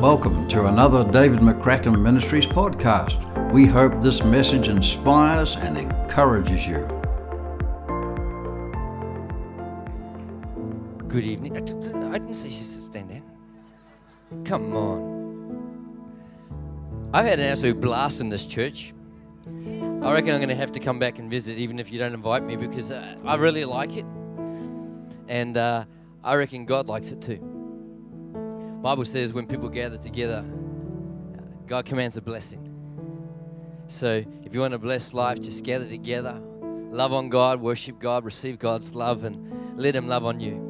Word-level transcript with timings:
Welcome 0.00 0.48
to 0.48 0.64
another 0.64 1.04
David 1.04 1.40
McCracken 1.40 2.00
Ministries 2.00 2.46
podcast. 2.46 3.20
We 3.52 3.66
hope 3.66 4.00
this 4.00 4.24
message 4.24 4.68
inspires 4.68 5.56
and 5.56 5.76
encourages 5.76 6.66
you. 6.66 6.78
Good 11.06 11.24
evening. 11.24 11.54
I 11.54 11.60
didn't 12.12 12.32
say 12.32 12.48
she 12.48 12.64
should 12.64 12.80
stand 12.80 13.10
there. 13.10 13.22
Come 14.46 14.74
on. 14.74 16.00
I've 17.12 17.26
had 17.26 17.38
an 17.38 17.50
absolute 17.50 17.82
blast 17.82 18.22
in 18.22 18.30
this 18.30 18.46
church. 18.46 18.94
I 19.46 20.12
reckon 20.14 20.30
I'm 20.30 20.38
going 20.38 20.48
to 20.48 20.54
have 20.54 20.72
to 20.72 20.80
come 20.80 20.98
back 20.98 21.18
and 21.18 21.28
visit, 21.28 21.58
even 21.58 21.78
if 21.78 21.92
you 21.92 21.98
don't 21.98 22.14
invite 22.14 22.42
me, 22.42 22.56
because 22.56 22.90
uh, 22.90 23.16
I 23.26 23.34
really 23.34 23.66
like 23.66 23.94
it, 23.98 24.06
and 25.28 25.58
uh, 25.58 25.84
I 26.24 26.36
reckon 26.36 26.64
God 26.64 26.88
likes 26.88 27.12
it 27.12 27.20
too. 27.20 27.49
Bible 28.82 29.04
says 29.04 29.34
when 29.34 29.46
people 29.46 29.68
gather 29.68 29.98
together, 29.98 30.42
God 31.66 31.84
commands 31.84 32.16
a 32.16 32.22
blessing. 32.22 32.66
So 33.88 34.24
if 34.42 34.54
you 34.54 34.60
want 34.60 34.72
a 34.72 34.78
blessed 34.78 35.12
life, 35.12 35.38
just 35.38 35.64
gather 35.64 35.86
together, 35.86 36.40
love 36.90 37.12
on 37.12 37.28
God, 37.28 37.60
worship 37.60 37.98
God, 37.98 38.24
receive 38.24 38.58
God's 38.58 38.94
love, 38.94 39.24
and 39.24 39.78
let 39.78 39.94
Him 39.94 40.08
love 40.08 40.24
on 40.24 40.40
you. 40.40 40.66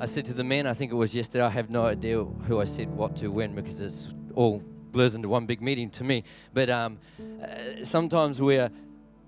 I 0.00 0.04
said 0.04 0.24
to 0.26 0.34
the 0.34 0.44
men, 0.44 0.68
I 0.68 0.72
think 0.72 0.92
it 0.92 0.94
was 0.94 1.12
yesterday, 1.12 1.44
I 1.44 1.48
have 1.48 1.68
no 1.68 1.84
idea 1.84 2.22
who 2.22 2.60
I 2.60 2.64
said 2.64 2.88
what 2.88 3.16
to 3.16 3.28
when 3.28 3.56
because 3.56 3.80
it's 3.80 4.14
all 4.36 4.62
blurs 4.92 5.16
into 5.16 5.28
one 5.28 5.46
big 5.46 5.60
meeting 5.60 5.90
to 5.90 6.04
me. 6.04 6.22
But 6.54 6.70
um, 6.70 6.98
uh, 7.42 7.84
sometimes 7.84 8.40
we're 8.40 8.70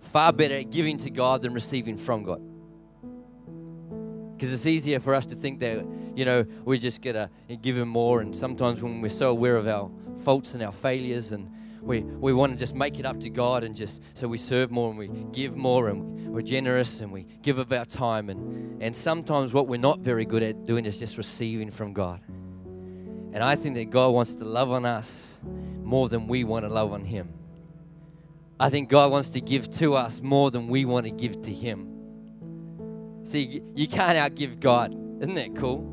far 0.00 0.32
better 0.32 0.54
at 0.54 0.70
giving 0.70 0.98
to 0.98 1.10
God 1.10 1.42
than 1.42 1.52
receiving 1.52 1.96
from 1.96 2.22
God. 2.22 2.40
Because 4.42 4.54
it's 4.54 4.66
easier 4.66 4.98
for 4.98 5.14
us 5.14 5.24
to 5.26 5.36
think 5.36 5.60
that, 5.60 5.86
you 6.16 6.24
know, 6.24 6.44
we 6.64 6.76
just 6.76 7.00
get 7.00 7.12
to 7.12 7.30
give 7.58 7.76
Him 7.76 7.86
more. 7.86 8.20
And 8.20 8.36
sometimes 8.36 8.82
when 8.82 9.00
we're 9.00 9.08
so 9.08 9.30
aware 9.30 9.56
of 9.56 9.68
our 9.68 9.88
faults 10.24 10.54
and 10.54 10.64
our 10.64 10.72
failures 10.72 11.30
and 11.30 11.48
we, 11.80 12.00
we 12.00 12.32
want 12.32 12.50
to 12.50 12.58
just 12.58 12.74
make 12.74 12.98
it 12.98 13.06
up 13.06 13.20
to 13.20 13.30
God 13.30 13.62
and 13.62 13.72
just 13.72 14.02
so 14.14 14.26
we 14.26 14.38
serve 14.38 14.72
more 14.72 14.90
and 14.90 14.98
we 14.98 15.06
give 15.30 15.54
more 15.54 15.90
and 15.90 16.28
we're 16.34 16.42
generous 16.42 17.02
and 17.02 17.12
we 17.12 17.24
give 17.42 17.58
of 17.58 17.70
our 17.70 17.84
time 17.84 18.30
and 18.30 18.82
and 18.82 18.96
sometimes 18.96 19.52
what 19.52 19.68
we're 19.68 19.78
not 19.78 20.00
very 20.00 20.24
good 20.24 20.42
at 20.42 20.64
doing 20.64 20.86
is 20.86 20.98
just 20.98 21.18
receiving 21.18 21.70
from 21.70 21.92
God. 21.92 22.20
And 22.26 23.44
I 23.44 23.54
think 23.54 23.76
that 23.76 23.90
God 23.90 24.08
wants 24.08 24.34
to 24.34 24.44
love 24.44 24.72
on 24.72 24.84
us 24.84 25.38
more 25.84 26.08
than 26.08 26.26
we 26.26 26.42
want 26.42 26.64
to 26.64 26.68
love 26.68 26.92
on 26.92 27.04
him. 27.04 27.32
I 28.58 28.70
think 28.70 28.88
God 28.88 29.12
wants 29.12 29.28
to 29.30 29.40
give 29.40 29.70
to 29.78 29.94
us 29.94 30.20
more 30.20 30.50
than 30.50 30.66
we 30.66 30.84
want 30.84 31.06
to 31.06 31.12
give 31.12 31.42
to 31.42 31.54
him. 31.54 31.91
See, 33.32 33.62
you 33.74 33.88
can't 33.88 34.18
outgive 34.18 34.60
God. 34.60 34.94
Isn't 35.22 35.32
that 35.36 35.56
cool? 35.56 35.88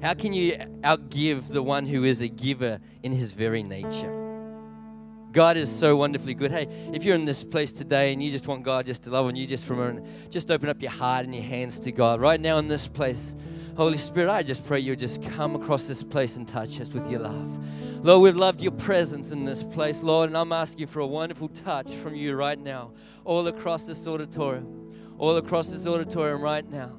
How 0.00 0.14
can 0.14 0.32
you 0.32 0.52
outgive 0.80 1.48
the 1.48 1.62
one 1.62 1.84
who 1.84 2.04
is 2.04 2.22
a 2.22 2.28
giver 2.28 2.80
in 3.02 3.12
his 3.12 3.32
very 3.32 3.62
nature? 3.62 4.10
God 5.32 5.58
is 5.58 5.70
so 5.70 5.96
wonderfully 5.96 6.32
good. 6.32 6.50
Hey, 6.50 6.66
if 6.94 7.04
you're 7.04 7.14
in 7.14 7.26
this 7.26 7.44
place 7.44 7.72
today 7.72 8.14
and 8.14 8.22
you 8.22 8.30
just 8.30 8.46
want 8.46 8.62
God 8.62 8.86
just 8.86 9.02
to 9.02 9.10
love 9.10 9.26
on 9.26 9.36
you, 9.36 9.46
just 9.46 9.66
from 9.66 10.02
just 10.30 10.50
open 10.50 10.70
up 10.70 10.80
your 10.80 10.92
heart 10.92 11.26
and 11.26 11.34
your 11.34 11.44
hands 11.44 11.78
to 11.80 11.92
God 11.92 12.22
right 12.22 12.40
now 12.40 12.56
in 12.56 12.68
this 12.68 12.88
place. 12.88 13.36
Holy 13.76 13.98
Spirit, 13.98 14.30
I 14.30 14.42
just 14.42 14.66
pray 14.66 14.80
you'll 14.80 14.96
just 14.96 15.22
come 15.22 15.56
across 15.56 15.86
this 15.86 16.02
place 16.02 16.38
and 16.38 16.48
touch 16.48 16.80
us 16.80 16.94
with 16.94 17.10
your 17.10 17.20
love. 17.20 18.02
Lord, 18.02 18.22
we've 18.22 18.34
loved 18.34 18.62
your 18.62 18.72
presence 18.72 19.30
in 19.30 19.44
this 19.44 19.62
place, 19.62 20.02
Lord, 20.02 20.30
and 20.30 20.38
I'm 20.38 20.52
asking 20.52 20.86
for 20.86 21.00
a 21.00 21.06
wonderful 21.06 21.48
touch 21.48 21.90
from 21.90 22.14
you 22.14 22.34
right 22.34 22.58
now, 22.58 22.92
all 23.26 23.46
across 23.46 23.86
this 23.86 24.06
auditorium, 24.06 24.75
all 25.18 25.36
across 25.36 25.70
this 25.70 25.86
auditorium 25.86 26.40
right 26.40 26.68
now. 26.68 26.92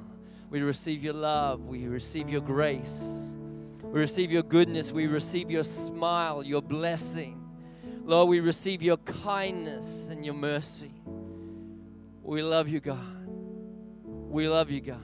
We 0.49 0.61
receive 0.61 1.03
your 1.03 1.13
love, 1.13 1.61
we 1.65 1.87
receive 1.87 2.29
your 2.29 2.41
grace, 2.41 3.35
we 3.83 3.99
receive 3.99 4.31
your 4.31 4.43
goodness, 4.43 4.91
we 4.91 5.07
receive 5.07 5.51
your 5.51 5.63
smile, 5.63 6.43
your 6.43 6.61
blessing. 6.61 7.43
Lord, 8.05 8.29
we 8.29 8.39
receive 8.39 8.81
your 8.81 8.97
kindness 8.97 10.07
and 10.09 10.25
your 10.25 10.33
mercy. 10.33 10.93
We 12.23 12.41
love 12.41 12.69
you, 12.69 12.79
God. 12.79 13.27
We 14.05 14.47
love 14.47 14.71
you, 14.71 14.81
God. 14.81 15.03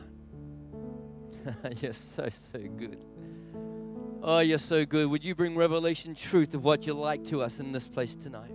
you're 1.82 1.94
so, 1.94 2.30
so 2.30 2.60
good. 2.60 2.98
Oh, 4.22 4.40
you're 4.40 4.58
so 4.58 4.86
good. 4.86 5.10
Would 5.10 5.26
you 5.26 5.36
bring 5.36 5.56
revelation 5.56 6.16
truth 6.16 6.54
of 6.54 6.64
what 6.64 6.86
you're 6.86 6.96
like 6.96 7.26
to 7.26 7.42
us 7.42 7.60
in 7.60 7.74
this 7.74 7.88
place 7.88 8.16
tonight? 8.16 8.54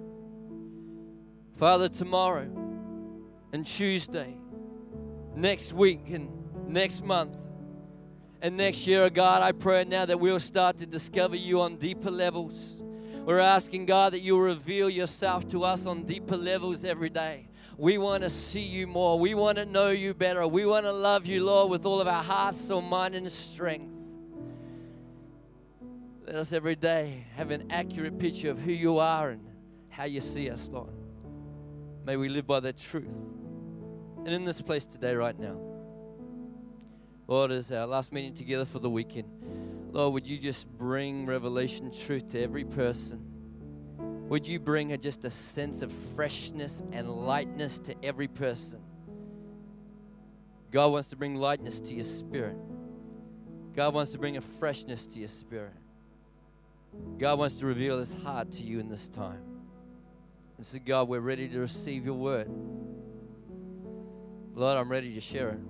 Father, 1.56 1.90
tomorrow 1.90 2.48
and 3.52 3.66
Tuesday, 3.66 4.34
next 5.38 5.72
week 5.72 6.10
and 6.10 6.28
next 6.66 7.04
month, 7.04 7.36
and 8.42 8.56
next 8.56 8.86
year, 8.86 9.04
oh 9.04 9.10
God, 9.10 9.42
I 9.42 9.52
pray 9.52 9.84
now 9.84 10.04
that 10.04 10.18
we'll 10.18 10.40
start 10.40 10.78
to 10.78 10.86
discover 10.86 11.36
you 11.36 11.60
on 11.60 11.76
deeper 11.76 12.10
levels. 12.10 12.82
We're 13.24 13.38
asking 13.40 13.86
God 13.86 14.12
that 14.12 14.20
you'll 14.20 14.40
reveal 14.40 14.88
yourself 14.90 15.46
to 15.48 15.64
us 15.64 15.86
on 15.86 16.04
deeper 16.04 16.36
levels 16.36 16.84
every 16.84 17.10
day. 17.10 17.48
We 17.76 17.98
want 17.98 18.22
to 18.24 18.30
see 18.30 18.62
you 18.62 18.86
more. 18.86 19.18
We 19.18 19.34
want 19.34 19.58
to 19.58 19.66
know 19.66 19.90
you 19.90 20.14
better. 20.14 20.46
We 20.46 20.66
want 20.66 20.86
to 20.86 20.92
love 20.92 21.26
you, 21.26 21.44
Lord, 21.44 21.70
with 21.70 21.86
all 21.86 22.00
of 22.00 22.08
our 22.08 22.22
hearts, 22.22 22.60
soul, 22.60 22.82
mind, 22.82 23.14
and 23.14 23.30
strength. 23.30 23.94
Let 26.26 26.36
us 26.36 26.52
every 26.52 26.76
day 26.76 27.26
have 27.36 27.50
an 27.50 27.70
accurate 27.70 28.18
picture 28.18 28.50
of 28.50 28.60
who 28.60 28.72
you 28.72 28.98
are 28.98 29.30
and 29.30 29.46
how 29.88 30.04
you 30.04 30.20
see 30.20 30.50
us, 30.50 30.68
Lord. 30.72 30.92
May 32.04 32.16
we 32.16 32.28
live 32.28 32.46
by 32.46 32.60
that 32.60 32.76
truth. 32.76 33.16
And 34.24 34.28
in 34.28 34.44
this 34.44 34.60
place 34.60 34.84
today, 34.84 35.14
right 35.14 35.38
now, 35.38 35.58
Lord, 37.26 37.50
as 37.50 37.70
our 37.72 37.86
last 37.86 38.12
meeting 38.12 38.34
together 38.34 38.64
for 38.64 38.78
the 38.78 38.90
weekend, 38.90 39.28
Lord, 39.92 40.14
would 40.14 40.26
you 40.26 40.38
just 40.38 40.68
bring 40.78 41.26
revelation 41.26 41.90
truth 41.90 42.28
to 42.30 42.42
every 42.42 42.64
person? 42.64 43.24
Would 44.28 44.46
you 44.46 44.58
bring 44.60 44.92
a, 44.92 44.98
just 44.98 45.24
a 45.24 45.30
sense 45.30 45.80
of 45.80 45.90
freshness 45.90 46.82
and 46.92 47.08
lightness 47.08 47.78
to 47.80 47.94
every 48.02 48.28
person? 48.28 48.80
God 50.70 50.92
wants 50.92 51.08
to 51.08 51.16
bring 51.16 51.34
lightness 51.34 51.80
to 51.80 51.94
your 51.94 52.04
spirit. 52.04 52.56
God 53.74 53.94
wants 53.94 54.10
to 54.12 54.18
bring 54.18 54.36
a 54.36 54.40
freshness 54.40 55.06
to 55.08 55.18
your 55.18 55.28
spirit. 55.28 55.72
God 57.18 57.38
wants 57.38 57.56
to 57.56 57.66
reveal 57.66 57.98
his 57.98 58.14
heart 58.22 58.52
to 58.52 58.62
you 58.62 58.80
in 58.80 58.88
this 58.88 59.08
time. 59.08 59.42
And 60.56 60.66
so, 60.66 60.78
God, 60.84 61.08
we're 61.08 61.20
ready 61.20 61.48
to 61.48 61.60
receive 61.60 62.04
your 62.04 62.14
word. 62.14 62.50
Lord, 64.58 64.76
I'm 64.76 64.88
ready 64.88 65.14
to 65.14 65.20
share 65.20 65.50
it. 65.50 65.60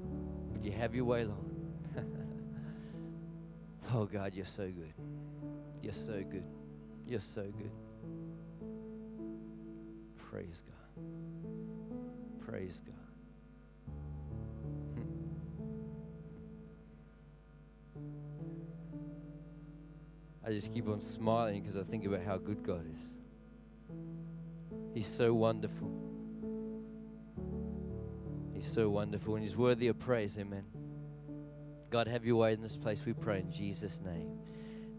Would 0.00 0.64
you 0.64 0.72
have 0.72 0.92
your 0.92 1.04
way, 1.04 1.24
Lord? 1.24 1.38
Oh, 3.94 4.06
God, 4.06 4.34
you're 4.34 4.44
so 4.44 4.64
good. 4.64 4.92
You're 5.80 5.92
so 5.92 6.14
good. 6.28 6.42
You're 7.06 7.20
so 7.20 7.42
good. 7.42 7.70
Praise 10.16 10.64
God. 10.66 11.04
Praise 12.44 12.82
God. 12.84 12.94
Hmm. 14.96 15.12
I 20.44 20.50
just 20.50 20.74
keep 20.74 20.88
on 20.88 21.00
smiling 21.00 21.62
because 21.62 21.76
I 21.76 21.84
think 21.84 22.04
about 22.04 22.22
how 22.24 22.36
good 22.36 22.64
God 22.64 22.84
is. 22.90 23.16
He's 24.92 25.06
so 25.06 25.32
wonderful. 25.34 26.03
He's 28.64 28.72
so 28.72 28.88
wonderful 28.88 29.34
and 29.34 29.44
He's 29.44 29.58
worthy 29.58 29.88
of 29.88 29.98
praise. 29.98 30.38
Amen. 30.38 30.64
God, 31.90 32.08
have 32.08 32.24
your 32.24 32.36
way 32.36 32.54
in 32.54 32.62
this 32.62 32.78
place, 32.78 33.04
we 33.04 33.12
pray 33.12 33.40
in 33.40 33.52
Jesus' 33.52 34.00
name. 34.00 34.38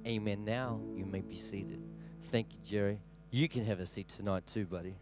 Amen. 0.05 0.45
Now 0.45 0.79
you 0.93 1.03
may 1.03 1.21
be 1.21 1.33
seated. 1.33 1.81
Thank 2.25 2.53
you, 2.53 2.59
Jerry. 2.63 2.99
You 3.31 3.49
can 3.49 3.65
have 3.65 3.79
a 3.79 3.87
seat 3.87 4.07
tonight 4.15 4.45
too, 4.45 4.65
buddy. 4.65 4.97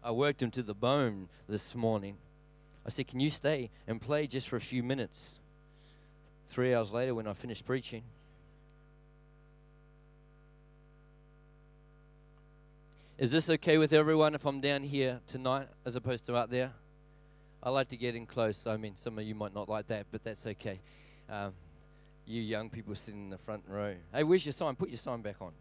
I 0.00 0.12
worked 0.12 0.40
him 0.40 0.52
to 0.52 0.62
the 0.62 0.74
bone 0.74 1.28
this 1.48 1.74
morning. 1.74 2.18
I 2.86 2.90
said, 2.90 3.08
Can 3.08 3.18
you 3.18 3.30
stay 3.30 3.68
and 3.88 4.00
play 4.00 4.28
just 4.28 4.48
for 4.48 4.54
a 4.54 4.60
few 4.60 4.84
minutes? 4.84 5.40
Three 6.46 6.72
hours 6.72 6.92
later, 6.92 7.16
when 7.16 7.26
I 7.26 7.32
finished 7.32 7.66
preaching, 7.66 8.04
Is 13.18 13.32
this 13.32 13.50
okay 13.50 13.76
with 13.76 13.92
everyone 13.92 14.36
if 14.36 14.46
I'm 14.46 14.60
down 14.60 14.84
here 14.84 15.20
tonight 15.26 15.66
as 15.84 15.96
opposed 15.96 16.26
to 16.26 16.36
out 16.36 16.50
there? 16.50 16.74
I 17.62 17.70
like 17.70 17.88
to 17.88 17.96
get 17.96 18.14
in 18.14 18.26
close. 18.26 18.66
I 18.66 18.76
mean, 18.76 18.96
some 18.96 19.18
of 19.18 19.24
you 19.24 19.34
might 19.34 19.54
not 19.54 19.68
like 19.68 19.88
that, 19.88 20.06
but 20.10 20.22
that's 20.22 20.46
okay. 20.46 20.80
Um, 21.28 21.52
you 22.26 22.40
young 22.42 22.70
people 22.70 22.94
sitting 22.94 23.24
in 23.24 23.30
the 23.30 23.38
front 23.38 23.64
row. 23.66 23.94
Hey, 24.12 24.22
where's 24.22 24.44
your 24.46 24.52
sign? 24.52 24.76
Put 24.76 24.90
your 24.90 24.98
sign 24.98 25.22
back 25.22 25.36
on. 25.40 25.52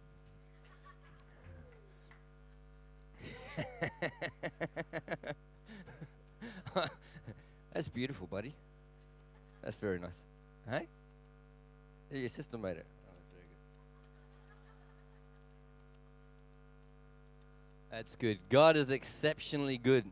That's 7.74 7.88
beautiful, 7.88 8.28
buddy. 8.28 8.54
That's 9.64 9.76
very 9.78 10.00
nice. 10.00 10.24
Hey? 10.70 10.88
Yeah, 12.12 12.20
your 12.20 12.30
sister 12.30 12.58
made 12.58 12.78
it. 12.78 12.86
Oh. 13.08 13.14
That's 17.92 18.16
good. 18.16 18.40
God 18.50 18.76
is 18.76 18.92
exceptionally 18.92 19.78
good. 19.78 20.06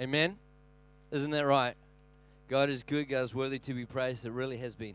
Amen? 0.00 0.36
Isn't 1.10 1.32
that 1.32 1.44
right? 1.44 1.74
God 2.48 2.68
is 2.68 2.84
good. 2.84 3.08
God 3.08 3.24
is 3.24 3.34
worthy 3.34 3.58
to 3.58 3.74
be 3.74 3.84
praised. 3.84 4.24
It 4.24 4.30
really 4.30 4.58
has 4.58 4.76
been 4.76 4.94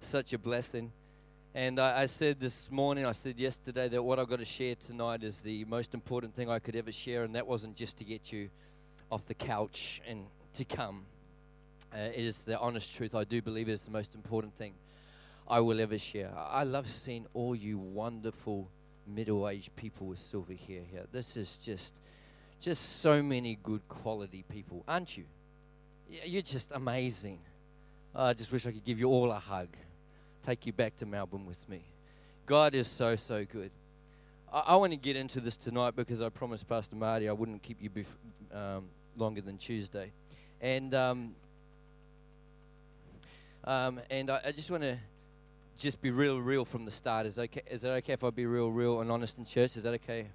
such 0.00 0.32
a 0.32 0.38
blessing. 0.38 0.90
And 1.54 1.78
I, 1.78 2.02
I 2.02 2.06
said 2.06 2.40
this 2.40 2.70
morning, 2.70 3.04
I 3.04 3.12
said 3.12 3.38
yesterday 3.38 3.88
that 3.88 4.02
what 4.02 4.18
I've 4.18 4.28
got 4.28 4.38
to 4.38 4.46
share 4.46 4.74
tonight 4.74 5.22
is 5.22 5.42
the 5.42 5.66
most 5.66 5.92
important 5.92 6.34
thing 6.34 6.48
I 6.48 6.60
could 6.60 6.76
ever 6.76 6.92
share, 6.92 7.24
and 7.24 7.34
that 7.34 7.46
wasn't 7.46 7.76
just 7.76 7.98
to 7.98 8.04
get 8.04 8.32
you 8.32 8.48
off 9.12 9.26
the 9.26 9.34
couch 9.34 10.00
and 10.08 10.24
to 10.54 10.64
come. 10.64 11.04
Uh, 11.92 11.98
it 11.98 12.24
is 12.24 12.44
the 12.44 12.58
honest 12.58 12.94
truth. 12.94 13.14
I 13.14 13.24
do 13.24 13.42
believe 13.42 13.68
it 13.68 13.72
is 13.72 13.84
the 13.84 13.90
most 13.90 14.14
important 14.14 14.54
thing 14.54 14.72
I 15.46 15.60
will 15.60 15.80
ever 15.80 15.98
share. 15.98 16.32
I 16.36 16.64
love 16.64 16.88
seeing 16.88 17.26
all 17.34 17.54
you 17.54 17.76
wonderful 17.76 18.70
middle-aged 19.06 19.76
people 19.76 20.06
with 20.06 20.20
silver 20.20 20.54
hair 20.54 20.82
here. 20.90 21.04
This 21.12 21.36
is 21.36 21.58
just, 21.58 22.00
just 22.62 23.00
so 23.00 23.22
many 23.22 23.58
good 23.62 23.86
quality 23.88 24.44
people, 24.48 24.84
aren't 24.88 25.18
you? 25.18 25.24
You're 26.24 26.42
just 26.42 26.72
amazing. 26.72 27.38
I 28.14 28.32
just 28.32 28.50
wish 28.50 28.66
I 28.66 28.72
could 28.72 28.84
give 28.84 28.98
you 28.98 29.08
all 29.08 29.30
a 29.30 29.38
hug 29.38 29.68
take 30.44 30.66
you 30.66 30.72
back 30.72 30.96
to 30.98 31.06
Melbourne 31.06 31.46
with 31.46 31.68
me. 31.68 31.82
God 32.46 32.74
is 32.74 32.88
so, 32.88 33.16
so 33.16 33.44
good. 33.44 33.70
I, 34.52 34.60
I 34.68 34.76
want 34.76 34.92
to 34.92 34.96
get 34.96 35.16
into 35.16 35.40
this 35.40 35.56
tonight 35.56 35.94
because 35.96 36.20
I 36.20 36.28
promised 36.28 36.68
Pastor 36.68 36.96
Marty 36.96 37.28
I 37.28 37.32
wouldn't 37.32 37.62
keep 37.62 37.80
you 37.80 37.90
bef- 37.90 38.56
um, 38.56 38.86
longer 39.16 39.40
than 39.40 39.58
Tuesday. 39.58 40.12
And, 40.60 40.94
um, 40.94 41.34
um, 43.64 44.00
and 44.10 44.30
I, 44.30 44.40
I 44.46 44.52
just 44.52 44.70
want 44.70 44.82
to 44.82 44.98
just 45.78 46.00
be 46.00 46.10
real, 46.10 46.38
real 46.38 46.64
from 46.64 46.84
the 46.84 46.90
start. 46.90 47.26
Is, 47.26 47.38
okay, 47.38 47.62
is 47.70 47.82
that 47.82 47.92
okay 47.92 48.14
if 48.14 48.24
I 48.24 48.30
be 48.30 48.46
real, 48.46 48.70
real 48.70 49.00
and 49.00 49.10
honest 49.10 49.38
in 49.38 49.44
church? 49.44 49.76
Is 49.76 49.82
that 49.84 49.94
okay, 49.94 50.26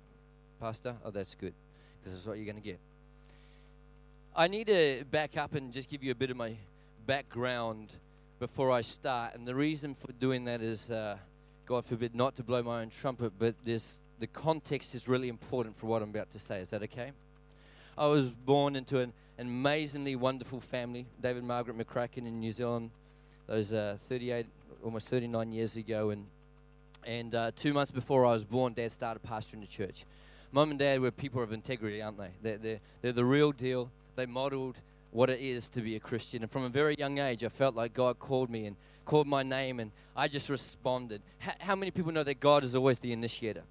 Pastor? 0.59 0.95
Oh, 1.03 1.11
that's 1.11 1.35
good 1.35 1.53
because 1.99 2.13
that's 2.13 2.25
what 2.25 2.37
you're 2.37 2.45
going 2.45 2.55
to 2.55 2.61
get. 2.61 2.79
I 4.37 4.49
need 4.49 4.67
to 4.67 5.05
back 5.09 5.37
up 5.37 5.55
and 5.55 5.71
just 5.71 5.89
give 5.89 6.03
you 6.03 6.11
a 6.11 6.15
bit 6.15 6.29
of 6.29 6.35
my 6.35 6.57
background 7.07 7.93
before 8.37 8.69
I 8.69 8.81
start. 8.81 9.33
And 9.33 9.47
the 9.47 9.55
reason 9.55 9.95
for 9.95 10.11
doing 10.11 10.43
that 10.43 10.61
is, 10.61 10.91
uh, 10.91 11.15
God 11.65 11.85
forbid, 11.85 12.13
not 12.13 12.35
to 12.35 12.43
blow 12.43 12.61
my 12.61 12.81
own 12.81 12.89
trumpet, 12.89 13.31
but 13.39 13.55
this, 13.63 14.01
the 14.19 14.27
context 14.27 14.93
is 14.93 15.07
really 15.07 15.29
important 15.29 15.77
for 15.77 15.87
what 15.87 16.01
I'm 16.01 16.09
about 16.09 16.31
to 16.31 16.39
say. 16.39 16.59
Is 16.59 16.71
that 16.71 16.83
okay? 16.83 17.13
I 17.97 18.07
was 18.07 18.29
born 18.29 18.75
into 18.75 18.99
an, 18.99 19.13
amazingly 19.39 20.17
wonderful 20.17 20.59
family, 20.59 21.05
David 21.21 21.45
Margaret 21.45 21.77
McCracken 21.77 22.27
in 22.27 22.41
New 22.41 22.51
Zealand, 22.51 22.91
those 23.47 23.71
uh, 23.71 23.95
38, 24.01 24.47
almost 24.83 25.07
39 25.07 25.53
years 25.53 25.77
ago. 25.77 26.09
And, 26.09 26.25
and 27.05 27.33
uh, 27.33 27.51
two 27.55 27.73
months 27.73 27.91
before 27.91 28.25
I 28.25 28.33
was 28.33 28.43
born, 28.43 28.73
Dad 28.73 28.91
started 28.91 29.23
pastoring 29.23 29.61
the 29.61 29.67
church. 29.67 30.03
Mum 30.55 30.69
and 30.69 30.79
Dad 30.79 31.01
were 31.01 31.11
people 31.11 31.43
of 31.43 31.51
integrity, 31.51 32.01
aren't 32.01 32.17
they? 32.17 32.29
They're, 32.41 32.57
they're, 32.57 32.79
they're 33.01 33.11
the 33.11 33.25
real 33.25 33.51
deal. 33.51 33.91
They 34.15 34.25
modeled 34.25 34.79
what 35.11 35.29
it 35.29 35.41
is 35.41 35.67
to 35.71 35.81
be 35.81 35.97
a 35.97 35.99
Christian. 35.99 36.43
And 36.43 36.49
from 36.49 36.63
a 36.63 36.69
very 36.69 36.95
young 36.97 37.17
age, 37.17 37.43
I 37.43 37.49
felt 37.49 37.75
like 37.75 37.93
God 37.93 38.19
called 38.19 38.49
me 38.49 38.65
and 38.65 38.77
called 39.03 39.27
my 39.27 39.43
name, 39.43 39.81
and 39.81 39.91
I 40.15 40.29
just 40.29 40.49
responded. 40.49 41.21
how 41.39 41.75
many 41.75 41.91
people 41.91 42.13
know 42.13 42.23
that 42.23 42.39
God 42.39 42.63
is 42.63 42.73
always 42.73 42.99
the 42.99 43.11
initiator? 43.11 43.63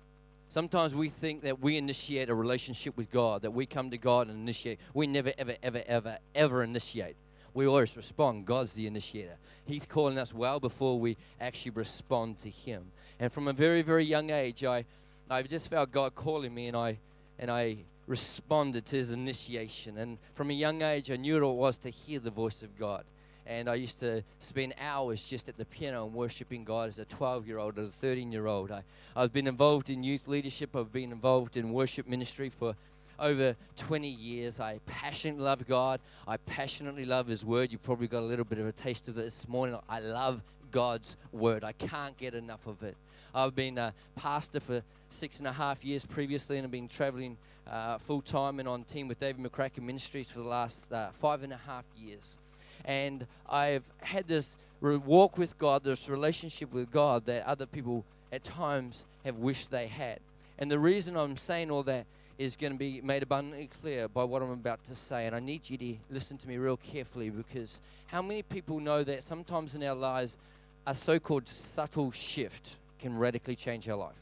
Sometimes 0.51 0.95
we 0.95 1.09
think 1.09 1.41
that 1.45 1.59
we 1.59 1.79
initiate 1.79 2.29
a 2.29 2.35
relationship 2.35 2.99
with 2.99 3.11
God, 3.11 3.41
that 3.41 3.55
we 3.55 3.65
come 3.65 3.89
to 3.91 3.97
God 3.97 4.29
and 4.29 4.39
initiate. 4.43 4.79
We 4.93 5.07
never, 5.07 5.33
ever, 5.39 5.57
ever, 5.63 5.83
ever, 5.87 6.19
ever 6.35 6.63
initiate. 6.63 7.17
We 7.55 7.67
always 7.67 7.97
respond. 7.97 8.45
God's 8.45 8.75
the 8.75 8.87
initiator. 8.87 9.39
He's 9.65 9.87
calling 9.87 10.19
us 10.19 10.35
well 10.35 10.61
before 10.61 10.99
we 10.99 11.17
actually 11.41 11.71
respond 11.71 12.41
to 12.41 12.51
Him. 12.51 12.89
And 13.19 13.33
from 13.33 13.49
a 13.49 13.55
very, 13.55 13.81
very 13.81 14.05
young 14.05 14.29
age, 14.29 14.65
I, 14.65 14.85
I 15.31 15.43
just 15.43 15.69
felt 15.69 15.91
God 15.91 16.15
calling 16.15 16.55
me, 16.55 16.67
and 16.67 16.77
I, 16.77 16.99
and 17.39 17.51
I 17.51 17.79
responded 18.07 18.85
to 18.87 18.97
his 18.97 19.11
initiation. 19.11 19.97
And 19.97 20.19
from 20.35 20.51
a 20.51 20.55
young 20.55 20.83
age, 20.83 21.11
I 21.11 21.17
knew 21.17 21.35
what 21.35 21.51
it 21.51 21.57
was 21.57 21.79
to 21.79 21.91
hear 21.91 22.21
the 22.21 22.31
voice 22.31 22.63
of 22.63 22.79
God. 22.79 23.05
And 23.47 23.69
I 23.69 23.75
used 23.75 24.01
to 24.01 24.23
spend 24.39 24.75
hours 24.81 25.25
just 25.25 25.49
at 25.49 25.57
the 25.57 25.65
piano 25.65 26.07
and 26.07 26.15
worshiping 26.15 26.65
God 26.65 26.89
as 26.89 26.99
a 26.99 27.05
12 27.05 27.47
year 27.47 27.59
old 27.59 27.79
or 27.79 27.83
a 27.83 27.87
13 27.87 28.33
year 28.33 28.47
old. 28.47 28.71
I, 28.71 28.83
I've 29.15 29.33
been 29.33 29.47
involved 29.47 29.91
in 29.91 30.03
youth 30.03 30.29
leadership, 30.29 30.75
I've 30.75 30.93
been 30.93 31.13
involved 31.13 31.57
in 31.57 31.71
worship 31.71 32.09
ministry 32.09 32.49
for 32.49 32.75
over 33.19 33.55
20 33.77 34.09
years. 34.09 34.61
I 34.61 34.81
passionately 34.87 35.45
love 35.45 35.67
God, 35.67 36.01
I 36.27 36.39
passionately 36.39 37.05
love 37.05 37.27
His 37.27 37.45
Word. 37.45 37.71
You 37.71 37.79
probably 37.79 38.09
got 38.09 38.21
a 38.21 38.27
little 38.27 38.47
bit 38.47 38.59
of 38.59 38.67
a 38.67 38.73
taste 38.73 39.09
of 39.09 39.19
it 39.19 39.23
this 39.23 39.47
morning. 39.47 39.79
I 39.89 40.01
love 40.01 40.43
God's 40.75 41.17
Word, 41.31 41.63
I 41.63 41.71
can't 41.71 42.19
get 42.19 42.35
enough 42.35 42.67
of 42.67 42.83
it. 42.83 42.97
I've 43.33 43.55
been 43.55 43.79
a 43.79 43.95
pastor 44.17 44.59
for 44.59 44.83
six 45.09 45.39
and 45.39 45.47
a 45.47 45.53
half 45.53 45.85
years 45.85 46.05
previously, 46.05 46.57
and 46.57 46.65
I've 46.65 46.73
been 46.73 46.89
traveling 46.89 47.37
uh, 47.71 47.99
full 47.99 48.21
time 48.21 48.59
and 48.59 48.69
on 48.69 48.83
team 48.83 49.07
with 49.07 49.21
David 49.21 49.41
McCracken 49.41 49.85
Ministries 49.85 50.29
for 50.29 50.41
the 50.41 50.49
last 50.49 50.93
uh, 50.93 51.11
five 51.13 51.45
and 51.45 51.53
a 51.53 51.61
half 51.69 51.85
years. 51.97 52.39
And 52.87 53.25
I've 53.49 53.85
had 54.01 54.27
this 54.27 54.57
walk 54.81 55.39
with 55.39 55.57
God, 55.61 55.85
this 55.85 56.09
relationship 56.09 56.73
with 56.73 56.91
God 56.91 57.25
that 57.27 57.47
other 57.47 57.67
people 57.67 58.05
at 58.33 58.43
times 58.43 59.05
have 59.25 59.39
wished 59.39 59.71
they 59.71 59.87
had. 59.87 60.19
And 60.59 60.69
the 60.69 60.81
reason 60.81 61.17
I'm 61.17 61.37
saying 61.37 61.71
all 61.71 61.85
that 61.85 62.05
is 62.37 62.57
going 62.57 62.73
to 62.73 62.79
be 62.79 63.01
made 63.01 63.23
abundantly 63.23 63.69
clear 63.81 64.09
by 64.09 64.25
what 64.25 64.43
I'm 64.43 64.51
about 64.51 64.83
to 64.87 64.97
say. 64.97 65.27
And 65.27 65.37
I 65.37 65.39
need 65.39 65.71
you 65.71 65.79
to 65.79 65.95
listen 66.11 66.37
to 66.39 66.49
me 66.49 66.57
real 66.57 66.77
carefully 66.77 67.31
because 67.31 67.81
how 68.09 68.23
many 68.23 68.43
people 68.43 68.81
know 68.81 69.05
that 69.05 69.23
sometimes 69.23 69.77
in 69.77 69.85
our 69.85 69.95
lives 69.95 70.37
a 70.87 70.95
so 70.95 71.19
called 71.19 71.49
subtle 71.49 72.11
shift 72.11 72.77
can 72.99 73.17
radically 73.17 73.57
change 73.57 73.89
our 73.89 73.97
life? 73.97 74.17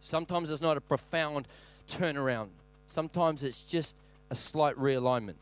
Sometimes 0.00 0.50
it's 0.50 0.62
not 0.62 0.76
a 0.76 0.80
profound 0.80 1.46
turnaround. 1.88 2.48
Sometimes 2.86 3.42
it's 3.44 3.62
just 3.62 3.96
a 4.30 4.34
slight 4.34 4.76
realignment. 4.76 5.36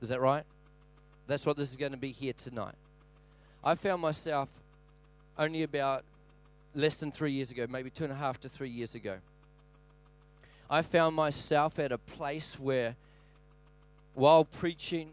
Is 0.00 0.08
that 0.08 0.20
right? 0.20 0.44
That's 1.26 1.46
what 1.46 1.56
this 1.56 1.70
is 1.70 1.76
going 1.76 1.92
to 1.92 1.98
be 1.98 2.12
here 2.12 2.32
tonight. 2.32 2.74
I 3.64 3.76
found 3.76 4.02
myself 4.02 4.48
only 5.38 5.62
about 5.62 6.04
less 6.74 6.98
than 6.98 7.12
three 7.12 7.32
years 7.32 7.50
ago, 7.50 7.66
maybe 7.70 7.90
two 7.90 8.04
and 8.04 8.12
a 8.12 8.16
half 8.16 8.40
to 8.40 8.48
three 8.48 8.68
years 8.68 8.94
ago. 8.94 9.18
I 10.68 10.82
found 10.82 11.14
myself 11.14 11.78
at 11.78 11.92
a 11.92 11.98
place 11.98 12.58
where, 12.58 12.96
while 14.14 14.44
preaching, 14.44 15.10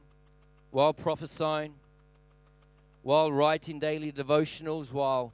while 0.71 0.93
prophesying, 0.93 1.73
while 3.01 3.31
writing 3.31 3.79
daily 3.79 4.11
devotionals, 4.11 4.91
while 4.91 5.33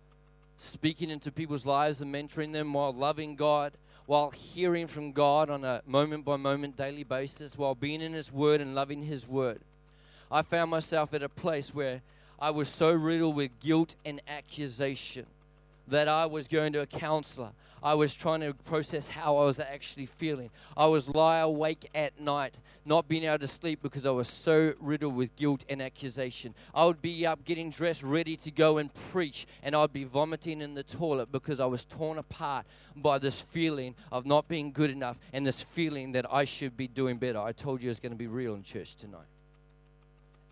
speaking 0.58 1.10
into 1.10 1.32
people's 1.32 1.66
lives 1.66 2.02
and 2.02 2.14
mentoring 2.14 2.54
them, 2.54 2.74
while 2.74 2.94
loving 2.94 3.36
God, 3.36 3.74
while 4.06 4.30
hearing 4.30 4.88
from 4.88 5.12
God 5.12 5.50
on 5.50 5.64
a 5.64 5.82
moment 5.86 6.26
by 6.26 6.38
moment 6.38 6.78
daily 6.78 7.04
basis, 7.04 7.58
while 7.58 7.76
being 7.76 8.02
in 8.02 8.14
His 8.14 8.32
Word 8.32 8.62
and 8.62 8.76
loving 8.76 9.04
His 9.04 9.28
Word, 9.28 9.60
I 10.32 10.42
found 10.42 10.72
myself 10.72 11.14
at 11.14 11.24
a 11.24 11.30
place 11.30 11.74
where 11.74 12.02
I 12.40 12.52
was 12.52 12.70
so 12.70 12.92
riddled 12.92 13.36
with 13.36 13.60
guilt 13.60 13.96
and 14.06 14.22
accusation 14.28 15.26
that 15.88 16.08
I 16.08 16.26
was 16.26 16.48
going 16.48 16.74
to 16.74 16.82
a 16.82 16.86
counselor. 16.86 17.52
I 17.86 17.94
was 17.94 18.16
trying 18.16 18.42
to 18.42 18.54
process 18.64 19.08
how 19.08 19.38
I 19.38 19.46
was 19.46 19.60
actually 19.60 20.08
feeling. 20.08 20.50
I 20.76 20.88
was 20.88 21.08
lie 21.08 21.38
awake 21.38 21.88
at 21.94 22.20
night, 22.20 22.58
not 22.84 23.08
being 23.08 23.26
able 23.26 23.38
to 23.38 23.48
sleep 23.48 23.84
because 23.84 24.08
I 24.08 24.10
was 24.10 24.28
so 24.28 24.74
riddled 24.80 25.16
with 25.16 25.36
guilt 25.36 25.64
and 25.70 25.84
accusation. 25.84 26.56
I 26.74 26.86
would 26.86 27.00
be 27.00 27.28
up 27.28 27.46
getting 27.46 27.70
dressed, 27.70 28.02
ready 28.02 28.38
to 28.38 28.50
go 28.50 28.80
and 28.80 28.92
preach, 29.12 29.46
and 29.62 29.76
I'd 29.76 29.94
be 29.94 30.04
vomiting 30.04 30.62
in 30.62 30.74
the 30.74 30.82
toilet 30.82 31.32
because 31.32 31.60
I 31.60 31.68
was 31.68 31.86
torn 31.86 32.18
apart 32.18 32.66
by 32.96 33.20
this 33.20 33.42
feeling 33.42 33.94
of 34.12 34.26
not 34.26 34.48
being 34.48 34.72
good 34.72 34.90
enough 34.90 35.20
and 35.32 35.46
this 35.46 35.62
feeling 35.62 36.14
that 36.14 36.26
I 36.34 36.46
should 36.46 36.76
be 36.76 36.88
doing 36.88 37.18
better. 37.18 37.40
I 37.40 37.52
told 37.52 37.84
you 37.84 37.90
it 37.90 37.92
was 37.92 38.00
going 38.00 38.14
to 38.14 38.18
be 38.18 38.26
real 38.26 38.56
in 38.56 38.64
church 38.64 38.96
tonight. 38.96 39.28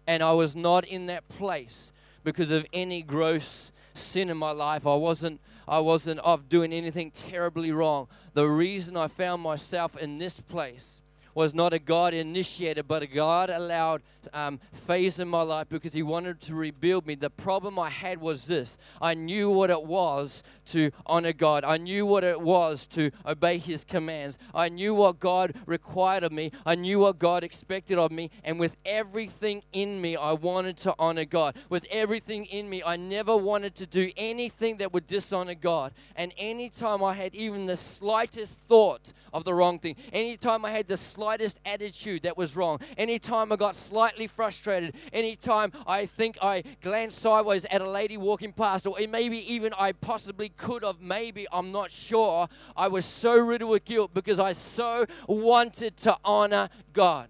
And 0.05 0.21
I 0.21 0.33
was 0.33 0.55
not 0.55 0.85
in 0.85 1.07
that 1.07 1.27
place 1.29 1.93
because 2.23 2.51
of 2.51 2.65
any 2.73 3.01
gross 3.01 3.71
sin 3.93 4.29
in 4.29 4.37
my 4.37 4.51
life. 4.51 4.87
I 4.87 4.95
wasn't 4.95 5.39
I 5.67 5.79
wasn't 5.79 6.19
of 6.21 6.49
doing 6.49 6.73
anything 6.73 7.11
terribly 7.11 7.71
wrong. 7.71 8.07
The 8.33 8.47
reason 8.47 8.97
I 8.97 9.07
found 9.07 9.41
myself 9.41 9.95
in 9.97 10.17
this 10.17 10.39
place 10.39 11.01
was 11.35 11.53
not 11.53 11.73
a 11.73 11.79
God 11.79 12.13
initiated, 12.13 12.87
but 12.87 13.03
a 13.03 13.07
God 13.07 13.49
allowed 13.49 14.01
um, 14.33 14.59
phase 14.71 15.19
in 15.19 15.27
my 15.27 15.41
life 15.41 15.67
because 15.69 15.93
He 15.93 16.03
wanted 16.03 16.39
to 16.41 16.55
rebuild 16.55 17.05
me. 17.05 17.15
The 17.15 17.29
problem 17.29 17.77
I 17.79 17.89
had 17.89 18.19
was 18.19 18.45
this 18.45 18.77
I 19.01 19.13
knew 19.13 19.49
what 19.49 19.69
it 19.69 19.83
was 19.83 20.43
to 20.65 20.91
honor 21.05 21.33
God, 21.33 21.63
I 21.63 21.77
knew 21.77 22.05
what 22.05 22.23
it 22.23 22.39
was 22.39 22.85
to 22.87 23.11
obey 23.25 23.57
His 23.57 23.83
commands, 23.83 24.37
I 24.53 24.69
knew 24.69 24.93
what 24.95 25.19
God 25.19 25.53
required 25.65 26.23
of 26.23 26.31
me, 26.31 26.51
I 26.65 26.75
knew 26.75 26.99
what 26.99 27.19
God 27.19 27.43
expected 27.43 27.97
of 27.97 28.11
me, 28.11 28.29
and 28.43 28.59
with 28.59 28.77
everything 28.85 29.63
in 29.73 30.01
me, 30.01 30.15
I 30.15 30.33
wanted 30.33 30.77
to 30.77 30.95
honor 30.99 31.25
God. 31.25 31.55
With 31.69 31.85
everything 31.89 32.45
in 32.45 32.69
me, 32.69 32.83
I 32.85 32.95
never 32.95 33.35
wanted 33.35 33.75
to 33.75 33.85
do 33.85 34.11
anything 34.17 34.77
that 34.77 34.93
would 34.93 35.07
dishonor 35.07 35.55
God. 35.55 35.93
And 36.15 36.33
anytime 36.37 37.03
I 37.03 37.13
had 37.13 37.35
even 37.35 37.65
the 37.65 37.77
slightest 37.77 38.59
thought 38.59 39.13
of 39.33 39.43
the 39.43 39.53
wrong 39.53 39.79
thing, 39.79 39.95
anytime 40.11 40.65
I 40.65 40.71
had 40.71 40.87
the 40.87 40.97
slightest 40.97 41.22
slightest 41.23 41.61
attitude 41.65 42.23
that 42.23 42.37
was 42.37 42.53
wrong, 42.53 42.79
anytime 42.97 43.49
I 43.53 43.55
got 43.55 43.75
slightly 43.75 44.27
frustrated, 44.27 44.93
anytime 45.13 45.71
I 45.87 46.05
think 46.05 46.37
I 46.41 46.65
glanced 46.81 47.19
sideways 47.19 47.63
at 47.71 47.79
a 47.79 47.89
lady 47.89 48.17
walking 48.17 48.51
past, 48.51 48.85
or 48.85 48.97
maybe 49.07 49.37
even 49.53 49.71
I 49.79 49.93
possibly 49.93 50.49
could 50.49 50.83
have, 50.83 50.99
maybe 50.99 51.47
I'm 51.53 51.71
not 51.71 51.91
sure, 51.91 52.49
I 52.75 52.89
was 52.89 53.05
so 53.05 53.37
riddled 53.37 53.71
with 53.71 53.85
guilt 53.85 54.13
because 54.13 54.37
I 54.37 54.51
so 54.51 55.05
wanted 55.25 55.95
to 55.97 56.17
honor 56.25 56.67
God. 56.91 57.29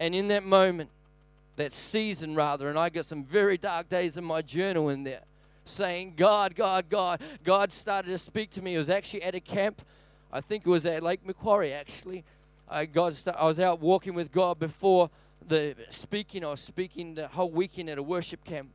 And 0.00 0.14
in 0.14 0.28
that 0.28 0.42
moment, 0.42 0.88
that 1.56 1.74
season 1.74 2.34
rather, 2.34 2.70
and 2.70 2.78
I 2.78 2.88
got 2.88 3.04
some 3.04 3.24
very 3.24 3.58
dark 3.58 3.90
days 3.90 4.16
in 4.16 4.24
my 4.24 4.40
journal 4.40 4.88
in 4.88 5.04
there. 5.04 5.24
saying, 5.64 6.14
God, 6.16 6.54
God, 6.54 6.88
God. 6.88 7.20
God 7.44 7.72
started 7.72 8.08
to 8.08 8.18
speak 8.18 8.50
to 8.52 8.62
me. 8.62 8.74
It 8.74 8.78
was 8.78 8.90
actually 8.90 9.22
at 9.22 9.34
a 9.34 9.40
camp. 9.40 9.82
I 10.32 10.40
think 10.40 10.66
it 10.66 10.70
was 10.70 10.86
at 10.86 11.02
Lake 11.02 11.26
Macquarie, 11.26 11.72
actually. 11.72 12.24
I, 12.68 12.86
God, 12.86 13.14
I 13.36 13.44
was 13.44 13.60
out 13.60 13.80
walking 13.80 14.14
with 14.14 14.32
God 14.32 14.58
before 14.58 15.10
the 15.46 15.76
speaking. 15.90 16.44
I 16.44 16.48
was 16.48 16.60
speaking 16.60 17.14
the 17.14 17.28
whole 17.28 17.50
weekend 17.50 17.90
at 17.90 17.98
a 17.98 18.02
worship 18.02 18.42
camp. 18.44 18.70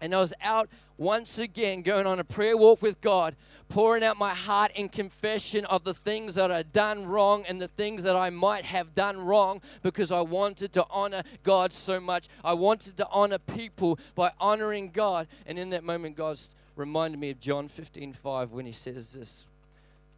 And 0.00 0.14
I 0.14 0.20
was 0.20 0.32
out 0.42 0.70
once 0.96 1.38
again 1.38 1.82
going 1.82 2.06
on 2.06 2.20
a 2.20 2.24
prayer 2.24 2.56
walk 2.56 2.80
with 2.80 3.00
God, 3.00 3.36
pouring 3.68 4.02
out 4.02 4.16
my 4.16 4.32
heart 4.32 4.70
in 4.74 4.88
confession 4.88 5.64
of 5.66 5.84
the 5.84 5.92
things 5.92 6.36
that 6.36 6.50
I'd 6.50 6.72
done 6.72 7.04
wrong 7.04 7.44
and 7.46 7.60
the 7.60 7.68
things 7.68 8.04
that 8.04 8.16
I 8.16 8.30
might 8.30 8.64
have 8.64 8.94
done 8.94 9.18
wrong 9.18 9.60
because 9.82 10.12
I 10.12 10.20
wanted 10.20 10.72
to 10.74 10.86
honor 10.88 11.22
God 11.42 11.72
so 11.72 12.00
much. 12.00 12.28
I 12.44 12.54
wanted 12.54 12.96
to 12.96 13.08
honor 13.10 13.38
people 13.38 13.98
by 14.14 14.30
honoring 14.40 14.88
God. 14.88 15.26
And 15.44 15.58
in 15.58 15.70
that 15.70 15.84
moment, 15.84 16.16
God 16.16 16.38
reminded 16.76 17.18
me 17.20 17.30
of 17.30 17.40
John 17.40 17.68
15 17.68 18.12
5 18.12 18.52
when 18.52 18.64
he 18.64 18.72
says 18.72 19.12
this 19.12 19.46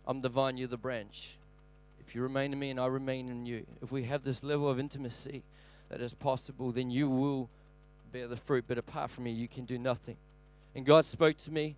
I'm 0.06 0.20
the 0.20 0.28
vine, 0.28 0.56
you're 0.56 0.68
the 0.68 0.76
branch. 0.76 1.36
If 2.00 2.14
you 2.14 2.22
remain 2.22 2.52
in 2.52 2.58
me 2.58 2.70
and 2.70 2.80
I 2.80 2.86
remain 2.86 3.28
in 3.28 3.46
you, 3.46 3.66
if 3.82 3.92
we 3.92 4.04
have 4.04 4.24
this 4.24 4.42
level 4.42 4.68
of 4.68 4.80
intimacy 4.80 5.42
that 5.88 6.00
is 6.00 6.14
possible, 6.14 6.72
then 6.72 6.90
you 6.90 7.08
will 7.08 7.48
bear 8.12 8.26
the 8.26 8.36
fruit, 8.36 8.64
but 8.66 8.78
apart 8.78 9.10
from 9.10 9.24
me, 9.24 9.30
you 9.30 9.46
can 9.46 9.64
do 9.64 9.78
nothing. 9.78 10.16
And 10.74 10.84
God 10.84 11.04
spoke 11.04 11.36
to 11.38 11.50
me 11.50 11.76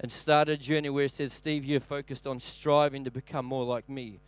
and 0.00 0.10
started 0.10 0.52
a 0.52 0.56
journey 0.56 0.88
where 0.88 1.04
He 1.04 1.08
said, 1.08 1.30
Steve, 1.30 1.64
you're 1.64 1.80
focused 1.80 2.26
on 2.26 2.40
striving 2.40 3.04
to 3.04 3.10
become 3.10 3.44
more 3.44 3.64
like 3.64 3.88
me, 3.88 4.20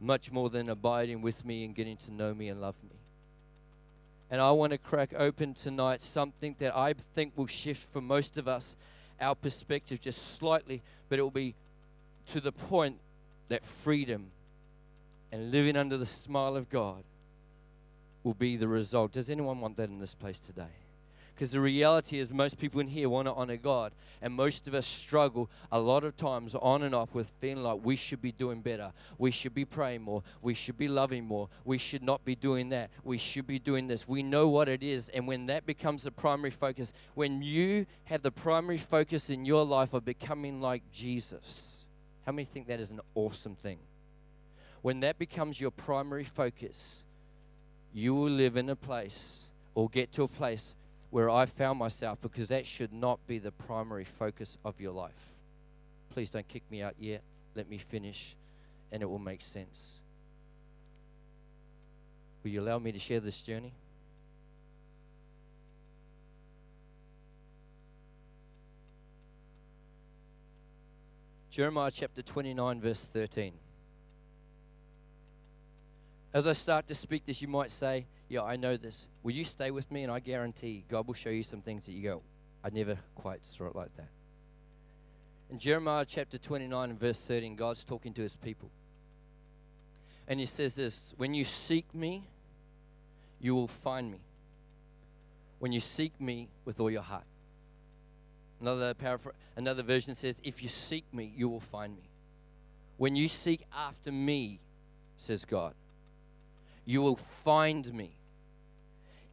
much 0.00 0.30
more 0.30 0.48
than 0.48 0.68
abiding 0.68 1.20
with 1.20 1.44
me 1.44 1.64
and 1.64 1.74
getting 1.74 1.96
to 1.98 2.12
know 2.12 2.32
me 2.32 2.48
and 2.48 2.60
love 2.60 2.76
me. 2.82 2.96
And 4.30 4.40
I 4.40 4.50
want 4.50 4.72
to 4.72 4.78
crack 4.78 5.14
open 5.16 5.54
tonight 5.54 6.02
something 6.02 6.54
that 6.58 6.76
I 6.76 6.92
think 6.92 7.32
will 7.36 7.46
shift 7.46 7.90
for 7.92 8.00
most 8.00 8.36
of 8.36 8.46
us 8.46 8.76
our 9.20 9.34
perspective 9.34 10.00
just 10.00 10.36
slightly, 10.36 10.82
but 11.08 11.18
it 11.18 11.22
will 11.22 11.30
be 11.30 11.54
to 12.28 12.40
the 12.40 12.52
point 12.52 12.98
that 13.48 13.64
freedom 13.64 14.30
and 15.32 15.50
living 15.50 15.76
under 15.76 15.96
the 15.96 16.06
smile 16.06 16.56
of 16.56 16.68
God 16.70 17.04
will 18.22 18.34
be 18.34 18.56
the 18.56 18.68
result. 18.68 19.12
Does 19.12 19.30
anyone 19.30 19.60
want 19.60 19.76
that 19.76 19.88
in 19.88 19.98
this 19.98 20.14
place 20.14 20.38
today? 20.38 20.74
Because 21.34 21.52
the 21.52 21.60
reality 21.60 22.18
is, 22.18 22.30
most 22.30 22.58
people 22.58 22.80
in 22.80 22.88
here 22.88 23.08
want 23.08 23.28
to 23.28 23.32
honor 23.32 23.56
God, 23.56 23.92
and 24.20 24.34
most 24.34 24.66
of 24.66 24.74
us 24.74 24.84
struggle 24.84 25.48
a 25.70 25.78
lot 25.78 26.02
of 26.02 26.16
times 26.16 26.56
on 26.56 26.82
and 26.82 26.92
off 26.92 27.14
with 27.14 27.32
feeling 27.38 27.62
like 27.62 27.78
we 27.84 27.94
should 27.94 28.20
be 28.20 28.32
doing 28.32 28.60
better. 28.60 28.92
We 29.18 29.30
should 29.30 29.54
be 29.54 29.64
praying 29.64 30.02
more. 30.02 30.24
We 30.42 30.54
should 30.54 30.76
be 30.76 30.88
loving 30.88 31.24
more. 31.24 31.48
We 31.64 31.78
should 31.78 32.02
not 32.02 32.24
be 32.24 32.34
doing 32.34 32.70
that. 32.70 32.90
We 33.04 33.18
should 33.18 33.46
be 33.46 33.60
doing 33.60 33.86
this. 33.86 34.08
We 34.08 34.24
know 34.24 34.48
what 34.48 34.68
it 34.68 34.82
is, 34.82 35.10
and 35.10 35.28
when 35.28 35.46
that 35.46 35.64
becomes 35.64 36.02
the 36.02 36.10
primary 36.10 36.50
focus, 36.50 36.92
when 37.14 37.40
you 37.40 37.86
have 38.06 38.22
the 38.22 38.32
primary 38.32 38.78
focus 38.78 39.30
in 39.30 39.44
your 39.44 39.64
life 39.64 39.94
of 39.94 40.04
becoming 40.04 40.60
like 40.60 40.90
Jesus, 40.90 41.77
how 42.28 42.32
many 42.32 42.44
think 42.44 42.66
that 42.66 42.78
is 42.78 42.90
an 42.90 43.00
awesome 43.14 43.54
thing? 43.54 43.78
When 44.82 45.00
that 45.00 45.18
becomes 45.18 45.58
your 45.58 45.70
primary 45.70 46.24
focus, 46.24 47.06
you 47.94 48.14
will 48.14 48.30
live 48.30 48.58
in 48.58 48.68
a 48.68 48.76
place 48.76 49.50
or 49.74 49.88
get 49.88 50.12
to 50.12 50.24
a 50.24 50.28
place 50.28 50.74
where 51.08 51.30
I 51.30 51.46
found 51.46 51.78
myself 51.78 52.20
because 52.20 52.48
that 52.48 52.66
should 52.66 52.92
not 52.92 53.18
be 53.26 53.38
the 53.38 53.50
primary 53.50 54.04
focus 54.04 54.58
of 54.62 54.78
your 54.78 54.92
life. 54.92 55.30
Please 56.10 56.28
don't 56.28 56.46
kick 56.46 56.64
me 56.70 56.82
out 56.82 56.96
yet. 56.98 57.22
Let 57.54 57.66
me 57.66 57.78
finish 57.78 58.36
and 58.92 59.02
it 59.02 59.06
will 59.06 59.18
make 59.18 59.40
sense. 59.40 60.02
Will 62.44 62.50
you 62.50 62.60
allow 62.60 62.78
me 62.78 62.92
to 62.92 62.98
share 62.98 63.20
this 63.20 63.40
journey? 63.40 63.72
Jeremiah 71.58 71.90
chapter 71.90 72.22
29, 72.22 72.80
verse 72.80 73.04
13 73.04 73.52
as 76.32 76.46
I 76.46 76.52
start 76.52 76.86
to 76.86 76.94
speak 76.94 77.26
this, 77.26 77.42
you 77.42 77.48
might 77.48 77.72
say, 77.72 78.06
Yeah, 78.28 78.42
I 78.42 78.54
know 78.54 78.76
this. 78.76 79.08
Will 79.24 79.32
you 79.32 79.44
stay 79.44 79.72
with 79.72 79.90
me? 79.90 80.04
And 80.04 80.12
I 80.12 80.20
guarantee 80.20 80.84
God 80.88 81.08
will 81.08 81.14
show 81.14 81.30
you 81.30 81.42
some 81.42 81.60
things 81.60 81.86
that 81.86 81.92
you 81.92 82.02
go, 82.04 82.22
I 82.62 82.70
never 82.70 82.96
quite 83.16 83.44
saw 83.44 83.66
it 83.66 83.74
like 83.74 83.92
that. 83.96 84.06
In 85.50 85.58
Jeremiah 85.58 86.04
chapter 86.06 86.38
29 86.38 86.90
and 86.90 87.00
verse 87.00 87.26
13, 87.26 87.56
God's 87.56 87.84
talking 87.84 88.14
to 88.14 88.22
his 88.22 88.36
people. 88.36 88.70
And 90.28 90.38
he 90.38 90.46
says 90.46 90.76
this 90.76 91.12
When 91.16 91.34
you 91.34 91.44
seek 91.44 91.92
me, 91.92 92.28
you 93.40 93.56
will 93.56 93.66
find 93.66 94.12
me. 94.12 94.20
When 95.58 95.72
you 95.72 95.80
seek 95.80 96.20
me 96.20 96.50
with 96.64 96.78
all 96.78 96.88
your 96.90 97.02
heart. 97.02 97.24
Another, 98.60 98.94
paraphr- 98.94 99.32
another 99.56 99.82
version 99.82 100.14
says, 100.14 100.40
If 100.44 100.62
you 100.62 100.68
seek 100.68 101.04
me, 101.12 101.32
you 101.36 101.48
will 101.48 101.60
find 101.60 101.96
me. 101.96 102.08
When 102.96 103.14
you 103.14 103.28
seek 103.28 103.64
after 103.76 104.10
me, 104.10 104.60
says 105.16 105.44
God, 105.44 105.74
you 106.84 107.02
will 107.02 107.16
find 107.16 107.92
me 107.92 108.12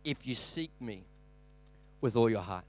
if 0.03 0.27
you 0.27 0.35
seek 0.35 0.71
me 0.79 1.03
with 2.01 2.15
all 2.15 2.29
your 2.29 2.41
heart. 2.41 2.65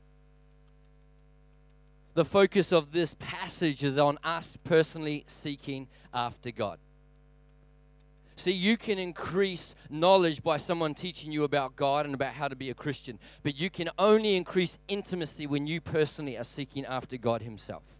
The 2.14 2.24
focus 2.24 2.72
of 2.72 2.92
this 2.92 3.14
passage 3.18 3.84
is 3.84 3.98
on 3.98 4.18
us 4.24 4.56
personally 4.64 5.24
seeking 5.26 5.88
after 6.14 6.50
God. 6.50 6.78
See, 8.38 8.52
you 8.52 8.76
can 8.76 8.98
increase 8.98 9.74
knowledge 9.88 10.42
by 10.42 10.58
someone 10.58 10.92
teaching 10.94 11.32
you 11.32 11.44
about 11.44 11.74
God 11.74 12.04
and 12.04 12.14
about 12.14 12.34
how 12.34 12.48
to 12.48 12.54
be 12.54 12.68
a 12.68 12.74
Christian, 12.74 13.18
but 13.42 13.58
you 13.58 13.70
can 13.70 13.88
only 13.98 14.36
increase 14.36 14.78
intimacy 14.88 15.46
when 15.46 15.66
you 15.66 15.80
personally 15.80 16.36
are 16.36 16.44
seeking 16.44 16.84
after 16.84 17.16
God 17.16 17.40
Himself. 17.40 17.98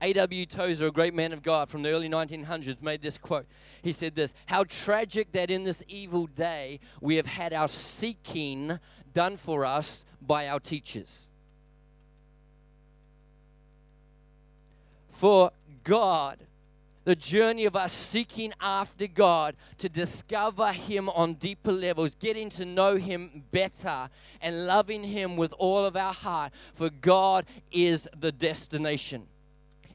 A.W. 0.00 0.46
Tozer, 0.46 0.86
a 0.86 0.90
great 0.92 1.12
man 1.12 1.32
of 1.32 1.42
God 1.42 1.68
from 1.68 1.82
the 1.82 1.90
early 1.90 2.08
1900s, 2.08 2.80
made 2.80 3.02
this 3.02 3.18
quote. 3.18 3.46
He 3.82 3.90
said 3.90 4.14
this 4.14 4.32
How 4.46 4.64
tragic 4.64 5.32
that 5.32 5.50
in 5.50 5.64
this 5.64 5.82
evil 5.88 6.26
day 6.26 6.78
we 7.00 7.16
have 7.16 7.26
had 7.26 7.52
our 7.52 7.68
seeking 7.68 8.78
done 9.12 9.36
for 9.36 9.66
us 9.66 10.06
by 10.22 10.48
our 10.48 10.60
teachers. 10.60 11.28
For 15.08 15.50
God, 15.82 16.38
the 17.10 17.16
journey 17.16 17.64
of 17.64 17.74
us 17.74 17.92
seeking 17.92 18.52
after 18.60 19.08
God 19.08 19.56
to 19.78 19.88
discover 19.88 20.70
Him 20.70 21.08
on 21.08 21.34
deeper 21.34 21.72
levels, 21.72 22.14
getting 22.14 22.48
to 22.50 22.64
know 22.64 22.98
Him 22.98 23.42
better, 23.50 24.08
and 24.40 24.64
loving 24.68 25.02
Him 25.02 25.34
with 25.34 25.52
all 25.58 25.84
of 25.84 25.96
our 25.96 26.12
heart. 26.12 26.52
For 26.72 26.88
God 26.88 27.46
is 27.72 28.08
the 28.16 28.30
destination. 28.30 29.26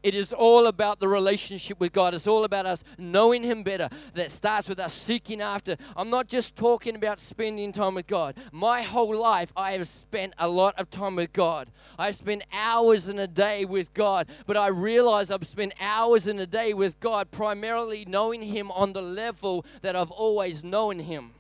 It 0.06 0.14
is 0.14 0.32
all 0.32 0.68
about 0.68 1.00
the 1.00 1.08
relationship 1.08 1.80
with 1.80 1.92
God. 1.92 2.14
It's 2.14 2.28
all 2.28 2.44
about 2.44 2.68
us 2.68 2.84
knowing 3.00 3.42
Him 3.42 3.64
better. 3.64 3.90
That 4.14 4.30
starts 4.30 4.70
with 4.70 4.78
us 4.78 4.94
seeking 4.94 5.42
after. 5.42 5.78
I'm 5.98 6.12
not 6.12 6.28
just 6.28 6.56
talking 6.56 6.96
about 6.96 7.20
spending 7.20 7.72
time 7.72 7.96
with 7.96 8.06
God. 8.06 8.36
My 8.52 8.84
whole 8.84 9.20
life, 9.20 9.52
I 9.58 9.72
have 9.72 9.88
spent 9.88 10.36
a 10.38 10.48
lot 10.48 10.76
of 10.78 10.92
time 10.92 11.16
with 11.16 11.34
God. 11.34 11.72
I've 11.98 12.14
spent 12.14 12.44
hours 12.54 13.08
in 13.08 13.18
a 13.18 13.26
day 13.26 13.66
with 13.66 13.96
God, 13.96 14.28
but 14.46 14.56
I 14.56 14.68
realize 14.68 15.32
I've 15.32 15.48
spent 15.48 15.74
hours 15.82 16.28
in 16.28 16.38
a 16.38 16.46
day 16.46 16.76
with 16.76 17.00
God 17.00 17.32
primarily 17.32 18.06
knowing 18.08 18.44
Him 18.44 18.70
on 18.70 18.94
the 18.94 19.02
level 19.02 19.66
that 19.82 19.96
I've 19.96 20.12
always 20.12 20.64
known 20.64 21.00
Him. 21.00 21.32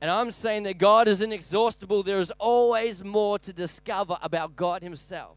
And 0.00 0.10
I'm 0.10 0.30
saying 0.30 0.62
that 0.62 0.78
God 0.78 1.06
is 1.06 1.20
inexhaustible. 1.20 2.02
There 2.02 2.18
is 2.18 2.32
always 2.38 3.04
more 3.04 3.38
to 3.40 3.52
discover 3.52 4.16
about 4.22 4.56
God 4.56 4.82
Himself. 4.82 5.36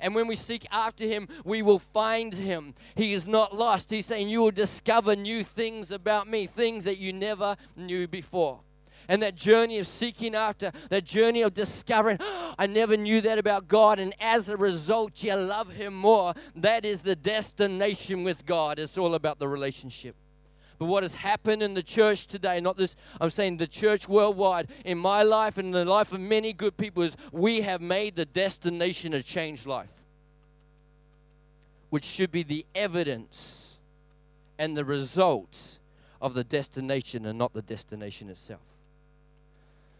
And 0.00 0.14
when 0.14 0.26
we 0.26 0.36
seek 0.36 0.66
after 0.70 1.04
him, 1.04 1.28
we 1.44 1.62
will 1.62 1.78
find 1.78 2.34
him. 2.34 2.74
He 2.94 3.12
is 3.12 3.26
not 3.26 3.54
lost. 3.54 3.90
He's 3.90 4.06
saying, 4.06 4.28
You 4.28 4.42
will 4.42 4.50
discover 4.50 5.16
new 5.16 5.44
things 5.44 5.90
about 5.90 6.28
me, 6.28 6.46
things 6.46 6.84
that 6.84 6.98
you 6.98 7.12
never 7.12 7.56
knew 7.76 8.06
before. 8.08 8.60
And 9.08 9.22
that 9.22 9.34
journey 9.34 9.78
of 9.78 9.86
seeking 9.86 10.34
after, 10.34 10.70
that 10.90 11.04
journey 11.04 11.40
of 11.40 11.54
discovering, 11.54 12.18
oh, 12.20 12.54
I 12.58 12.66
never 12.66 12.96
knew 12.96 13.22
that 13.22 13.38
about 13.38 13.66
God. 13.66 13.98
And 13.98 14.14
as 14.20 14.50
a 14.50 14.56
result, 14.56 15.22
you 15.22 15.34
love 15.34 15.72
Him 15.72 15.94
more. 15.94 16.34
That 16.54 16.84
is 16.84 17.02
the 17.02 17.16
destination 17.16 18.22
with 18.22 18.44
God. 18.44 18.78
It's 18.78 18.98
all 18.98 19.14
about 19.14 19.38
the 19.38 19.48
relationship. 19.48 20.14
But 20.78 20.86
what 20.86 21.02
has 21.02 21.16
happened 21.16 21.62
in 21.62 21.74
the 21.74 21.82
church 21.82 22.26
today, 22.28 22.60
not 22.60 22.76
this, 22.76 22.94
I'm 23.20 23.30
saying 23.30 23.56
the 23.56 23.66
church 23.66 24.08
worldwide, 24.08 24.68
in 24.84 24.96
my 24.96 25.22
life 25.22 25.58
and 25.58 25.66
in 25.66 25.72
the 25.72 25.84
life 25.84 26.12
of 26.12 26.20
many 26.20 26.52
good 26.52 26.76
people, 26.76 27.02
is 27.02 27.16
we 27.32 27.62
have 27.62 27.80
made 27.80 28.14
the 28.14 28.24
destination 28.24 29.12
a 29.12 29.22
changed 29.22 29.66
life, 29.66 29.92
which 31.90 32.04
should 32.04 32.30
be 32.30 32.44
the 32.44 32.64
evidence 32.74 33.80
and 34.58 34.76
the 34.76 34.84
results 34.84 35.80
of 36.20 36.34
the 36.34 36.44
destination 36.44 37.26
and 37.26 37.38
not 37.38 37.54
the 37.54 37.62
destination 37.62 38.28
itself. 38.28 38.60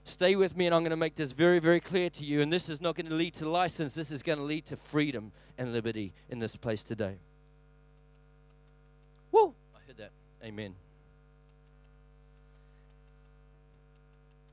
Stay 0.05 0.37
with 0.37 0.57
me, 0.57 0.67
and 0.67 0.75
I'm 0.75 0.83
going 0.83 0.91
to 0.91 0.97
make 0.97 1.17
this 1.17 1.33
very, 1.33 1.59
very 1.59 1.81
clear 1.81 2.09
to 2.09 2.25
you. 2.25 2.41
And 2.41 2.51
this 2.53 2.69
is 2.71 2.81
not 2.81 2.95
going 2.95 3.09
to 3.09 3.15
lead 3.15 3.35
to 3.35 3.49
license, 3.49 3.95
this 3.95 4.11
is 4.11 4.23
going 4.23 4.39
to 4.39 4.45
lead 4.45 4.65
to 4.67 4.77
freedom 4.77 5.33
and 5.59 5.73
liberty 5.73 6.15
in 6.31 6.39
this 6.39 6.57
place 6.57 6.83
today. 6.83 7.17
Woo! 9.31 9.55
Amen. 10.43 10.75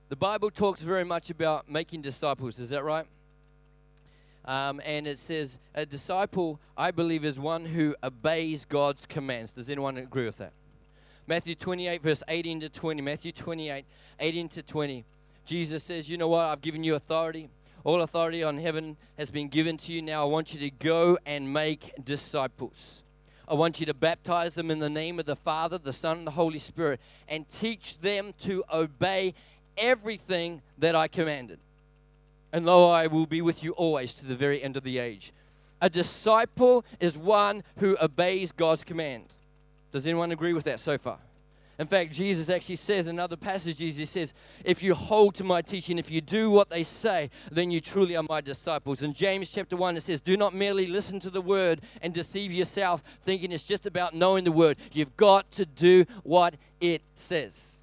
The 0.10 0.16
Bible 0.16 0.52
talks 0.52 0.82
very 0.82 1.04
much 1.04 1.30
about 1.30 1.70
making 1.70 2.02
disciples, 2.02 2.60
is 2.60 2.70
that 2.70 2.84
right? 2.84 3.06
Um, 4.46 4.80
and 4.86 5.08
it 5.08 5.18
says, 5.18 5.60
a 5.74 5.86
disciple, 5.86 6.60
I 6.78 6.92
believe, 6.92 7.26
is 7.26 7.40
one 7.40 7.66
who 7.66 7.96
obeys 8.04 8.66
God's 8.66 9.06
commands. 9.08 9.54
Does 9.54 9.70
anyone 9.70 9.98
agree 9.98 10.26
with 10.26 10.38
that? 10.38 10.54
Matthew 11.28 11.56
28, 11.56 12.04
verse 12.04 12.24
18 12.28 12.60
to 12.60 12.70
20. 12.70 13.02
Matthew 13.02 13.32
28, 13.32 13.86
18 14.20 14.50
to 14.50 14.62
20. 14.62 15.06
Jesus 15.46 15.84
says, 15.84 16.08
You 16.08 16.18
know 16.18 16.28
what? 16.28 16.46
I've 16.46 16.62
given 16.62 16.84
you 16.84 16.94
authority. 16.94 17.50
All 17.84 18.02
authority 18.02 18.44
on 18.44 18.58
heaven 18.58 18.98
has 19.18 19.32
been 19.32 19.48
given 19.48 19.78
to 19.78 19.92
you. 19.92 20.04
Now 20.04 20.22
I 20.22 20.26
want 20.26 20.54
you 20.54 20.60
to 20.60 20.70
go 20.70 21.18
and 21.26 21.52
make 21.52 21.94
disciples. 22.04 23.05
I 23.48 23.54
want 23.54 23.80
you 23.80 23.86
to 23.86 23.94
baptize 23.94 24.56
them 24.56 24.72
in 24.72 24.80
the 24.80 24.90
name 24.90 25.20
of 25.20 25.26
the 25.26 25.36
Father, 25.36 25.78
the 25.78 25.94
Son, 25.94 26.20
and 26.20 26.28
the 26.28 26.32
Holy 26.32 26.60
Spirit, 26.60 27.00
and 27.28 27.48
teach 27.48 28.00
them 28.00 28.34
to 28.42 28.64
obey 28.74 29.34
everything 29.78 30.62
that 30.78 30.96
I 30.96 31.08
commanded. 31.08 31.60
And 32.52 32.66
lo, 32.66 32.90
I 32.90 33.08
will 33.08 33.26
be 33.26 33.42
with 33.42 33.64
you 33.64 33.72
always 33.74 34.14
to 34.16 34.26
the 34.26 34.36
very 34.36 34.64
end 34.64 34.78
of 34.78 34.84
the 34.84 34.98
age. 34.98 35.32
A 35.82 35.90
disciple 35.90 36.86
is 37.00 37.18
one 37.18 37.64
who 37.78 37.98
obeys 38.02 38.52
God's 38.52 38.84
command. 38.84 39.36
Does 39.92 40.08
anyone 40.08 40.32
agree 40.32 40.54
with 40.54 40.64
that 40.64 40.80
so 40.80 40.98
far? 40.98 41.20
In 41.78 41.88
fact, 41.88 42.14
Jesus 42.14 42.50
actually 42.50 42.78
says 42.78 43.08
in 43.08 43.20
other 43.20 43.36
passages, 43.36 43.98
He 43.98 44.06
says, 44.06 44.34
If 44.64 44.82
you 44.82 44.96
hold 44.96 45.36
to 45.36 45.44
my 45.44 45.62
teaching, 45.62 45.98
if 45.98 46.10
you 46.10 46.22
do 46.22 46.50
what 46.50 46.70
they 46.70 46.84
say, 46.84 47.30
then 47.52 47.70
you 47.70 47.82
truly 47.82 48.16
are 48.16 48.24
my 48.24 48.40
disciples. 48.40 49.04
In 49.04 49.14
James 49.14 49.54
chapter 49.54 49.76
1, 49.76 49.98
it 49.98 50.04
says, 50.04 50.22
Do 50.22 50.38
not 50.38 50.54
merely 50.54 50.88
listen 50.88 51.20
to 51.22 51.30
the 51.30 51.42
word 51.42 51.82
and 52.02 52.14
deceive 52.14 52.54
yourself, 52.54 53.04
thinking 53.22 53.52
it's 53.52 53.66
just 53.66 53.86
about 53.86 54.14
knowing 54.14 54.46
the 54.46 54.54
word. 54.54 54.78
You've 54.94 55.18
got 55.18 55.52
to 55.52 55.66
do 55.66 56.06
what 56.24 56.56
it 56.80 57.02
says. 57.16 57.80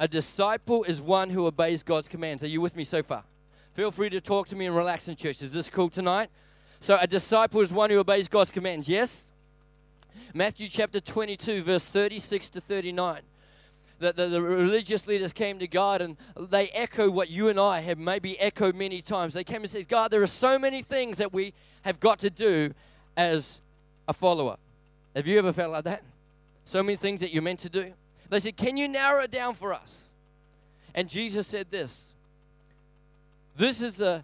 A 0.00 0.08
disciple 0.08 0.82
is 0.84 1.00
one 1.00 1.30
who 1.30 1.46
obeys 1.46 1.82
God's 1.82 2.08
commands. 2.08 2.42
Are 2.42 2.48
you 2.48 2.60
with 2.60 2.74
me 2.74 2.84
so 2.84 3.02
far? 3.02 3.24
Feel 3.74 3.92
free 3.92 4.10
to 4.10 4.20
talk 4.20 4.48
to 4.48 4.56
me 4.56 4.66
and 4.66 4.74
relax 4.74 5.06
in 5.06 5.14
church. 5.14 5.42
Is 5.42 5.52
this 5.52 5.68
cool 5.68 5.88
tonight? 5.88 6.30
So, 6.80 6.98
a 7.00 7.06
disciple 7.06 7.60
is 7.60 7.72
one 7.72 7.90
who 7.90 7.98
obeys 7.98 8.28
God's 8.28 8.50
commands. 8.50 8.88
Yes? 8.88 9.28
Matthew 10.34 10.68
chapter 10.68 11.00
22, 11.00 11.62
verse 11.62 11.84
36 11.84 12.50
to 12.50 12.60
39. 12.60 13.20
The, 13.98 14.12
the, 14.12 14.26
the, 14.28 14.40
religious 14.40 15.08
leaders 15.08 15.32
came 15.32 15.58
to 15.58 15.66
God 15.66 16.00
and 16.00 16.16
they 16.38 16.68
echo 16.68 17.10
what 17.10 17.30
you 17.30 17.48
and 17.48 17.58
I 17.58 17.80
have 17.80 17.98
maybe 17.98 18.38
echoed 18.38 18.76
many 18.76 19.02
times. 19.02 19.34
They 19.34 19.42
came 19.42 19.62
and 19.62 19.70
said, 19.70 19.88
God, 19.88 20.12
there 20.12 20.22
are 20.22 20.26
so 20.26 20.56
many 20.56 20.82
things 20.82 21.18
that 21.18 21.32
we 21.32 21.52
have 21.82 21.98
got 21.98 22.20
to 22.20 22.30
do 22.30 22.72
as 23.16 23.60
a 24.06 24.12
follower. 24.12 24.56
Have 25.16 25.26
you 25.26 25.38
ever 25.38 25.52
felt 25.52 25.72
like 25.72 25.84
that? 25.84 26.04
So 26.64 26.82
many 26.82 26.94
things 26.94 27.20
that 27.20 27.32
you're 27.32 27.42
meant 27.42 27.60
to 27.60 27.68
do. 27.68 27.92
They 28.28 28.38
said, 28.38 28.56
Can 28.56 28.76
you 28.76 28.86
narrow 28.88 29.22
it 29.22 29.32
down 29.32 29.54
for 29.54 29.72
us? 29.72 30.14
And 30.94 31.08
Jesus 31.08 31.46
said 31.46 31.70
this 31.70 32.12
This 33.56 33.82
is 33.82 33.96
the 33.96 34.22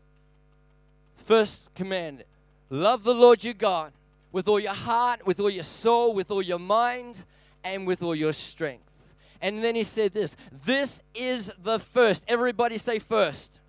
first 1.17 1.75
command 1.75 2.23
love 2.71 3.03
the 3.03 3.15
Lord 3.15 3.43
your 3.43 3.55
God 3.55 3.93
with 4.35 4.49
all 4.49 4.59
your 4.59 4.75
heart, 4.75 5.25
with 5.25 5.39
all 5.39 5.49
your 5.49 5.63
soul, 5.63 6.13
with 6.13 6.29
all 6.29 6.43
your 6.43 6.59
mind, 6.59 7.25
and 7.63 7.87
with 7.87 8.03
all 8.03 8.17
your 8.17 8.33
strength. 8.33 8.91
And 9.41 9.63
then 9.63 9.77
he 9.77 9.85
said 9.85 10.13
this 10.13 10.37
this 10.51 11.05
is 11.15 11.53
the 11.63 11.79
first. 11.79 12.25
Everybody 12.27 12.77
say 12.77 12.99
first. 12.99 13.61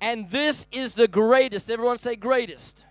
And 0.00 0.30
this 0.30 0.66
is 0.72 0.94
the 0.94 1.06
greatest. 1.06 1.70
Everyone 1.70 1.96
say 1.96 2.16
greatest. 2.16 2.84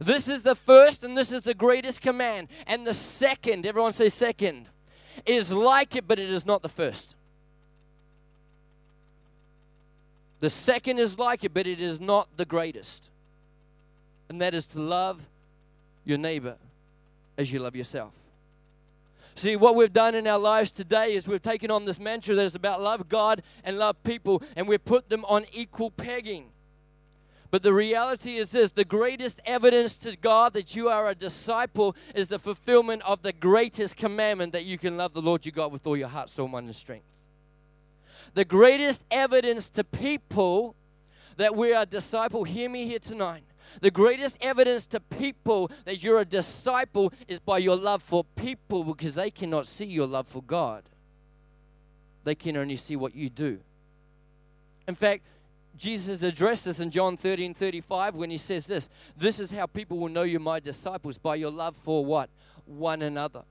This 0.00 0.26
is 0.26 0.42
the 0.42 0.54
first 0.54 1.04
and 1.04 1.18
this 1.18 1.32
is 1.32 1.42
the 1.42 1.52
greatest 1.52 2.00
command. 2.00 2.48
And 2.66 2.86
the 2.86 2.94
second, 2.94 3.66
everyone 3.66 3.92
say 3.92 4.08
second, 4.08 4.70
is 5.26 5.52
like 5.52 5.96
it, 5.96 6.08
but 6.08 6.18
it 6.18 6.30
is 6.30 6.46
not 6.46 6.62
the 6.62 6.68
first. 6.70 7.14
The 10.40 10.50
second 10.50 10.98
is 10.98 11.18
like 11.18 11.44
it, 11.44 11.52
but 11.52 11.66
it 11.66 11.78
is 11.78 12.00
not 12.00 12.38
the 12.38 12.46
greatest. 12.46 13.10
And 14.30 14.40
that 14.40 14.54
is 14.54 14.64
to 14.68 14.80
love 14.80 15.28
your 16.04 16.18
neighbor 16.18 16.56
as 17.38 17.52
you 17.52 17.58
love 17.60 17.76
yourself. 17.76 18.14
See, 19.34 19.56
what 19.56 19.74
we've 19.74 19.92
done 19.92 20.14
in 20.14 20.26
our 20.26 20.38
lives 20.38 20.70
today 20.70 21.14
is 21.14 21.26
we've 21.26 21.40
taken 21.40 21.70
on 21.70 21.86
this 21.86 21.98
mantra 21.98 22.34
that 22.34 22.44
is 22.44 22.54
about 22.54 22.82
love 22.82 23.08
God 23.08 23.42
and 23.64 23.78
love 23.78 24.02
people, 24.02 24.42
and 24.56 24.68
we've 24.68 24.84
put 24.84 25.08
them 25.08 25.24
on 25.24 25.46
equal 25.52 25.90
pegging. 25.90 26.50
But 27.50 27.62
the 27.62 27.72
reality 27.72 28.36
is 28.36 28.52
this 28.52 28.72
the 28.72 28.84
greatest 28.84 29.40
evidence 29.44 29.98
to 29.98 30.16
God 30.16 30.54
that 30.54 30.74
you 30.74 30.88
are 30.88 31.08
a 31.08 31.14
disciple 31.14 31.96
is 32.14 32.28
the 32.28 32.38
fulfillment 32.38 33.02
of 33.02 33.22
the 33.22 33.32
greatest 33.32 33.96
commandment 33.96 34.52
that 34.52 34.64
you 34.64 34.78
can 34.78 34.96
love 34.96 35.12
the 35.12 35.20
Lord 35.22 35.44
your 35.44 35.52
God 35.52 35.72
with 35.72 35.86
all 35.86 35.96
your 35.96 36.08
heart, 36.08 36.30
soul, 36.30 36.48
mind, 36.48 36.66
and 36.66 36.76
strength. 36.76 37.20
The 38.34 38.46
greatest 38.46 39.04
evidence 39.10 39.68
to 39.70 39.84
people 39.84 40.76
that 41.36 41.54
we 41.54 41.74
are 41.74 41.82
a 41.82 41.86
disciple, 41.86 42.44
hear 42.44 42.70
me 42.70 42.86
here 42.86 42.98
tonight, 42.98 43.44
the 43.80 43.90
greatest 43.90 44.38
evidence 44.40 44.86
to 44.86 45.00
people 45.00 45.70
that 45.84 46.02
you're 46.02 46.20
a 46.20 46.24
disciple 46.24 47.12
is 47.28 47.40
by 47.40 47.58
your 47.58 47.76
love 47.76 48.02
for 48.02 48.24
people 48.36 48.84
because 48.84 49.14
they 49.14 49.30
cannot 49.30 49.66
see 49.66 49.86
your 49.86 50.06
love 50.06 50.26
for 50.26 50.42
God. 50.42 50.84
They 52.24 52.34
can 52.34 52.56
only 52.56 52.76
see 52.76 52.96
what 52.96 53.14
you 53.14 53.28
do. 53.28 53.60
In 54.86 54.94
fact, 54.94 55.24
Jesus 55.76 56.22
addressed 56.22 56.66
this 56.66 56.80
in 56.80 56.90
John 56.90 57.16
13 57.16 57.54
35 57.54 58.14
when 58.14 58.30
he 58.30 58.38
says 58.38 58.66
this 58.66 58.88
This 59.16 59.40
is 59.40 59.50
how 59.50 59.66
people 59.66 59.98
will 59.98 60.08
know 60.08 60.22
you're 60.22 60.40
my 60.40 60.60
disciples 60.60 61.18
by 61.18 61.36
your 61.36 61.50
love 61.50 61.74
for 61.76 62.04
what? 62.04 62.30
One 62.66 63.02
another. 63.02 63.42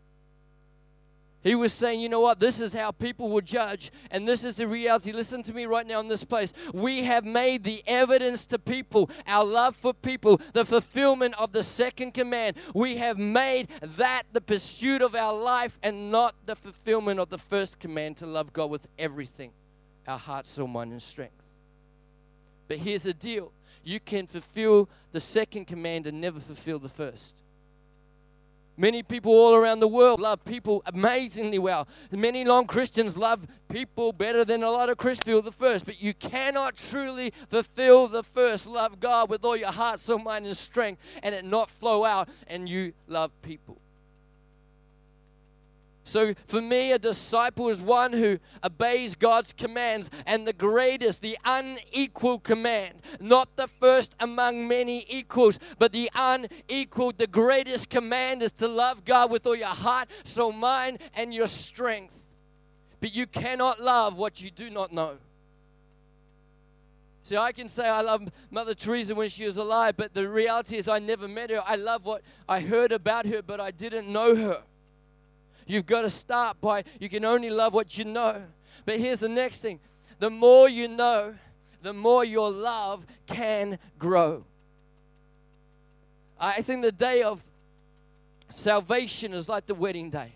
He 1.44 1.56
was 1.56 1.74
saying, 1.74 2.02
you 2.02 2.10
know 2.10 2.20
what? 2.20 2.40
This 2.40 2.62
is 2.62 2.74
how 2.74 2.92
people 2.92 3.30
will 3.30 3.42
judge, 3.42 3.92
and 4.12 4.28
this 4.28 4.44
is 4.44 4.58
the 4.58 4.68
reality. 4.68 5.12
Listen 5.12 5.42
to 5.44 5.54
me 5.54 5.66
right 5.66 5.88
now 5.88 6.00
in 6.00 6.08
this 6.08 6.24
place. 6.24 6.54
We 6.72 7.04
have 7.04 7.26
made 7.26 7.64
the 7.64 7.84
evidence 7.88 8.46
to 8.48 8.60
people, 8.60 9.10
our 9.26 9.44
love 9.44 9.76
for 9.76 9.94
people, 9.94 10.40
the 10.54 10.66
fulfillment 10.66 11.34
of 11.40 11.52
the 11.52 11.64
second 11.64 12.14
command. 12.14 12.58
We 12.76 12.98
have 12.98 13.18
made 13.18 13.70
that 13.82 14.24
the 14.32 14.42
pursuit 14.42 15.02
of 15.02 15.16
our 15.16 15.34
life 15.34 15.80
and 15.82 16.12
not 16.12 16.36
the 16.46 16.56
fulfillment 16.56 17.20
of 17.20 17.30
the 17.30 17.40
first 17.40 17.80
command 17.80 18.18
to 18.18 18.28
love 18.28 18.54
God 18.54 18.70
with 18.70 18.88
everything 19.00 19.52
our 20.08 20.18
heart, 20.18 20.48
soul, 20.48 20.68
mind, 20.68 20.92
and 20.92 21.02
strength. 21.02 21.44
But 22.68 22.78
here's 22.78 23.04
the 23.04 23.14
deal 23.14 23.52
you 23.84 24.00
can 24.00 24.28
fulfill 24.28 24.90
the 25.12 25.20
second 25.20 25.66
command 25.66 26.06
and 26.06 26.22
never 26.22 26.40
fulfill 26.40 26.80
the 26.80 26.90
first. 26.90 27.42
Many 28.78 29.04
people 29.04 29.32
all 29.32 29.54
around 29.54 29.80
the 29.80 29.88
world 29.88 30.20
love 30.20 30.44
people 30.46 30.82
amazingly 30.86 31.60
well. 31.60 31.88
Many 32.12 32.44
non 32.44 32.66
Christians 32.66 33.18
love 33.18 33.46
people 33.70 34.14
better 34.14 34.46
than 34.46 34.64
a 34.64 34.70
lot 34.70 34.90
of 34.90 34.98
Christians 34.98 35.26
feel 35.26 35.42
the 35.42 35.52
first. 35.52 35.86
But 35.86 36.02
you 36.02 36.14
cannot 36.14 36.76
truly 36.76 37.34
fulfill 37.50 38.08
the 38.08 38.24
first. 38.24 38.68
Love 38.68 39.00
God 39.00 39.30
with 39.30 39.44
all 39.44 39.58
your 39.58 39.72
heart, 39.72 40.00
soul, 40.00 40.20
mind, 40.20 40.46
and 40.46 40.56
strength, 40.56 41.02
and 41.22 41.36
it 41.36 41.44
not 41.46 41.70
flow 41.70 42.06
out 42.06 42.30
and 42.48 42.68
you 42.68 42.94
love 43.08 43.32
people. 43.42 43.81
So, 46.12 46.34
for 46.46 46.62
me, 46.62 46.92
a 46.92 47.00
disciple 47.00 47.70
is 47.70 47.80
one 47.82 48.12
who 48.12 48.38
obeys 48.66 49.16
God's 49.16 49.54
commands, 49.54 50.10
and 50.26 50.46
the 50.46 50.52
greatest, 50.52 51.22
the 51.22 51.38
unequal 51.46 52.40
command, 52.40 52.96
not 53.22 53.56
the 53.56 53.70
first 53.70 54.14
among 54.20 54.68
many 54.68 55.06
equals, 55.08 55.58
but 55.80 55.94
the 55.94 56.12
unequal, 56.14 57.14
the 57.16 57.28
greatest 57.28 57.90
command 57.90 58.44
is 58.44 58.52
to 58.52 58.68
love 58.68 59.06
God 59.06 59.32
with 59.32 59.48
all 59.48 59.56
your 59.56 59.68
heart, 59.68 60.10
soul, 60.26 60.52
mind, 60.52 61.00
and 61.14 61.34
your 61.34 61.48
strength. 61.48 62.28
But 63.00 63.16
you 63.16 63.26
cannot 63.26 63.80
love 63.80 64.18
what 64.18 64.42
you 64.42 64.52
do 64.52 64.70
not 64.70 64.92
know. 64.92 65.14
See, 67.24 67.38
I 67.38 67.54
can 67.54 67.70
say 67.70 67.88
I 67.88 68.02
love 68.02 68.28
Mother 68.50 68.76
Teresa 68.76 69.16
when 69.16 69.30
she 69.30 69.46
was 69.46 69.56
alive, 69.56 69.96
but 69.96 70.14
the 70.14 70.28
reality 70.28 70.76
is 70.76 70.90
I 70.90 71.00
never 71.00 71.30
met 71.30 71.52
her. 71.52 71.64
I 71.66 71.78
love 71.78 72.04
what 72.04 72.22
I 72.50 72.60
heard 72.60 72.92
about 72.92 73.26
her, 73.28 73.42
but 73.42 73.62
I 73.62 73.72
didn't 73.72 74.12
know 74.12 74.36
her. 74.36 74.64
You've 75.72 75.86
got 75.86 76.02
to 76.02 76.10
start 76.10 76.60
by, 76.60 76.84
you 77.00 77.08
can 77.08 77.24
only 77.24 77.50
love 77.50 77.74
what 77.74 77.98
you 77.98 78.04
know. 78.04 78.44
But 78.84 79.00
here's 79.00 79.22
the 79.22 79.30
next 79.30 79.62
thing 79.62 79.80
the 80.20 80.30
more 80.30 80.68
you 80.68 80.90
know, 80.90 81.36
the 81.82 81.94
more 81.94 82.26
your 82.26 82.52
love 82.52 83.06
can 83.26 83.80
grow. 83.98 84.44
I 86.38 86.62
think 86.62 86.82
the 86.82 86.92
day 86.92 87.24
of 87.24 87.48
salvation 88.50 89.34
is 89.34 89.48
like 89.48 89.66
the 89.66 89.74
wedding 89.74 90.10
day. 90.10 90.34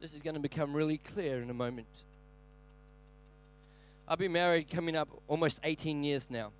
This 0.00 0.12
is 0.14 0.20
going 0.20 0.34
to 0.34 0.40
become 0.40 0.74
really 0.74 0.98
clear 0.98 1.40
in 1.40 1.48
a 1.48 1.54
moment. 1.54 1.86
I've 4.06 4.18
been 4.18 4.32
married 4.32 4.68
coming 4.68 4.96
up 4.96 5.08
almost 5.28 5.60
18 5.64 6.04
years 6.04 6.28
now. 6.30 6.52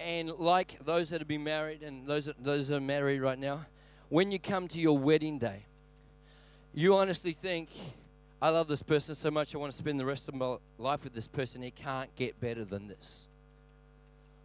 And 0.00 0.30
like 0.30 0.78
those 0.84 1.10
that 1.10 1.20
have 1.20 1.28
been 1.28 1.44
married 1.44 1.82
and 1.82 2.06
those 2.06 2.26
that, 2.26 2.42
those 2.42 2.68
that 2.68 2.76
are 2.76 2.80
married 2.80 3.20
right 3.20 3.38
now, 3.38 3.66
when 4.08 4.30
you 4.30 4.38
come 4.38 4.68
to 4.68 4.80
your 4.80 4.98
wedding 4.98 5.38
day, 5.38 5.66
you 6.74 6.94
honestly 6.96 7.32
think, 7.32 7.70
I 8.42 8.50
love 8.50 8.68
this 8.68 8.82
person 8.82 9.14
so 9.14 9.30
much, 9.30 9.54
I 9.54 9.58
want 9.58 9.72
to 9.72 9.78
spend 9.78 9.98
the 9.98 10.04
rest 10.04 10.28
of 10.28 10.34
my 10.34 10.56
life 10.78 11.04
with 11.04 11.14
this 11.14 11.28
person. 11.28 11.62
It 11.62 11.76
can't 11.76 12.14
get 12.16 12.40
better 12.40 12.64
than 12.64 12.88
this. 12.88 13.28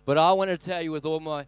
But 0.05 0.17
I 0.17 0.31
want 0.31 0.49
to 0.51 0.57
tell 0.57 0.81
you 0.81 0.91
with 0.91 1.05
all 1.05 1.19
my 1.19 1.45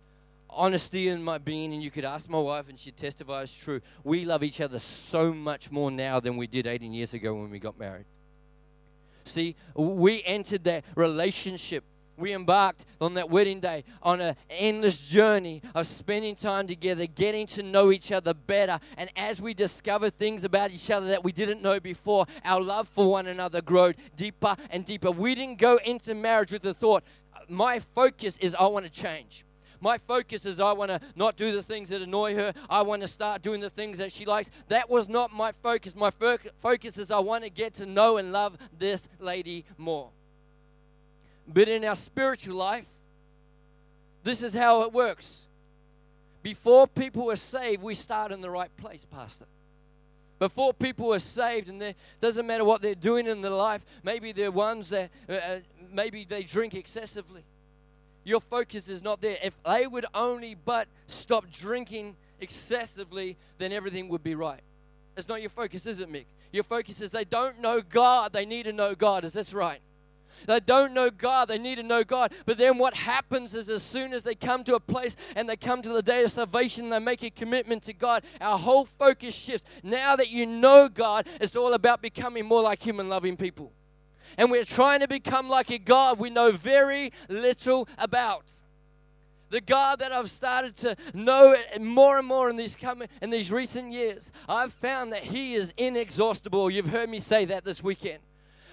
honesty 0.49 1.07
in 1.07 1.23
my 1.23 1.37
being, 1.37 1.73
and 1.73 1.81
you 1.81 1.89
could 1.89 2.05
ask 2.05 2.29
my 2.29 2.39
wife 2.39 2.69
and 2.69 2.77
she'd 2.77 2.97
testify 2.97 3.41
it's 3.41 3.55
true. 3.55 3.81
We 4.03 4.25
love 4.25 4.43
each 4.43 4.59
other 4.59 4.79
so 4.79 5.33
much 5.33 5.71
more 5.71 5.89
now 5.91 6.19
than 6.19 6.37
we 6.37 6.47
did 6.47 6.67
18 6.67 6.93
years 6.93 7.13
ago 7.13 7.33
when 7.33 7.49
we 7.49 7.59
got 7.59 7.79
married. 7.79 8.05
See, 9.23 9.55
we 9.75 10.23
entered 10.23 10.63
that 10.65 10.83
relationship. 10.95 11.83
We 12.17 12.33
embarked 12.33 12.85
on 12.99 13.15
that 13.15 13.29
wedding 13.29 13.59
day 13.59 13.83
on 14.03 14.21
an 14.21 14.35
endless 14.49 14.99
journey 15.09 15.61
of 15.73 15.87
spending 15.87 16.35
time 16.35 16.67
together, 16.67 17.07
getting 17.07 17.47
to 17.47 17.63
know 17.63 17.91
each 17.91 18.11
other 18.11 18.33
better. 18.33 18.79
And 18.97 19.09
as 19.15 19.41
we 19.41 19.53
discovered 19.53 20.17
things 20.17 20.43
about 20.43 20.71
each 20.71 20.91
other 20.91 21.07
that 21.07 21.23
we 21.23 21.31
didn't 21.31 21.61
know 21.61 21.79
before, 21.79 22.25
our 22.45 22.61
love 22.61 22.87
for 22.87 23.09
one 23.09 23.27
another 23.27 23.61
grew 23.61 23.93
deeper 24.15 24.55
and 24.69 24.85
deeper. 24.85 25.09
We 25.09 25.35
didn't 25.35 25.57
go 25.57 25.79
into 25.83 26.13
marriage 26.13 26.51
with 26.51 26.61
the 26.61 26.73
thought, 26.73 27.03
my 27.47 27.79
focus 27.79 28.37
is 28.37 28.55
I 28.55 28.67
want 28.67 28.85
to 28.85 28.91
change. 28.91 29.43
My 29.79 29.97
focus 29.97 30.45
is 30.45 30.59
I 30.59 30.73
want 30.73 30.89
to 30.89 31.01
not 31.15 31.35
do 31.35 31.51
the 31.51 31.63
things 31.63 31.89
that 31.89 32.03
annoy 32.03 32.35
her. 32.35 32.53
I 32.69 32.83
want 32.83 33.01
to 33.01 33.07
start 33.07 33.41
doing 33.41 33.61
the 33.61 33.69
things 33.69 33.97
that 33.97 34.11
she 34.11 34.25
likes. 34.25 34.51
That 34.67 34.91
was 34.91 35.09
not 35.09 35.33
my 35.33 35.51
focus. 35.51 35.95
My 35.95 36.11
focus 36.11 36.97
is 36.99 37.09
I 37.09 37.19
want 37.19 37.43
to 37.45 37.49
get 37.49 37.73
to 37.75 37.87
know 37.87 38.17
and 38.17 38.31
love 38.31 38.57
this 38.77 39.09
lady 39.19 39.65
more. 39.77 40.11
But 41.53 41.67
in 41.67 41.83
our 41.85 41.95
spiritual 41.95 42.55
life, 42.55 42.87
this 44.23 44.43
is 44.43 44.53
how 44.53 44.83
it 44.83 44.93
works. 44.93 45.47
Before 46.43 46.87
people 46.87 47.29
are 47.31 47.35
saved, 47.35 47.83
we 47.83 47.93
start 47.93 48.31
in 48.31 48.41
the 48.41 48.49
right 48.49 48.75
place, 48.77 49.05
Pastor. 49.05 49.45
Before 50.39 50.73
people 50.73 51.13
are 51.13 51.19
saved, 51.19 51.69
and 51.69 51.81
it 51.81 51.95
doesn't 52.19 52.47
matter 52.47 52.65
what 52.65 52.81
they're 52.81 52.95
doing 52.95 53.27
in 53.27 53.41
their 53.41 53.51
life, 53.51 53.85
maybe 54.03 54.31
they're 54.31 54.51
ones 54.51 54.89
that 54.89 55.11
uh, 55.29 55.33
uh 55.33 55.59
maybe 55.91 56.25
they 56.25 56.41
drink 56.41 56.73
excessively 56.73 57.43
your 58.23 58.39
focus 58.39 58.87
is 58.87 59.03
not 59.03 59.21
there. 59.21 59.37
If 59.43 59.61
they 59.63 59.87
would 59.87 60.05
only 60.13 60.55
but 60.55 60.87
stop 61.07 61.49
drinking 61.51 62.15
excessively, 62.39 63.37
then 63.57 63.71
everything 63.71 64.09
would 64.09 64.23
be 64.23 64.35
right. 64.35 64.61
It's 65.17 65.27
not 65.27 65.41
your 65.41 65.49
focus, 65.49 65.85
is 65.85 65.99
it, 65.99 66.11
Mick? 66.11 66.25
Your 66.51 66.63
focus 66.63 67.01
is 67.01 67.11
they 67.11 67.25
don't 67.25 67.59
know 67.59 67.81
God. 67.81 68.33
They 68.33 68.45
need 68.45 68.63
to 68.63 68.73
know 68.73 68.95
God. 68.95 69.23
Is 69.23 69.33
this 69.33 69.53
right? 69.53 69.79
They 70.47 70.59
don't 70.59 70.93
know 70.93 71.09
God. 71.09 71.47
They 71.47 71.57
need 71.57 71.75
to 71.75 71.83
know 71.83 72.03
God. 72.03 72.33
But 72.45 72.57
then 72.57 72.77
what 72.77 72.95
happens 72.95 73.55
is, 73.55 73.69
as 73.69 73.83
soon 73.83 74.13
as 74.13 74.23
they 74.23 74.35
come 74.35 74.63
to 74.65 74.75
a 74.75 74.79
place 74.79 75.15
and 75.35 75.47
they 75.47 75.57
come 75.57 75.81
to 75.81 75.89
the 75.89 76.01
day 76.01 76.23
of 76.23 76.31
salvation, 76.31 76.89
they 76.89 76.99
make 76.99 77.23
a 77.23 77.29
commitment 77.29 77.83
to 77.83 77.93
God, 77.93 78.23
our 78.39 78.57
whole 78.57 78.85
focus 78.85 79.35
shifts. 79.35 79.65
Now 79.83 80.15
that 80.15 80.29
you 80.29 80.45
know 80.45 80.89
God, 80.89 81.27
it's 81.39 81.55
all 81.55 81.73
about 81.73 82.01
becoming 82.01 82.45
more 82.45 82.61
like 82.61 82.81
Him 82.85 82.99
and 82.99 83.09
loving 83.09 83.37
people 83.37 83.73
and 84.37 84.51
we're 84.51 84.63
trying 84.63 84.99
to 85.01 85.07
become 85.07 85.49
like 85.49 85.69
a 85.69 85.77
God 85.77 86.19
we 86.19 86.29
know 86.29 86.51
very 86.51 87.11
little 87.29 87.87
about. 87.97 88.45
The 89.49 89.61
God 89.61 89.99
that 89.99 90.13
I've 90.13 90.31
started 90.31 90.77
to 90.77 90.95
know 91.13 91.55
more 91.79 92.17
and 92.17 92.25
more 92.25 92.49
in 92.49 92.55
these 92.55 92.75
coming 92.75 93.09
in 93.21 93.29
these 93.29 93.51
recent 93.51 93.91
years, 93.91 94.31
I've 94.47 94.71
found 94.71 95.11
that 95.11 95.23
He 95.23 95.53
is 95.53 95.73
inexhaustible. 95.75 96.71
You've 96.71 96.89
heard 96.89 97.09
me 97.09 97.19
say 97.19 97.45
that 97.45 97.65
this 97.65 97.83
weekend. 97.83 98.19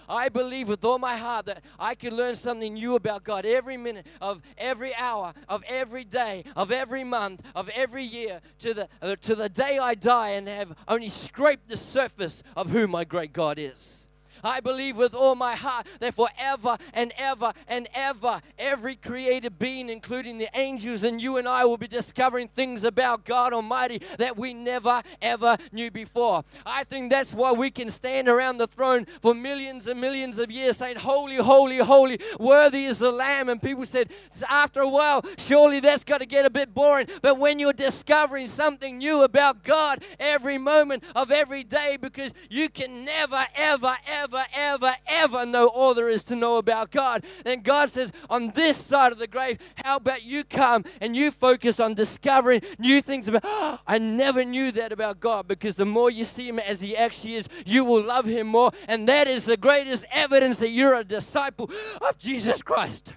I 0.09 0.29
believe 0.29 0.69
with 0.69 0.85
all 0.85 0.99
my 0.99 1.17
heart 1.17 1.47
that 1.47 1.63
I 1.79 1.95
can 1.95 2.17
learn 2.17 2.37
something 2.37 2.75
new 2.75 2.95
about 2.95 3.25
God 3.25 3.45
every 3.45 3.77
minute 3.77 4.07
of 4.21 4.43
every 4.57 4.95
hour 4.95 5.35
of 5.49 5.63
every 5.69 6.05
day 6.05 6.45
of 6.57 6.73
every 6.73 7.05
month 7.05 7.43
of 7.55 7.69
every 7.71 8.05
year 8.05 8.41
to 8.61 8.75
the 8.75 8.89
uh, 9.03 9.17
to 9.23 9.35
the 9.35 9.49
day 9.49 9.79
I 9.79 9.95
die 9.95 10.31
and 10.31 10.49
have 10.49 10.75
only 10.87 11.09
scraped 11.09 11.69
the 11.69 11.77
surface 11.77 12.43
of 12.57 12.71
who 12.71 12.87
my 12.89 13.05
great 13.05 13.33
God 13.33 13.59
is. 13.59 14.08
I 14.43 14.61
believe 14.61 14.97
with 14.97 15.15
all 15.15 15.35
my 15.35 15.55
heart 15.55 15.87
that 16.01 16.15
forever 16.15 16.77
and 16.95 17.13
ever 17.19 17.53
and 17.67 17.89
ever, 17.95 18.41
every 18.59 18.97
created 18.97 19.59
being, 19.59 19.89
including 19.89 20.39
the 20.39 20.49
angels 20.55 21.05
and 21.05 21.23
you 21.23 21.37
and 21.37 21.49
I, 21.49 21.65
will 21.65 21.79
be 21.79 21.89
discovering 21.89 22.49
things 22.49 22.85
about 22.85 23.25
God 23.25 23.53
Almighty 23.53 24.03
that 24.19 24.37
we 24.37 24.55
never 24.55 25.03
ever 25.21 25.57
knew 25.73 25.91
before. 25.91 26.45
I 26.67 26.85
think 26.85 27.11
that's 27.11 27.35
why 27.35 27.53
we 27.53 27.71
can 27.71 27.91
stand 27.91 28.29
around 28.29 28.59
the 28.59 28.67
throne 28.67 29.07
for 29.21 29.35
millions 29.35 29.87
and 29.87 30.01
millions 30.01 30.39
of 30.39 30.51
years 30.51 30.77
saying, 30.77 30.97
Holy, 30.97 31.37
holy, 31.37 31.79
holy, 31.79 32.19
worthy 32.39 32.85
is 32.85 32.99
the 32.99 33.11
Lamb. 33.11 33.49
And 33.49 33.63
people 33.63 33.87
said, 33.87 34.11
after 34.49 34.81
a 34.81 34.89
while, 34.89 35.25
surely 35.39 35.81
that's 35.81 36.05
got 36.05 36.19
to 36.19 36.27
get 36.27 36.45
a 36.45 36.51
bit 36.51 36.75
boring. 36.75 37.09
But 37.23 37.39
when 37.39 37.59
you're 37.59 37.73
discovering 37.73 38.47
something 38.47 38.99
new 38.99 39.23
about 39.23 39.63
God 39.63 40.03
every 40.19 40.59
moment 40.59 41.05
of 41.15 41.31
every 41.31 41.65
day, 41.65 41.97
because 42.01 42.33
you 42.51 42.69
can 42.69 43.05
never, 43.05 43.47
ever, 43.55 43.97
ever 44.07 44.28
ever, 44.29 44.45
ever, 44.55 44.95
ever 45.07 45.47
know 45.47 45.69
all 45.69 45.95
there 45.95 46.09
is 46.09 46.25
to 46.25 46.37
know 46.37 46.59
about 46.59 46.91
God, 46.91 47.25
then 47.45 47.61
God 47.63 47.91
says, 47.91 48.13
on 48.29 48.51
this 48.51 48.77
side 48.77 49.13
of 49.13 49.19
the 49.19 49.27
grave, 49.27 49.59
how 49.77 49.97
about 49.97 50.23
you 50.23 50.45
come 50.45 50.85
and 51.01 51.17
you 51.17 51.31
focus 51.31 51.81
on 51.81 51.95
discovering 51.95 52.61
new 52.79 53.01
things 53.01 53.29
about, 53.29 53.43
oh, 53.45 53.81
I 53.87 53.99
never 53.99 54.45
knew 54.45 54.71
that 54.73 54.93
about 54.93 55.21
God 55.21 55.49
because 55.49 55.77
the 55.77 55.87
more 55.87 56.11
you 56.11 56.25
see 56.25 56.49
Him 56.49 56.59
as 56.59 56.83
He 56.83 56.97
actually 56.97 57.37
is, 57.37 57.49
you 57.65 57.85
will 57.85 58.03
love 58.03 58.25
Him 58.27 58.49
more. 58.49 58.73
And 58.87 59.09
that 59.09 59.29
is 59.29 59.45
the 59.45 59.57
greatest 59.57 60.05
evidence 60.11 60.59
that 60.59 60.71
you're 60.71 60.95
a 60.95 61.05
disciple 61.05 61.71
of 62.07 62.19
Jesus 62.19 62.63
Christ. 62.63 63.15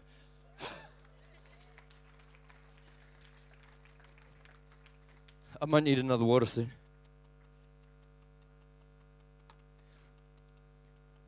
I 5.61 5.65
might 5.65 5.83
need 5.83 5.99
another 5.99 6.25
water 6.25 6.45
soon. 6.45 6.71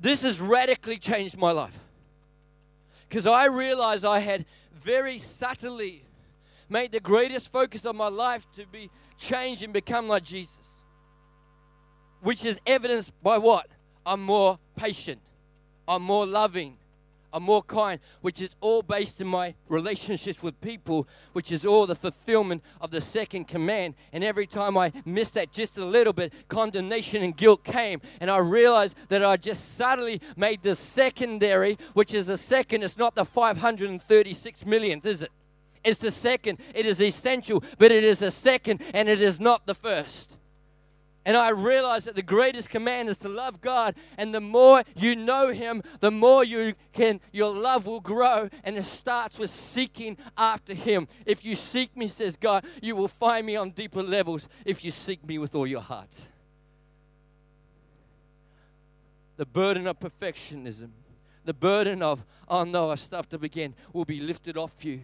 This 0.04 0.24
has 0.24 0.42
radically 0.42 0.98
changed 0.98 1.38
my 1.38 1.52
life. 1.52 1.80
Because 3.08 3.26
I 3.26 3.46
realized 3.46 4.04
I 4.04 4.20
had 4.20 4.44
very 4.76 5.18
subtly 5.18 6.04
made 6.68 6.92
the 6.92 7.00
greatest 7.00 7.50
focus 7.50 7.86
of 7.86 7.96
my 7.96 8.10
life 8.10 8.46
to 8.58 8.66
be 8.68 8.90
changed 9.18 9.64
and 9.64 9.72
become 9.72 10.10
like 10.10 10.24
Jesus. 10.24 10.84
Which 12.20 12.44
is 12.44 12.60
evidenced 12.68 13.14
by 13.24 13.38
what? 13.38 13.68
I'm 14.06 14.22
more 14.22 14.60
patient, 14.76 15.22
I'm 15.88 16.04
more 16.04 16.26
loving, 16.26 16.78
are 17.34 17.40
more 17.40 17.64
kind, 17.64 18.00
which 18.22 18.42
is 18.42 18.52
all 18.62 18.82
based 18.82 19.20
in 19.20 19.28
my 19.28 19.56
relationships 19.68 20.42
with 20.42 20.60
people, 20.62 21.08
which 21.34 21.52
is 21.52 21.66
all 21.66 21.86
the 21.86 21.96
fulfillment 21.96 22.64
of 22.80 22.92
the 22.92 23.02
second 23.02 23.48
command. 23.48 23.96
And 24.14 24.24
every 24.24 24.46
time 24.46 24.78
I 24.78 24.94
missed 25.04 25.34
that 25.34 25.52
just 25.52 25.78
a 25.78 25.86
little 25.86 26.14
bit, 26.14 26.32
condemnation 26.48 27.24
and 27.24 27.36
guilt 27.36 27.64
came. 27.64 28.02
And 28.22 28.30
I 28.30 28.38
realized 28.38 28.96
that 29.10 29.26
I 29.26 29.38
just 29.38 29.76
subtly 29.76 30.22
made 30.38 30.62
the 30.62 30.76
secondary, 30.76 31.78
which 31.94 32.14
is 32.14 32.28
the 32.28 32.38
second, 32.38 32.84
it's 32.84 32.98
not 32.98 33.16
the 33.16 33.26
536 33.26 34.66
millionth, 34.66 35.06
is 35.06 35.24
it? 35.24 35.32
It's 35.84 36.00
the 36.00 36.12
second. 36.12 36.60
It 36.74 36.86
is 36.86 37.02
essential, 37.02 37.64
but 37.78 37.92
it 37.92 38.04
is 38.04 38.22
a 38.22 38.32
second 38.32 38.82
and 38.94 39.10
it 39.10 39.20
is 39.20 39.40
not 39.40 39.66
the 39.66 39.76
first. 39.76 40.38
And 41.26 41.38
I 41.38 41.50
realized 41.50 42.08
that 42.08 42.16
the 42.16 42.22
greatest 42.22 42.70
command 42.70 43.08
is 43.08 43.18
to 43.20 43.30
love 43.30 43.62
God. 43.62 43.96
And 44.18 44.34
the 44.34 44.42
more 44.42 44.84
you 44.96 45.16
know 45.16 45.54
Him, 45.54 45.82
the 46.02 46.12
more 46.12 46.44
you 46.44 46.74
can, 46.92 47.22
your 47.32 47.54
love 47.54 47.86
will 47.86 48.02
grow. 48.02 48.50
And 48.64 48.76
it 48.76 48.84
starts 48.84 49.40
with 49.40 49.50
seeking 49.50 50.18
after 50.38 50.74
Him. 50.74 51.08
If 51.26 51.46
you 51.46 51.56
seek 51.56 51.96
me, 51.96 52.08
says 52.08 52.36
God, 52.36 52.66
you 52.82 52.96
will 52.96 53.08
find 53.08 53.46
me 53.46 53.56
on 53.56 53.72
deeper 53.72 54.04
levels 54.04 54.50
if 54.66 54.84
you 54.84 54.92
seek 54.92 55.26
me 55.26 55.38
with 55.38 55.56
all 55.56 55.68
your 55.68 55.82
heart. 55.82 56.28
The 59.38 59.46
burden 59.46 59.88
of 59.88 60.00
perfectionism, 60.00 60.90
the 61.46 61.54
burden 61.54 62.04
of, 62.04 62.24
oh 62.48 62.66
no, 62.66 62.92
I 62.92 62.96
stuffed 62.96 63.34
up 63.34 63.44
again, 63.44 63.76
will 63.94 64.06
be 64.06 64.20
lifted 64.20 64.58
off 64.58 64.84
you 64.86 65.02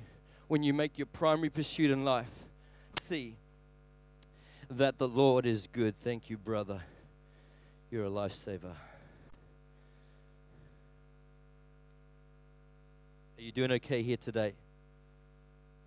when 0.48 0.64
you 0.64 0.74
make 0.74 0.98
your 0.98 1.08
primary 1.08 1.50
pursuit 1.50 1.92
in 1.92 2.04
life. 2.04 2.30
See, 3.00 3.36
that 4.70 5.00
the 5.00 5.08
Lord 5.08 5.46
is 5.46 5.68
good. 5.68 5.96
Thank 6.00 6.30
you, 6.30 6.38
brother. 6.38 6.82
You're 7.90 8.06
a 8.06 8.10
lifesaver. 8.10 8.76
Are 13.38 13.42
you 13.42 13.52
doing 13.52 13.72
okay 13.74 14.04
here 14.04 14.18
today? 14.18 14.54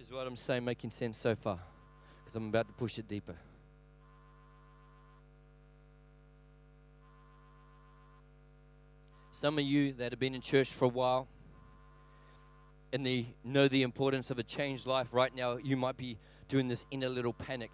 Is 0.00 0.10
what 0.10 0.26
I'm 0.26 0.34
saying 0.34 0.64
making 0.64 0.90
sense 0.90 1.18
so 1.18 1.36
far? 1.36 1.60
Because 2.24 2.34
I'm 2.34 2.48
about 2.48 2.66
to 2.66 2.74
push 2.74 2.98
it 2.98 3.06
deeper. 3.06 3.36
Some 9.30 9.58
of 9.58 9.64
you 9.64 9.92
that 9.94 10.10
have 10.12 10.18
been 10.18 10.34
in 10.34 10.40
church 10.40 10.70
for 10.70 10.86
a 10.86 10.88
while 10.88 11.28
and 12.92 13.06
they 13.06 13.26
know 13.44 13.68
the 13.68 13.82
importance 13.82 14.30
of 14.30 14.38
a 14.38 14.42
changed 14.42 14.86
life 14.86 15.08
right 15.12 15.34
now, 15.34 15.56
you 15.56 15.76
might 15.76 15.96
be 15.96 16.18
doing 16.48 16.68
this 16.68 16.84
in 16.90 17.04
a 17.04 17.08
little 17.08 17.32
panic 17.32 17.70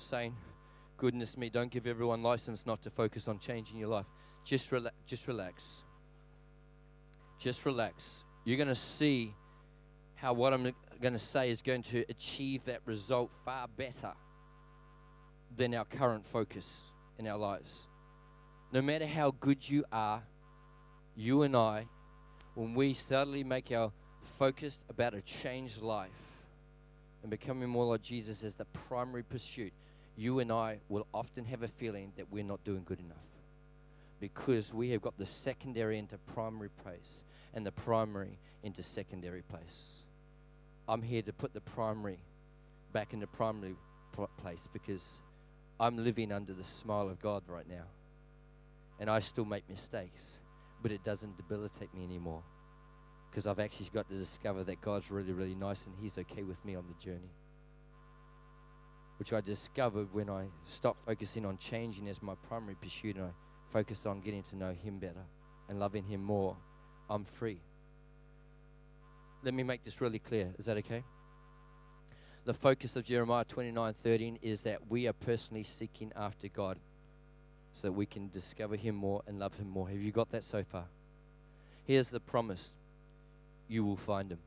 saying, 0.00 0.34
Goodness 0.96 1.36
me, 1.36 1.48
don't 1.48 1.70
give 1.70 1.86
everyone 1.86 2.22
license 2.22 2.66
not 2.66 2.82
to 2.82 2.90
focus 2.90 3.28
on 3.28 3.38
changing 3.38 3.78
your 3.78 3.88
life. 3.88 4.06
Just, 4.44 4.72
just 5.06 5.28
relax. 5.28 5.84
Just 7.38 7.64
relax. 7.64 8.24
You're 8.44 8.56
going 8.56 8.68
to 8.68 8.74
see 8.74 9.32
how 10.16 10.32
what 10.32 10.52
I'm 10.52 10.72
going 11.00 11.12
to 11.12 11.18
say 11.20 11.50
is 11.50 11.62
going 11.62 11.84
to 11.84 12.04
achieve 12.08 12.64
that 12.64 12.80
result 12.84 13.30
far 13.44 13.68
better 13.68 14.12
than 15.56 15.72
our 15.74 15.84
current 15.84 16.26
focus 16.26 16.90
in 17.18 17.28
our 17.28 17.38
lives. 17.38 17.86
No 18.72 18.82
matter 18.82 19.06
how 19.06 19.30
good 19.30 19.68
you 19.68 19.84
are, 19.92 20.22
you 21.16 21.42
and 21.42 21.56
I, 21.56 21.86
when 22.54 22.74
we 22.74 22.94
suddenly 22.94 23.44
make 23.44 23.70
our 23.70 23.92
focused 24.20 24.82
about 24.88 25.14
a 25.14 25.20
changed 25.20 25.80
life 25.80 26.10
and 27.22 27.30
becoming 27.30 27.68
more 27.68 27.84
like 27.84 28.02
Jesus 28.02 28.42
as 28.42 28.56
the 28.56 28.64
primary 28.64 29.22
pursuit, 29.22 29.72
you 30.18 30.40
and 30.40 30.50
I 30.50 30.80
will 30.88 31.06
often 31.14 31.44
have 31.44 31.62
a 31.62 31.68
feeling 31.68 32.12
that 32.16 32.30
we're 32.32 32.42
not 32.42 32.64
doing 32.64 32.82
good 32.84 32.98
enough. 32.98 33.18
because 34.20 34.74
we 34.74 34.90
have 34.90 35.00
got 35.00 35.16
the 35.16 35.24
secondary 35.26 35.96
into 35.96 36.18
primary 36.34 36.70
place 36.82 37.24
and 37.54 37.64
the 37.64 37.70
primary 37.70 38.36
into 38.64 38.82
secondary 38.82 39.42
place. 39.42 40.04
I'm 40.88 41.02
here 41.02 41.22
to 41.22 41.32
put 41.32 41.54
the 41.54 41.60
primary 41.60 42.18
back 42.92 43.12
into 43.12 43.28
primary 43.28 43.76
place 44.42 44.68
because 44.72 45.22
I'm 45.78 46.02
living 46.02 46.32
under 46.32 46.52
the 46.52 46.64
smile 46.64 47.08
of 47.08 47.20
God 47.20 47.44
right 47.46 47.68
now. 47.68 47.84
And 48.98 49.08
I 49.08 49.20
still 49.20 49.44
make 49.44 49.68
mistakes, 49.68 50.40
but 50.82 50.90
it 50.90 51.04
doesn't 51.04 51.36
debilitate 51.36 51.94
me 51.94 52.02
anymore 52.02 52.42
because 53.30 53.46
I've 53.46 53.60
actually 53.60 53.88
got 53.94 54.08
to 54.08 54.18
discover 54.18 54.64
that 54.64 54.80
God's 54.80 55.12
really, 55.12 55.32
really 55.32 55.54
nice 55.54 55.86
and 55.86 55.94
He's 56.00 56.18
okay 56.18 56.42
with 56.42 56.64
me 56.64 56.74
on 56.74 56.84
the 56.88 57.04
journey. 57.04 57.30
Which 59.18 59.32
I 59.32 59.40
discovered 59.40 60.12
when 60.12 60.30
I 60.30 60.46
stopped 60.66 61.04
focusing 61.04 61.44
on 61.44 61.58
changing 61.58 62.08
as 62.08 62.22
my 62.22 62.34
primary 62.48 62.76
pursuit 62.76 63.16
and 63.16 63.26
I 63.26 63.30
focused 63.72 64.06
on 64.06 64.20
getting 64.20 64.42
to 64.44 64.56
know 64.56 64.72
Him 64.72 64.98
better 64.98 65.24
and 65.68 65.78
loving 65.78 66.04
Him 66.04 66.22
more. 66.22 66.56
I'm 67.10 67.24
free. 67.24 67.60
Let 69.42 69.54
me 69.54 69.62
make 69.62 69.82
this 69.82 70.00
really 70.00 70.18
clear. 70.18 70.52
Is 70.58 70.66
that 70.66 70.76
okay? 70.78 71.02
The 72.44 72.54
focus 72.54 72.96
of 72.96 73.04
Jeremiah 73.04 73.44
29 73.44 73.94
13 73.94 74.38
is 74.40 74.62
that 74.62 74.88
we 74.88 75.06
are 75.06 75.12
personally 75.12 75.64
seeking 75.64 76.12
after 76.16 76.48
God 76.48 76.78
so 77.72 77.88
that 77.88 77.92
we 77.92 78.06
can 78.06 78.30
discover 78.30 78.76
Him 78.76 78.94
more 78.94 79.22
and 79.26 79.38
love 79.38 79.54
Him 79.54 79.68
more. 79.68 79.88
Have 79.88 80.00
you 80.00 80.12
got 80.12 80.30
that 80.30 80.44
so 80.44 80.64
far? 80.64 80.86
Here's 81.84 82.10
the 82.10 82.20
promise 82.20 82.74
you 83.68 83.84
will 83.84 83.96
find 83.96 84.32
Him. 84.32 84.38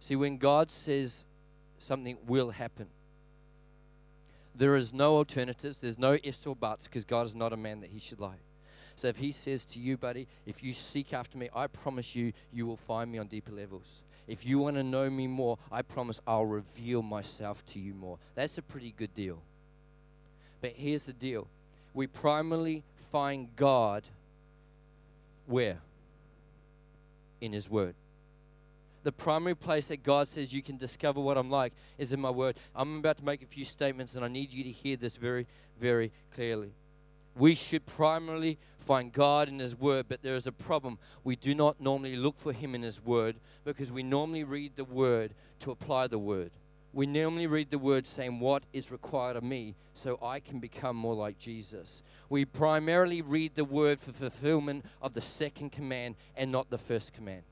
See, 0.00 0.16
when 0.16 0.38
God 0.38 0.70
says 0.70 1.24
something 1.78 2.18
will 2.26 2.50
happen, 2.50 2.88
there 4.54 4.74
is 4.74 4.92
no 4.92 5.16
alternatives, 5.16 5.80
there's 5.80 5.98
no 5.98 6.18
ifs 6.22 6.46
or 6.46 6.56
buts 6.56 6.88
because 6.88 7.04
God 7.04 7.26
is 7.26 7.34
not 7.34 7.52
a 7.52 7.56
man 7.56 7.80
that 7.80 7.90
He 7.90 7.98
should 7.98 8.20
lie. 8.20 8.40
So 8.98 9.06
if 9.06 9.18
he 9.18 9.30
says 9.30 9.64
to 9.66 9.78
you, 9.78 9.96
buddy, 9.96 10.26
if 10.44 10.60
you 10.60 10.72
seek 10.72 11.12
after 11.12 11.38
me, 11.38 11.48
I 11.54 11.68
promise 11.68 12.16
you, 12.16 12.32
you 12.52 12.66
will 12.66 12.76
find 12.76 13.12
me 13.12 13.18
on 13.18 13.28
deeper 13.28 13.52
levels. 13.52 14.02
If 14.26 14.44
you 14.44 14.58
want 14.58 14.74
to 14.74 14.82
know 14.82 15.08
me 15.08 15.28
more, 15.28 15.56
I 15.70 15.82
promise 15.82 16.20
I'll 16.26 16.44
reveal 16.44 17.00
myself 17.02 17.64
to 17.66 17.78
you 17.78 17.94
more. 17.94 18.18
That's 18.34 18.58
a 18.58 18.62
pretty 18.62 18.92
good 18.96 19.14
deal. 19.14 19.40
But 20.60 20.72
here's 20.72 21.04
the 21.04 21.12
deal 21.12 21.46
we 21.94 22.08
primarily 22.08 22.82
find 22.98 23.54
God 23.54 24.02
where? 25.46 25.78
In 27.40 27.52
His 27.52 27.70
Word. 27.70 27.94
The 29.02 29.12
primary 29.12 29.54
place 29.54 29.88
that 29.88 30.02
God 30.02 30.28
says 30.28 30.52
you 30.52 30.62
can 30.62 30.76
discover 30.76 31.20
what 31.20 31.38
I'm 31.38 31.50
like 31.50 31.72
is 31.98 32.12
in 32.12 32.20
my 32.20 32.30
Word. 32.30 32.56
I'm 32.74 32.98
about 32.98 33.18
to 33.18 33.24
make 33.24 33.42
a 33.42 33.46
few 33.46 33.64
statements, 33.64 34.16
and 34.16 34.24
I 34.24 34.28
need 34.28 34.52
you 34.52 34.64
to 34.64 34.70
hear 34.70 34.96
this 34.96 35.16
very, 35.16 35.46
very 35.78 36.12
clearly. 36.32 36.72
We 37.34 37.54
should 37.54 37.86
primarily 37.86 38.58
find 38.78 39.12
God 39.12 39.48
in 39.48 39.60
His 39.60 39.78
Word, 39.78 40.06
but 40.08 40.22
there 40.22 40.34
is 40.34 40.46
a 40.46 40.52
problem. 40.52 40.98
We 41.22 41.36
do 41.36 41.54
not 41.54 41.80
normally 41.80 42.16
look 42.16 42.38
for 42.38 42.52
Him 42.52 42.74
in 42.74 42.82
His 42.82 43.02
Word 43.02 43.36
because 43.64 43.92
we 43.92 44.02
normally 44.02 44.44
read 44.44 44.76
the 44.76 44.84
Word 44.84 45.34
to 45.60 45.70
apply 45.70 46.08
the 46.08 46.18
Word. 46.18 46.50
We 46.92 47.06
normally 47.06 47.46
read 47.46 47.70
the 47.70 47.78
Word 47.78 48.06
saying, 48.06 48.40
What 48.40 48.64
is 48.72 48.90
required 48.90 49.36
of 49.36 49.44
me 49.44 49.76
so 49.92 50.18
I 50.22 50.40
can 50.40 50.58
become 50.58 50.96
more 50.96 51.14
like 51.14 51.38
Jesus? 51.38 52.02
We 52.28 52.44
primarily 52.44 53.22
read 53.22 53.54
the 53.54 53.64
Word 53.64 54.00
for 54.00 54.12
fulfillment 54.12 54.84
of 55.00 55.14
the 55.14 55.20
second 55.20 55.70
command 55.70 56.16
and 56.34 56.50
not 56.50 56.70
the 56.70 56.78
first 56.78 57.12
command. 57.12 57.42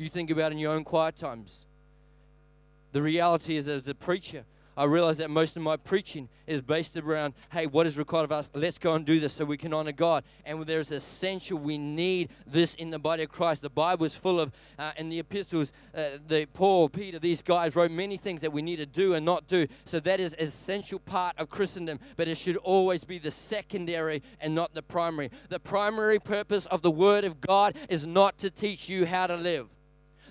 You 0.00 0.08
think 0.08 0.30
about 0.30 0.50
in 0.50 0.56
your 0.56 0.72
own 0.72 0.82
quiet 0.82 1.18
times. 1.18 1.66
The 2.92 3.02
reality 3.02 3.58
is, 3.58 3.68
as 3.68 3.86
a 3.86 3.94
preacher, 3.94 4.46
I 4.74 4.84
realize 4.84 5.18
that 5.18 5.28
most 5.28 5.58
of 5.58 5.62
my 5.62 5.76
preaching 5.76 6.30
is 6.46 6.62
based 6.62 6.96
around, 6.96 7.34
hey, 7.52 7.66
what 7.66 7.86
is 7.86 7.98
required 7.98 8.24
of 8.24 8.32
us? 8.32 8.48
Let's 8.54 8.78
go 8.78 8.94
and 8.94 9.04
do 9.04 9.20
this 9.20 9.34
so 9.34 9.44
we 9.44 9.58
can 9.58 9.74
honor 9.74 9.92
God. 9.92 10.24
And 10.46 10.64
there's 10.64 10.90
essential, 10.90 11.58
we 11.58 11.76
need 11.76 12.30
this 12.46 12.76
in 12.76 12.88
the 12.88 12.98
body 12.98 13.24
of 13.24 13.28
Christ. 13.28 13.60
The 13.60 13.68
Bible 13.68 14.06
is 14.06 14.14
full 14.14 14.40
of, 14.40 14.52
uh, 14.78 14.92
in 14.96 15.10
the 15.10 15.18
epistles, 15.18 15.70
uh, 15.94 16.12
the 16.26 16.46
Paul, 16.54 16.88
Peter, 16.88 17.18
these 17.18 17.42
guys 17.42 17.76
wrote 17.76 17.90
many 17.90 18.16
things 18.16 18.40
that 18.40 18.54
we 18.54 18.62
need 18.62 18.76
to 18.76 18.86
do 18.86 19.12
and 19.12 19.26
not 19.26 19.46
do. 19.48 19.66
So 19.84 20.00
that 20.00 20.18
is 20.18 20.34
essential 20.38 21.00
part 21.00 21.38
of 21.38 21.50
Christendom, 21.50 22.00
but 22.16 22.26
it 22.26 22.38
should 22.38 22.56
always 22.56 23.04
be 23.04 23.18
the 23.18 23.30
secondary 23.30 24.22
and 24.40 24.54
not 24.54 24.72
the 24.72 24.82
primary. 24.82 25.30
The 25.50 25.60
primary 25.60 26.18
purpose 26.18 26.64
of 26.64 26.80
the 26.80 26.90
Word 26.90 27.24
of 27.24 27.42
God 27.42 27.76
is 27.90 28.06
not 28.06 28.38
to 28.38 28.48
teach 28.48 28.88
you 28.88 29.04
how 29.04 29.26
to 29.26 29.36
live. 29.36 29.68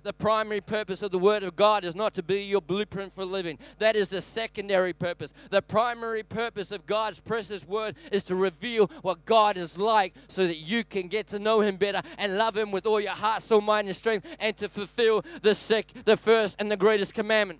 The 0.03 0.13
primary 0.13 0.62
purpose 0.62 1.01
of 1.01 1.12
the 1.12 1.19
Word 1.19 1.43
of 1.43 1.55
God 1.55 1.83
is 1.83 1.95
not 1.95 2.13
to 2.15 2.23
be 2.23 2.43
your 2.43 2.62
blueprint 2.62 3.13
for 3.13 3.25
living. 3.25 3.59
That 3.79 3.95
is 3.95 4.09
the 4.09 4.21
secondary 4.21 4.93
purpose. 4.93 5.33
The 5.49 5.62
primary 5.62 6.23
purpose 6.23 6.71
of 6.71 6.85
God's 6.85 7.19
precious 7.19 7.67
Word 7.67 7.95
is 8.12 8.23
to 8.25 8.35
reveal 8.35 8.89
what 9.01 9.25
God 9.25 9.57
is 9.57 9.77
like 9.77 10.13
so 10.27 10.47
that 10.47 10.57
you 10.57 10.83
can 10.83 11.07
get 11.07 11.27
to 11.27 11.39
know 11.39 11.62
Him 11.62 11.77
better 11.77 12.01
and 12.17 12.38
love 12.38 12.55
Him 12.55 12.71
with 12.71 12.85
all 12.85 12.99
your 12.99 13.12
heart, 13.12 13.41
soul, 13.41 13.62
mind, 13.62 13.88
and 13.88 13.95
strength 13.95 14.27
and 14.39 14.55
to 14.57 14.69
fulfill 14.69 15.23
the, 15.41 15.55
sec- 15.55 16.05
the 16.05 16.17
first 16.17 16.55
and 16.59 16.71
the 16.71 16.77
greatest 16.77 17.13
commandment. 17.13 17.59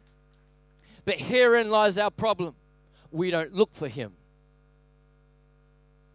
But 1.06 1.16
herein 1.16 1.70
lies 1.70 1.98
our 1.98 2.12
problem. 2.12 2.56
We 3.12 3.32
don't 3.32 3.54
look 3.54 3.74
for 3.74 3.88
Him 3.88 4.14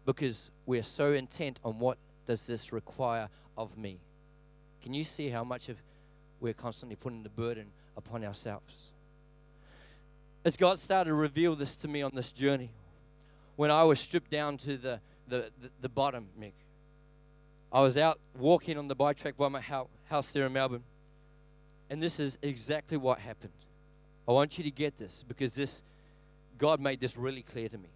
because 0.05 0.51
we're 0.65 0.83
so 0.83 1.11
intent 1.11 1.59
on 1.63 1.79
what 1.79 1.97
does 2.25 2.47
this 2.47 2.71
require 2.71 3.29
of 3.57 3.77
me. 3.77 3.99
Can 4.81 4.93
you 4.93 5.03
see 5.03 5.29
how 5.29 5.43
much 5.43 5.69
of 5.69 5.77
we're 6.39 6.53
constantly 6.53 6.95
putting 6.95 7.23
the 7.23 7.29
burden 7.29 7.67
upon 7.97 8.23
ourselves. 8.23 8.91
As 10.43 10.57
God 10.57 10.77
started 10.77 11.09
to 11.09 11.15
reveal 11.15 11.55
this 11.55 11.75
to 11.77 11.87
me 11.87 12.01
on 12.01 12.11
this 12.13 12.31
journey, 12.31 12.69
when 13.55 13.71
I 13.71 13.83
was 13.83 13.99
stripped 13.99 14.29
down 14.29 14.57
to 14.57 14.77
the, 14.77 14.99
the, 15.27 15.49
the, 15.61 15.69
the 15.81 15.89
bottom, 15.89 16.27
Mick, 16.39 16.51
I 17.71 17.81
was 17.81 17.97
out 17.97 18.19
walking 18.37 18.77
on 18.77 18.87
the 18.87 18.95
bike 18.95 19.17
track 19.17 19.37
by 19.37 19.49
my 19.49 19.61
house 19.61 20.31
there 20.31 20.45
in 20.45 20.53
Melbourne, 20.53 20.83
and 21.89 22.01
this 22.01 22.19
is 22.19 22.37
exactly 22.41 22.97
what 22.97 23.19
happened. 23.19 23.53
I 24.27 24.31
want 24.31 24.57
you 24.57 24.63
to 24.63 24.71
get 24.71 24.97
this 24.97 25.23
because 25.27 25.53
this, 25.53 25.83
God 26.57 26.79
made 26.79 26.99
this 26.99 27.17
really 27.17 27.41
clear 27.41 27.67
to 27.67 27.77
me. 27.77 27.89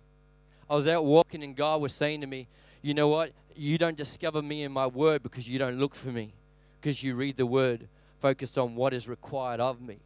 I 0.70 0.76
was 0.76 0.88
out 0.88 1.06
walking, 1.06 1.44
and 1.44 1.56
God 1.56 1.82
was 1.82 1.94
saying 1.94 2.22
to 2.22 2.28
me, 2.28 2.48
You 2.82 2.94
know 2.94 3.08
what? 3.08 3.32
You 3.56 3.78
don't 3.78 3.98
discover 3.98 4.42
me 4.42 4.64
in 4.64 4.72
my 4.72 4.86
word 4.86 5.24
because 5.24 5.48
you 5.48 5.58
don't 5.60 5.80
look 5.80 5.96
for 5.96 6.10
me, 6.10 6.34
because 6.80 7.04
you 7.04 7.16
read 7.16 7.38
the 7.38 7.46
word 7.46 7.88
focused 8.20 8.58
on 8.58 8.76
what 8.76 8.94
is 8.94 9.08
required 9.08 9.60
of 9.60 9.82
me. 9.82 10.00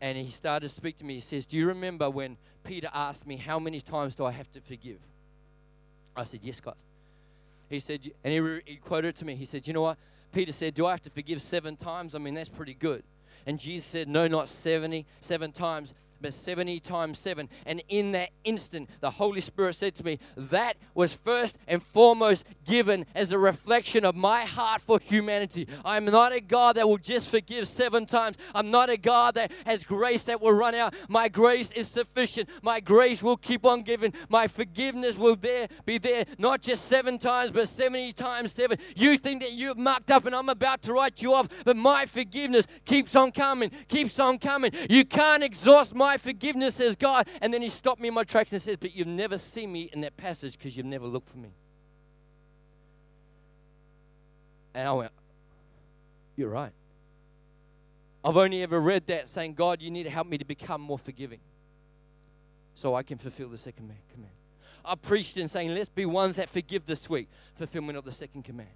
And 0.00 0.16
he 0.16 0.30
started 0.30 0.68
to 0.68 0.74
speak 0.74 0.96
to 0.98 1.04
me. 1.04 1.14
He 1.14 1.20
says, 1.20 1.46
Do 1.46 1.56
you 1.58 1.66
remember 1.66 2.08
when 2.08 2.36
Peter 2.64 2.88
asked 2.94 3.26
me, 3.26 3.36
How 3.36 3.58
many 3.58 3.80
times 3.80 4.14
do 4.14 4.24
I 4.24 4.30
have 4.30 4.50
to 4.52 4.60
forgive? 4.60 4.98
I 6.16 6.24
said, 6.24 6.40
Yes, 6.42 6.60
God. 6.60 6.76
He 7.68 7.78
said, 7.78 8.10
and 8.24 8.32
he, 8.32 8.40
re- 8.40 8.62
he 8.64 8.76
quoted 8.76 9.14
to 9.16 9.24
me. 9.24 9.36
He 9.36 9.44
said, 9.44 9.66
You 9.66 9.72
know 9.72 9.82
what? 9.82 9.98
Peter 10.32 10.52
said, 10.52 10.74
Do 10.74 10.86
I 10.86 10.90
have 10.92 11.02
to 11.02 11.10
forgive 11.10 11.42
seven 11.42 11.76
times? 11.76 12.14
I 12.14 12.18
mean, 12.18 12.34
that's 12.34 12.48
pretty 12.48 12.74
good. 12.74 13.02
And 13.46 13.58
Jesus 13.58 13.86
said, 13.86 14.08
No, 14.08 14.26
not 14.26 14.48
77 14.48 15.52
times, 15.52 15.94
but 16.20 16.34
70 16.34 16.80
times 16.80 17.18
7. 17.18 17.48
And 17.66 17.82
in 17.88 18.12
that 18.12 18.30
instant, 18.44 18.90
the 19.00 19.10
Holy 19.10 19.40
Spirit 19.40 19.74
said 19.74 19.94
to 19.96 20.04
me, 20.04 20.18
That 20.36 20.76
was 20.94 21.12
first 21.12 21.58
and 21.66 21.82
foremost 21.82 22.44
given 22.66 23.06
as 23.14 23.32
a 23.32 23.38
reflection 23.38 24.04
of 24.04 24.14
my 24.14 24.42
heart 24.42 24.80
for 24.80 24.98
humanity. 25.00 25.68
I'm 25.84 26.04
not 26.04 26.32
a 26.32 26.40
God 26.40 26.76
that 26.76 26.88
will 26.88 26.98
just 26.98 27.30
forgive 27.30 27.68
seven 27.68 28.06
times. 28.06 28.36
I'm 28.54 28.70
not 28.70 28.90
a 28.90 28.96
God 28.96 29.34
that 29.34 29.52
has 29.66 29.84
grace 29.84 30.24
that 30.24 30.40
will 30.40 30.52
run 30.52 30.74
out. 30.74 30.94
My 31.08 31.28
grace 31.28 31.72
is 31.72 31.88
sufficient. 31.88 32.48
My 32.62 32.80
grace 32.80 33.22
will 33.22 33.36
keep 33.36 33.64
on 33.64 33.82
giving. 33.82 34.12
My 34.28 34.46
forgiveness 34.46 35.16
will 35.16 35.36
there 35.36 35.68
be 35.84 35.98
there, 35.98 36.24
not 36.38 36.62
just 36.62 36.86
seven 36.86 37.18
times, 37.18 37.50
but 37.50 37.68
70 37.68 38.12
times 38.12 38.52
seven. 38.52 38.78
You 38.96 39.16
think 39.16 39.42
that 39.42 39.52
you've 39.52 39.78
mucked 39.78 40.10
up 40.10 40.26
and 40.26 40.34
I'm 40.34 40.48
about 40.48 40.82
to 40.82 40.92
write 40.92 41.22
you 41.22 41.34
off, 41.34 41.48
but 41.64 41.76
my 41.76 42.06
forgiveness 42.06 42.66
keeps 42.84 43.16
on 43.16 43.32
coming, 43.32 43.70
keeps 43.88 44.18
on 44.18 44.38
coming. 44.38 44.72
You 44.88 45.04
can't 45.04 45.42
exhaust 45.42 45.94
my 45.94 46.09
my 46.10 46.16
forgiveness, 46.16 46.74
says 46.74 46.96
God. 46.96 47.28
And 47.40 47.54
then 47.54 47.62
he 47.62 47.68
stopped 47.68 48.00
me 48.00 48.08
in 48.08 48.14
my 48.14 48.24
tracks 48.24 48.52
and 48.52 48.60
says, 48.60 48.76
But 48.76 48.96
you've 48.96 49.06
never 49.06 49.38
seen 49.38 49.70
me 49.70 49.90
in 49.92 50.00
that 50.00 50.16
passage 50.16 50.58
because 50.58 50.76
you've 50.76 50.86
never 50.86 51.06
looked 51.06 51.28
for 51.28 51.38
me. 51.38 51.50
And 54.74 54.88
I 54.88 54.92
went, 54.92 55.12
You're 56.36 56.50
right. 56.50 56.72
I've 58.24 58.36
only 58.36 58.62
ever 58.62 58.80
read 58.80 59.06
that 59.06 59.28
saying, 59.28 59.54
God, 59.54 59.80
you 59.80 59.90
need 59.90 60.02
to 60.02 60.10
help 60.10 60.26
me 60.26 60.36
to 60.38 60.44
become 60.44 60.80
more 60.80 60.98
forgiving 60.98 61.40
so 62.74 62.94
I 62.94 63.02
can 63.02 63.16
fulfill 63.16 63.48
the 63.48 63.56
second 63.56 63.92
command. 64.12 64.32
I 64.84 64.94
preached 64.96 65.36
in 65.36 65.46
saying, 65.46 65.74
Let's 65.74 65.88
be 65.88 66.06
ones 66.06 66.36
that 66.36 66.48
forgive 66.48 66.86
this 66.86 67.08
week, 67.08 67.28
fulfillment 67.54 67.98
of 67.98 68.04
the 68.04 68.12
second 68.12 68.44
command. 68.44 68.70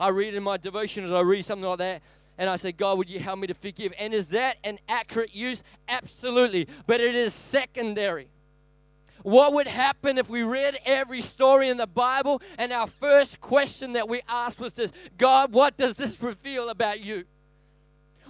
I 0.00 0.08
read 0.08 0.34
in 0.34 0.42
my 0.42 0.56
devotions, 0.56 1.12
I 1.12 1.20
read 1.20 1.44
something 1.44 1.68
like 1.68 1.78
that, 1.78 2.02
and 2.38 2.50
I 2.50 2.56
said, 2.56 2.76
God, 2.76 2.98
would 2.98 3.10
you 3.10 3.18
help 3.18 3.38
me 3.38 3.46
to 3.46 3.54
forgive? 3.54 3.92
And 3.98 4.12
is 4.12 4.30
that 4.30 4.58
an 4.64 4.78
accurate 4.88 5.34
use? 5.34 5.62
Absolutely. 5.88 6.68
But 6.86 7.00
it 7.00 7.14
is 7.14 7.32
secondary. 7.34 8.28
What 9.22 9.54
would 9.54 9.66
happen 9.66 10.18
if 10.18 10.30
we 10.30 10.42
read 10.42 10.78
every 10.84 11.20
story 11.20 11.68
in 11.68 11.78
the 11.78 11.86
Bible 11.86 12.40
and 12.58 12.72
our 12.72 12.86
first 12.86 13.40
question 13.40 13.94
that 13.94 14.08
we 14.08 14.20
asked 14.28 14.60
was 14.60 14.74
this 14.74 14.92
God, 15.18 15.52
what 15.52 15.76
does 15.76 15.96
this 15.96 16.22
reveal 16.22 16.68
about 16.68 17.00
you? 17.00 17.24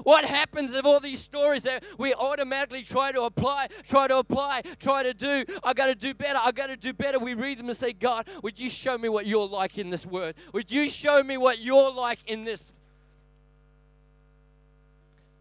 What 0.03 0.25
happens 0.25 0.73
if 0.73 0.85
all 0.85 1.01
these 1.01 1.21
stories 1.21 1.63
that 1.63 1.85
we 1.99 2.15
automatically 2.15 2.83
try 2.83 3.13
to 3.13 3.23
apply, 3.23 3.69
try 3.87 4.09
to 4.09 4.19
apply, 4.19 4.63
try 4.79 5.03
to 5.03 5.15
do? 5.15 5.45
I 5.65 5.73
got 5.73 5.87
to 5.87 5.95
do 5.95 6.15
better. 6.15 6.39
I 6.43 6.53
got 6.53 6.67
to 6.69 6.77
do 6.77 6.93
better. 6.93 7.19
We 7.19 7.35
read 7.35 7.59
them 7.59 7.69
and 7.69 7.77
say, 7.77 7.93
God, 7.93 8.29
would 8.43 8.59
you 8.59 8.69
show 8.69 8.99
me 8.99 9.09
what 9.09 9.27
you're 9.27 9.49
like 9.49 9.79
in 9.79 9.91
this 9.91 10.07
word? 10.07 10.35
Would 10.53 10.71
you 10.71 10.89
show 10.91 11.23
me 11.23 11.37
what 11.37 11.61
you're 11.61 11.93
like 11.93 12.21
in 12.27 12.45
this? 12.45 12.63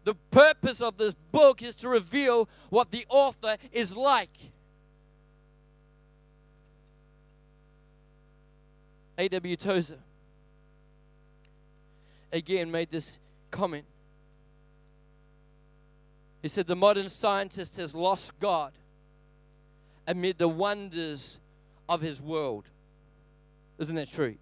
The 0.06 0.14
purpose 0.30 0.80
of 0.80 0.98
this 0.98 1.14
book 1.32 1.62
is 1.62 1.74
to 1.76 1.88
reveal 1.88 2.48
what 2.70 2.92
the 2.92 3.04
author 3.08 3.56
is 3.72 3.96
like. 3.96 4.30
A.W. 9.18 9.56
Tozer 9.56 9.98
again 12.32 12.70
made 12.70 12.88
this 12.88 13.18
comment. 13.50 13.84
He 16.40 16.46
said, 16.46 16.68
The 16.68 16.76
modern 16.76 17.08
scientist 17.08 17.74
has 17.74 17.92
lost 17.92 18.38
God 18.38 18.74
amid 20.06 20.38
the 20.38 20.46
wonders 20.46 21.40
of 21.88 22.00
his 22.00 22.22
world. 22.22 22.66
Isn't 23.80 23.96
that 23.96 24.08
true? 24.08 24.36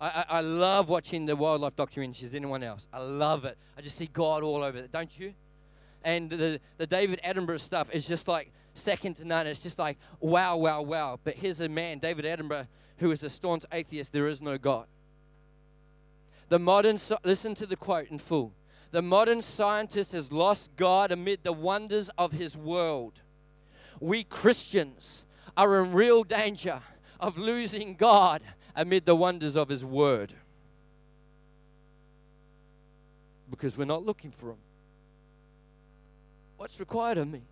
I, 0.00 0.24
I, 0.28 0.40
love 0.40 0.88
watching 0.88 1.26
the 1.26 1.34
wildlife 1.34 1.74
documentaries. 1.74 2.34
Anyone 2.34 2.62
else? 2.62 2.86
I 2.92 3.00
love 3.00 3.44
it. 3.44 3.58
I 3.76 3.80
just 3.80 3.96
see 3.96 4.08
God 4.12 4.42
all 4.42 4.62
over 4.62 4.78
it, 4.78 4.92
don't 4.92 5.10
you? 5.18 5.34
And 6.04 6.30
the, 6.30 6.60
the 6.76 6.86
David 6.86 7.20
Attenborough 7.24 7.58
stuff 7.58 7.92
is 7.92 8.06
just 8.06 8.28
like 8.28 8.52
second 8.74 9.16
to 9.16 9.24
none. 9.24 9.46
It's 9.46 9.62
just 9.62 9.78
like 9.78 9.98
wow, 10.20 10.56
wow, 10.56 10.82
wow. 10.82 11.18
But 11.22 11.34
here's 11.34 11.60
a 11.60 11.68
man, 11.68 11.98
David 11.98 12.24
Attenborough, 12.24 12.68
who 12.98 13.10
is 13.10 13.22
a 13.22 13.30
staunch 13.30 13.64
atheist. 13.72 14.12
There 14.12 14.28
is 14.28 14.40
no 14.40 14.56
God. 14.56 14.86
The 16.48 16.58
modern, 16.58 16.96
listen 17.24 17.54
to 17.56 17.66
the 17.66 17.76
quote 17.76 18.08
in 18.08 18.18
full. 18.18 18.54
The 18.90 19.02
modern 19.02 19.42
scientist 19.42 20.12
has 20.12 20.32
lost 20.32 20.70
God 20.76 21.12
amid 21.12 21.44
the 21.44 21.52
wonders 21.52 22.08
of 22.16 22.32
his 22.32 22.56
world. 22.56 23.20
We 24.00 24.24
Christians 24.24 25.26
are 25.56 25.82
in 25.82 25.92
real 25.92 26.24
danger 26.24 26.80
of 27.20 27.36
losing 27.36 27.96
God 27.96 28.40
amid 28.78 29.04
the 29.04 29.16
wonders 29.16 29.56
of 29.56 29.68
his 29.68 29.84
word 29.84 30.32
because 33.50 33.76
we're 33.76 33.84
not 33.84 34.06
looking 34.06 34.30
for 34.30 34.50
him. 34.50 34.58
What's 36.56 36.78
required 36.78 37.18
of 37.18 37.26
me? 37.26 37.42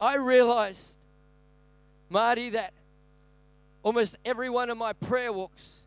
I 0.00 0.16
realized, 0.16 0.96
Marty, 2.08 2.50
that 2.50 2.72
almost 3.82 4.16
every 4.24 4.48
one 4.48 4.70
of 4.70 4.78
my 4.78 4.94
prayer 4.94 5.30
walks 5.30 5.82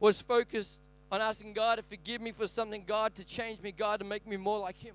was 0.00 0.22
focused 0.22 0.80
on 1.12 1.20
asking 1.20 1.52
God 1.52 1.76
to 1.76 1.82
forgive 1.82 2.22
me 2.22 2.32
for 2.32 2.46
something, 2.46 2.84
God 2.86 3.14
to 3.16 3.24
change 3.26 3.60
me, 3.60 3.72
God 3.72 3.98
to 3.98 4.06
make 4.06 4.26
me 4.26 4.38
more 4.38 4.58
like 4.58 4.78
Him. 4.78 4.94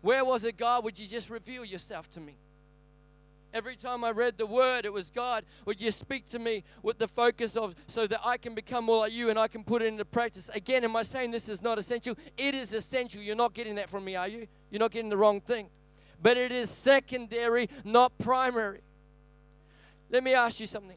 Where 0.00 0.24
was 0.24 0.42
it, 0.42 0.56
God? 0.56 0.82
Would 0.82 0.98
you 0.98 1.06
just 1.06 1.30
reveal 1.30 1.64
yourself 1.64 2.10
to 2.12 2.20
me? 2.20 2.34
Every 3.54 3.76
time 3.76 4.02
I 4.02 4.10
read 4.10 4.36
the 4.36 4.46
word, 4.46 4.84
it 4.84 4.92
was 4.92 5.10
God, 5.10 5.44
would 5.64 5.80
you 5.80 5.92
speak 5.92 6.26
to 6.30 6.40
me 6.40 6.64
with 6.82 6.98
the 6.98 7.06
focus 7.06 7.56
of 7.56 7.76
so 7.86 8.04
that 8.08 8.18
I 8.24 8.36
can 8.36 8.52
become 8.52 8.86
more 8.86 8.98
like 8.98 9.12
you 9.12 9.30
and 9.30 9.38
I 9.38 9.46
can 9.46 9.62
put 9.62 9.80
it 9.80 9.86
into 9.86 10.04
practice? 10.04 10.50
Again, 10.52 10.82
am 10.82 10.96
I 10.96 11.04
saying 11.04 11.30
this 11.30 11.48
is 11.48 11.62
not 11.62 11.78
essential? 11.78 12.16
It 12.36 12.56
is 12.56 12.72
essential. 12.72 13.22
You're 13.22 13.36
not 13.36 13.54
getting 13.54 13.76
that 13.76 13.88
from 13.88 14.04
me, 14.04 14.16
are 14.16 14.26
you? 14.26 14.48
You're 14.72 14.80
not 14.80 14.90
getting 14.90 15.08
the 15.08 15.16
wrong 15.16 15.40
thing. 15.40 15.70
But 16.20 16.36
it 16.36 16.50
is 16.50 16.68
secondary, 16.68 17.68
not 17.84 18.18
primary. 18.18 18.80
Let 20.10 20.24
me 20.24 20.34
ask 20.34 20.58
you 20.58 20.66
something. 20.66 20.96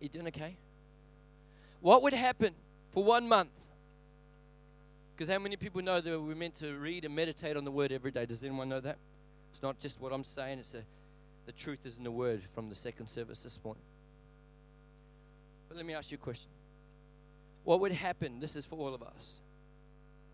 You 0.00 0.08
doing 0.08 0.28
okay? 0.28 0.56
What 1.82 2.02
would 2.02 2.14
happen 2.14 2.54
for 2.90 3.04
one 3.04 3.28
month? 3.28 3.50
Because 5.20 5.34
how 5.34 5.38
many 5.38 5.56
people 5.56 5.82
know 5.82 6.00
that 6.00 6.18
we're 6.18 6.34
meant 6.34 6.54
to 6.54 6.78
read 6.78 7.04
and 7.04 7.14
meditate 7.14 7.54
on 7.54 7.66
the 7.66 7.70
word 7.70 7.92
every 7.92 8.10
day? 8.10 8.24
Does 8.24 8.42
anyone 8.42 8.70
know 8.70 8.80
that? 8.80 8.96
It's 9.50 9.62
not 9.62 9.78
just 9.78 10.00
what 10.00 10.14
I'm 10.14 10.24
saying, 10.24 10.60
it's 10.60 10.72
a, 10.72 10.82
the 11.44 11.52
truth 11.52 11.80
is 11.84 11.98
in 11.98 12.04
the 12.04 12.10
word 12.10 12.40
from 12.54 12.70
the 12.70 12.74
second 12.74 13.08
service 13.08 13.42
this 13.42 13.62
morning. 13.62 13.82
But 15.68 15.76
let 15.76 15.84
me 15.84 15.92
ask 15.92 16.10
you 16.10 16.14
a 16.14 16.24
question. 16.24 16.48
What 17.64 17.80
would 17.80 17.92
happen? 17.92 18.40
This 18.40 18.56
is 18.56 18.64
for 18.64 18.78
all 18.78 18.94
of 18.94 19.02
us. 19.02 19.42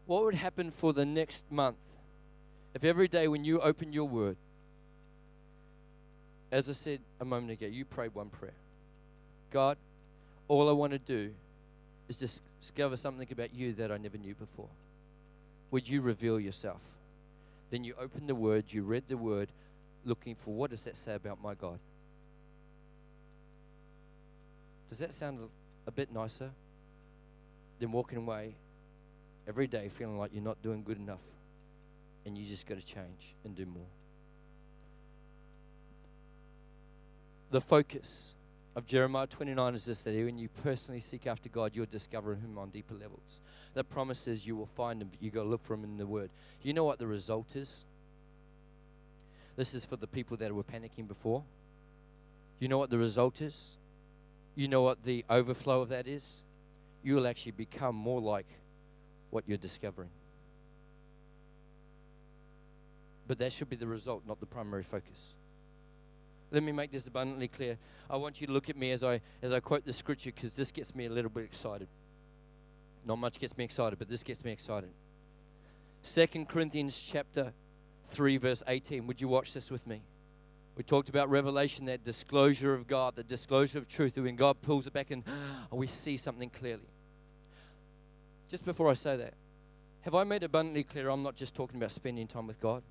What 0.06 0.22
would 0.22 0.36
happen 0.36 0.70
for 0.70 0.92
the 0.92 1.04
next 1.04 1.50
month 1.50 1.78
if 2.72 2.84
every 2.84 3.08
day 3.08 3.26
when 3.26 3.44
you 3.44 3.60
open 3.60 3.92
your 3.92 4.06
word, 4.06 4.36
as 6.52 6.70
I 6.70 6.74
said 6.74 7.00
a 7.18 7.24
moment 7.24 7.50
ago, 7.50 7.66
you 7.66 7.84
prayed 7.84 8.14
one 8.14 8.28
prayer? 8.28 8.54
God, 9.50 9.78
all 10.46 10.68
I 10.68 10.72
want 10.72 10.92
to 10.92 11.00
do 11.00 11.34
is 12.08 12.42
discover 12.60 12.96
something 12.96 13.28
about 13.30 13.54
you 13.54 13.72
that 13.74 13.90
I 13.90 13.96
never 13.96 14.18
knew 14.18 14.34
before. 14.34 14.68
Would 15.70 15.88
you 15.88 16.00
reveal 16.00 16.38
yourself? 16.38 16.82
Then 17.70 17.84
you 17.84 17.94
open 17.98 18.26
the 18.26 18.34
word, 18.34 18.66
you 18.68 18.82
read 18.82 19.04
the 19.08 19.16
word, 19.16 19.48
looking 20.04 20.34
for 20.34 20.54
what 20.54 20.70
does 20.70 20.84
that 20.84 20.96
say 20.96 21.14
about 21.14 21.42
my 21.42 21.54
God? 21.54 21.78
Does 24.88 24.98
that 24.98 25.12
sound 25.12 25.40
a 25.86 25.90
bit 25.90 26.12
nicer 26.12 26.50
than 27.80 27.90
walking 27.90 28.18
away 28.18 28.54
every 29.48 29.66
day 29.66 29.88
feeling 29.88 30.16
like 30.16 30.30
you're 30.32 30.44
not 30.44 30.62
doing 30.62 30.84
good 30.84 30.98
enough 30.98 31.20
and 32.24 32.38
you 32.38 32.44
just 32.46 32.66
got 32.68 32.78
to 32.78 32.86
change 32.86 33.34
and 33.44 33.56
do 33.56 33.66
more? 33.66 33.86
The 37.50 37.60
focus 37.60 38.35
of 38.76 38.86
Jeremiah 38.86 39.26
29 39.26 39.74
is 39.74 39.86
this 39.86 40.02
that 40.02 40.14
when 40.14 40.36
you 40.36 40.50
personally 40.62 41.00
seek 41.00 41.26
after 41.26 41.48
God, 41.48 41.72
you'll 41.74 41.86
discover 41.86 42.34
Him 42.34 42.58
on 42.58 42.68
deeper 42.68 42.94
levels. 42.94 43.40
The 43.72 43.82
promise 43.82 44.28
is 44.28 44.46
you 44.46 44.54
will 44.54 44.66
find 44.66 45.00
Him, 45.00 45.08
but 45.08 45.20
you've 45.22 45.32
got 45.32 45.44
to 45.44 45.48
look 45.48 45.64
for 45.64 45.74
Him 45.74 45.84
in 45.84 45.96
the 45.96 46.06
Word. 46.06 46.30
You 46.60 46.74
know 46.74 46.84
what 46.84 46.98
the 46.98 47.06
result 47.06 47.56
is? 47.56 47.86
This 49.56 49.72
is 49.72 49.86
for 49.86 49.96
the 49.96 50.06
people 50.06 50.36
that 50.36 50.54
were 50.54 50.62
panicking 50.62 51.08
before. 51.08 51.42
You 52.60 52.68
know 52.68 52.76
what 52.76 52.90
the 52.90 52.98
result 52.98 53.40
is? 53.40 53.78
You 54.54 54.68
know 54.68 54.82
what 54.82 55.04
the 55.04 55.24
overflow 55.30 55.80
of 55.80 55.88
that 55.88 56.06
is? 56.06 56.42
You 57.02 57.14
will 57.14 57.26
actually 57.26 57.52
become 57.52 57.96
more 57.96 58.20
like 58.20 58.46
what 59.30 59.44
you're 59.46 59.56
discovering. 59.56 60.10
But 63.26 63.38
that 63.38 63.54
should 63.54 63.70
be 63.70 63.76
the 63.76 63.86
result, 63.86 64.24
not 64.26 64.38
the 64.38 64.46
primary 64.46 64.82
focus. 64.82 65.34
Let 66.50 66.62
me 66.62 66.72
make 66.72 66.92
this 66.92 67.06
abundantly 67.06 67.48
clear. 67.48 67.78
I 68.08 68.16
want 68.16 68.40
you 68.40 68.46
to 68.46 68.52
look 68.52 68.70
at 68.70 68.76
me 68.76 68.92
as 68.92 69.02
I 69.02 69.20
as 69.42 69.52
I 69.52 69.60
quote 69.60 69.84
the 69.84 69.92
scripture 69.92 70.30
because 70.34 70.54
this 70.54 70.70
gets 70.70 70.94
me 70.94 71.06
a 71.06 71.10
little 71.10 71.30
bit 71.30 71.44
excited. 71.44 71.88
Not 73.04 73.18
much 73.18 73.38
gets 73.38 73.56
me 73.56 73.64
excited, 73.64 73.98
but 73.98 74.08
this 74.08 74.22
gets 74.22 74.44
me 74.44 74.52
excited. 74.52 74.90
Second 76.02 76.48
Corinthians 76.48 77.00
chapter 77.00 77.52
3 78.06 78.36
verse 78.36 78.62
18. 78.66 79.06
Would 79.06 79.20
you 79.20 79.28
watch 79.28 79.54
this 79.54 79.70
with 79.70 79.86
me? 79.86 80.02
We 80.76 80.84
talked 80.84 81.08
about 81.08 81.30
revelation, 81.30 81.86
that 81.86 82.04
disclosure 82.04 82.74
of 82.74 82.86
God, 82.86 83.16
the 83.16 83.24
disclosure 83.24 83.78
of 83.78 83.88
truth, 83.88 84.18
when 84.18 84.36
God 84.36 84.60
pulls 84.60 84.86
it 84.86 84.92
back 84.92 85.10
and 85.10 85.24
we 85.72 85.86
see 85.86 86.16
something 86.16 86.50
clearly. 86.50 86.88
Just 88.48 88.64
before 88.64 88.90
I 88.90 88.94
say 88.94 89.16
that, 89.16 89.34
have 90.02 90.14
I 90.14 90.22
made 90.22 90.44
abundantly 90.44 90.84
clear 90.84 91.08
I'm 91.08 91.22
not 91.22 91.34
just 91.34 91.54
talking 91.54 91.78
about 91.78 91.90
spending 91.90 92.28
time 92.28 92.46
with 92.46 92.60
God? 92.60 92.82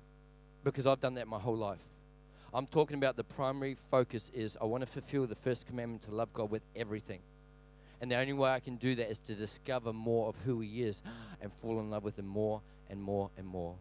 Because 0.64 0.86
I've 0.86 1.00
done 1.00 1.14
that 1.14 1.28
my 1.28 1.38
whole 1.38 1.56
life. 1.56 1.80
I'm 2.56 2.66
talking 2.66 2.96
about 2.96 3.16
the 3.16 3.24
primary 3.24 3.74
focus 3.74 4.30
is 4.32 4.56
I 4.58 4.64
want 4.64 4.80
to 4.80 4.86
fulfill 4.86 5.26
the 5.26 5.34
first 5.34 5.66
commandment 5.66 6.00
to 6.04 6.10
love 6.10 6.32
God 6.32 6.50
with 6.50 6.62
everything. 6.74 7.20
And 8.00 8.10
the 8.10 8.16
only 8.16 8.32
way 8.32 8.48
I 8.48 8.60
can 8.60 8.76
do 8.76 8.94
that 8.94 9.10
is 9.10 9.18
to 9.20 9.34
discover 9.34 9.92
more 9.92 10.30
of 10.30 10.36
who 10.36 10.60
He 10.60 10.82
is 10.82 11.02
and 11.42 11.52
fall 11.52 11.78
in 11.80 11.90
love 11.90 12.02
with 12.02 12.18
Him 12.18 12.26
more 12.26 12.62
and 12.88 13.02
more 13.02 13.28
and 13.36 13.46
more. 13.46 13.74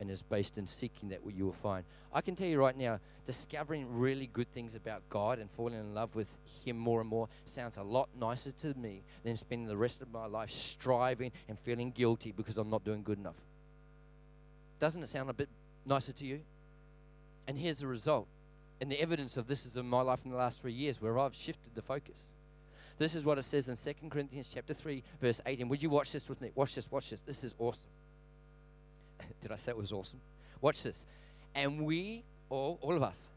And 0.00 0.10
is 0.10 0.20
based 0.20 0.58
in 0.58 0.66
seeking 0.66 1.08
that 1.08 1.24
what 1.24 1.34
you 1.34 1.46
will 1.46 1.54
find. 1.54 1.86
I 2.12 2.20
can 2.20 2.36
tell 2.36 2.46
you 2.46 2.58
right 2.58 2.76
now, 2.76 3.00
discovering 3.24 3.86
really 3.88 4.26
good 4.26 4.52
things 4.52 4.74
about 4.74 5.00
God 5.08 5.38
and 5.38 5.50
falling 5.50 5.80
in 5.80 5.94
love 5.94 6.14
with 6.14 6.28
Him 6.62 6.76
more 6.76 7.00
and 7.00 7.08
more 7.08 7.26
sounds 7.46 7.78
a 7.78 7.82
lot 7.82 8.10
nicer 8.18 8.52
to 8.52 8.74
me 8.74 9.02
than 9.24 9.38
spending 9.38 9.66
the 9.66 9.78
rest 9.78 10.02
of 10.02 10.12
my 10.12 10.26
life 10.26 10.50
striving 10.50 11.32
and 11.48 11.58
feeling 11.58 11.90
guilty 11.90 12.32
because 12.32 12.58
I'm 12.58 12.68
not 12.68 12.84
doing 12.84 13.02
good 13.02 13.18
enough. 13.18 13.40
Doesn't 14.78 15.02
it 15.02 15.08
sound 15.08 15.30
a 15.30 15.34
bit 15.34 15.48
nicer 15.86 16.12
to 16.12 16.26
you? 16.26 16.40
And 17.46 17.58
here's 17.58 17.78
the 17.78 17.86
result. 17.86 18.26
And 18.80 18.90
the 18.90 19.00
evidence 19.00 19.36
of 19.36 19.46
this 19.46 19.66
is 19.66 19.76
in 19.76 19.86
my 19.86 20.00
life 20.00 20.24
in 20.24 20.30
the 20.30 20.36
last 20.36 20.60
three 20.60 20.72
years 20.72 21.00
where 21.00 21.18
I've 21.18 21.34
shifted 21.34 21.74
the 21.74 21.82
focus. 21.82 22.32
This 22.98 23.14
is 23.14 23.24
what 23.24 23.38
it 23.38 23.44
says 23.44 23.68
in 23.68 23.76
2 23.76 24.08
Corinthians 24.08 24.50
chapter 24.52 24.74
3, 24.74 25.02
verse 25.20 25.40
18. 25.44 25.68
Would 25.68 25.82
you 25.82 25.90
watch 25.90 26.12
this 26.12 26.28
with 26.28 26.40
me? 26.40 26.50
Watch 26.54 26.74
this, 26.74 26.90
watch 26.90 27.10
this. 27.10 27.20
This 27.20 27.44
is 27.44 27.54
awesome. 27.58 27.90
Did 29.40 29.52
I 29.52 29.56
say 29.56 29.72
it 29.72 29.76
was 29.78 29.92
awesome? 29.92 30.20
Watch 30.60 30.82
this. 30.82 31.06
And 31.54 31.84
we, 31.84 32.24
all, 32.48 32.78
all 32.82 32.94
of 32.94 33.02
us, 33.02 33.30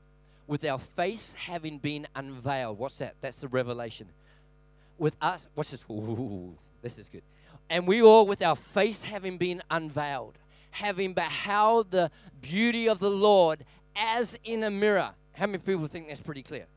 with 0.47 0.66
our 0.66 0.80
face 0.80 1.34
having 1.34 1.78
been 1.78 2.08
unveiled. 2.16 2.78
What's 2.78 2.97
that? 2.97 3.16
That's 3.22 3.41
the 3.41 3.47
revelation. 3.47 4.08
With 4.97 5.16
us, 5.22 5.47
watch 5.56 5.72
this. 5.72 5.84
Ooh, 5.89 6.58
this 6.82 6.97
is 6.97 7.10
good. 7.10 7.24
And 7.70 7.88
we 7.88 8.01
all, 8.01 8.26
with 8.26 8.41
our 8.41 8.56
face 8.56 9.04
having 9.04 9.38
been 9.38 9.62
unveiled, 9.72 10.38
having 10.72 11.14
beheld 11.14 11.91
the 11.91 12.12
beauty 12.41 12.89
of 12.89 12.99
the 12.99 13.10
Lord 13.10 13.64
as 13.96 14.38
in 14.44 14.64
a 14.64 14.72
mirror. 14.72 15.12
How 15.34 15.48
many 15.48 15.60
people 15.60 15.88
think 15.88 16.08
that's 16.08 16.22
pretty 16.22 16.44
clear? 16.44 16.68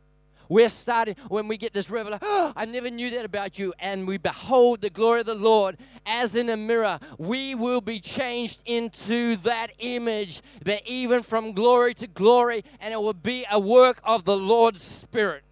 we're 0.49 0.69
starting 0.69 1.17
when 1.29 1.49
we 1.49 1.57
get 1.57 1.73
this 1.73 1.91
revelation. 1.91 2.27
Oh, 2.29 2.53
I 2.55 2.65
never 2.67 2.91
knew 2.91 3.11
that 3.11 3.25
about 3.25 3.59
you, 3.59 3.73
and 3.79 4.07
we 4.07 4.19
behold 4.19 4.81
the 4.81 4.91
glory 4.91 5.21
of 5.21 5.27
the 5.27 5.35
Lord 5.35 5.79
as 6.05 6.37
in 6.37 6.51
a 6.51 6.57
mirror. 6.57 6.99
We 7.19 7.55
will 7.55 7.81
be 7.81 7.99
changed 7.99 8.63
into 8.67 9.37
that 9.37 9.69
image, 9.79 10.43
that 10.65 10.87
even 10.87 11.23
from 11.23 11.53
glory 11.53 11.95
to 11.95 12.07
glory, 12.07 12.63
and 12.81 12.93
it 12.93 13.01
will 13.01 13.15
be 13.15 13.47
a 13.51 13.59
work 13.59 14.01
of 14.05 14.25
the 14.25 14.37
Lord's 14.37 14.83
Spirit 14.83 15.45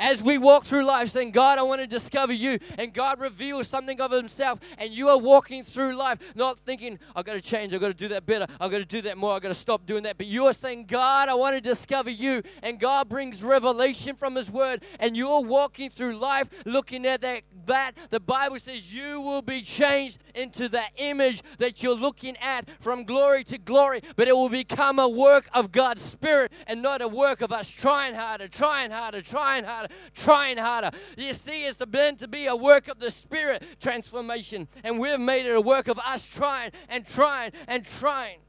as 0.00 0.22
we 0.22 0.38
walk 0.38 0.64
through 0.64 0.84
life 0.84 1.10
saying, 1.10 1.30
God, 1.30 1.58
I 1.58 1.62
want 1.62 1.80
to 1.80 1.86
discover 1.86 2.32
you, 2.32 2.58
and 2.78 2.92
God 2.92 3.20
reveals 3.20 3.68
something 3.68 4.00
of 4.00 4.10
Himself, 4.10 4.58
and 4.78 4.92
you 4.92 5.08
are 5.08 5.18
walking 5.18 5.62
through 5.62 5.96
life 5.96 6.18
not 6.34 6.58
thinking, 6.58 6.98
I've 7.14 7.24
got 7.24 7.34
to 7.34 7.40
change, 7.40 7.74
I've 7.74 7.80
got 7.80 7.88
to 7.88 7.94
do 7.94 8.08
that 8.08 8.26
better, 8.26 8.46
I've 8.60 8.70
got 8.70 8.78
to 8.78 8.84
do 8.84 9.02
that 9.02 9.18
more, 9.18 9.34
I've 9.34 9.42
got 9.42 9.48
to 9.48 9.54
stop 9.54 9.86
doing 9.86 10.02
that. 10.04 10.16
But 10.16 10.26
you 10.26 10.46
are 10.46 10.52
saying, 10.52 10.86
God, 10.86 11.28
I 11.28 11.34
want 11.34 11.54
to 11.54 11.60
discover 11.60 12.10
you, 12.10 12.42
and 12.62 12.80
God 12.80 13.08
brings 13.08 13.42
revelation 13.42 14.16
from 14.16 14.34
His 14.34 14.50
Word, 14.50 14.82
and 14.98 15.16
you're 15.16 15.42
walking 15.42 15.90
through 15.90 16.16
life 16.18 16.48
looking 16.64 17.06
at 17.06 17.20
that. 17.20 17.42
That 17.70 17.92
the 18.10 18.18
Bible 18.18 18.58
says 18.58 18.92
you 18.92 19.20
will 19.20 19.42
be 19.42 19.62
changed 19.62 20.18
into 20.34 20.68
the 20.68 20.82
image 20.96 21.40
that 21.58 21.84
you're 21.84 21.94
looking 21.94 22.36
at 22.38 22.68
from 22.80 23.04
glory 23.04 23.44
to 23.44 23.58
glory, 23.58 24.00
but 24.16 24.26
it 24.26 24.34
will 24.34 24.48
become 24.48 24.98
a 24.98 25.08
work 25.08 25.48
of 25.54 25.70
God's 25.70 26.02
Spirit 26.02 26.50
and 26.66 26.82
not 26.82 27.00
a 27.00 27.06
work 27.06 27.42
of 27.42 27.52
us 27.52 27.70
trying 27.70 28.16
harder, 28.16 28.48
trying 28.48 28.90
harder, 28.90 29.22
trying 29.22 29.62
harder, 29.62 29.94
trying 30.14 30.56
harder. 30.56 30.90
You 31.16 31.32
see, 31.32 31.64
it's 31.64 31.80
meant 31.86 32.18
to 32.18 32.26
be 32.26 32.46
a 32.46 32.56
work 32.56 32.88
of 32.88 32.98
the 32.98 33.08
Spirit 33.08 33.64
transformation, 33.80 34.66
and 34.82 34.98
we've 34.98 35.20
made 35.20 35.46
it 35.46 35.54
a 35.54 35.60
work 35.60 35.86
of 35.86 36.00
us 36.00 36.28
trying 36.28 36.72
and 36.88 37.06
trying 37.06 37.52
and 37.68 37.84
trying. 37.84 38.40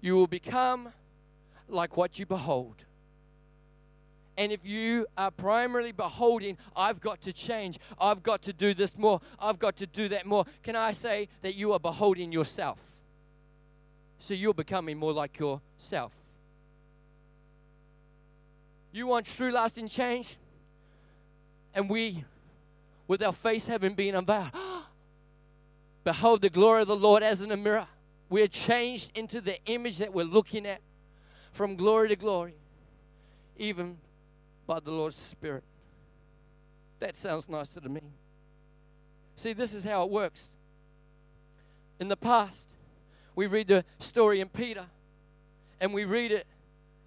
You 0.00 0.14
will 0.14 0.28
become 0.28 0.94
like 1.68 1.98
what 1.98 2.18
you 2.18 2.24
behold. 2.24 2.83
And 4.36 4.50
if 4.50 4.64
you 4.66 5.06
are 5.16 5.30
primarily 5.30 5.92
beholding, 5.92 6.58
I've 6.74 7.00
got 7.00 7.20
to 7.22 7.32
change, 7.32 7.78
I've 8.00 8.22
got 8.22 8.42
to 8.42 8.52
do 8.52 8.74
this 8.74 8.98
more, 8.98 9.20
I've 9.38 9.58
got 9.58 9.76
to 9.76 9.86
do 9.86 10.08
that 10.08 10.26
more, 10.26 10.44
can 10.62 10.74
I 10.74 10.92
say 10.92 11.28
that 11.42 11.54
you 11.54 11.72
are 11.72 11.78
beholding 11.78 12.32
yourself? 12.32 13.00
So 14.18 14.34
you're 14.34 14.54
becoming 14.54 14.98
more 14.98 15.12
like 15.12 15.38
yourself. 15.38 16.14
You 18.90 19.06
want 19.06 19.26
true 19.26 19.52
lasting 19.52 19.88
change? 19.88 20.36
And 21.74 21.90
we, 21.90 22.24
with 23.06 23.22
our 23.22 23.32
face 23.32 23.66
having 23.66 23.94
been 23.94 24.14
unveiled, 24.14 24.52
behold 26.04 26.42
the 26.42 26.50
glory 26.50 26.82
of 26.82 26.88
the 26.88 26.96
Lord 26.96 27.22
as 27.22 27.40
in 27.40 27.50
a 27.50 27.56
mirror. 27.56 27.88
We're 28.30 28.46
changed 28.46 29.16
into 29.16 29.40
the 29.40 29.62
image 29.66 29.98
that 29.98 30.12
we're 30.12 30.24
looking 30.24 30.66
at 30.66 30.80
from 31.52 31.76
glory 31.76 32.08
to 32.08 32.16
glory, 32.16 32.54
even 33.56 33.98
by 34.66 34.80
the 34.80 34.90
Lord's 34.90 35.16
Spirit. 35.16 35.64
That 37.00 37.16
sounds 37.16 37.48
nicer 37.48 37.80
to 37.80 37.88
me. 37.88 38.00
See, 39.36 39.52
this 39.52 39.74
is 39.74 39.84
how 39.84 40.04
it 40.04 40.10
works. 40.10 40.50
In 42.00 42.08
the 42.08 42.16
past, 42.16 42.70
we 43.34 43.46
read 43.46 43.68
the 43.68 43.84
story 43.98 44.40
in 44.40 44.48
Peter 44.48 44.86
and 45.80 45.92
we 45.92 46.04
read 46.04 46.32
it 46.32 46.46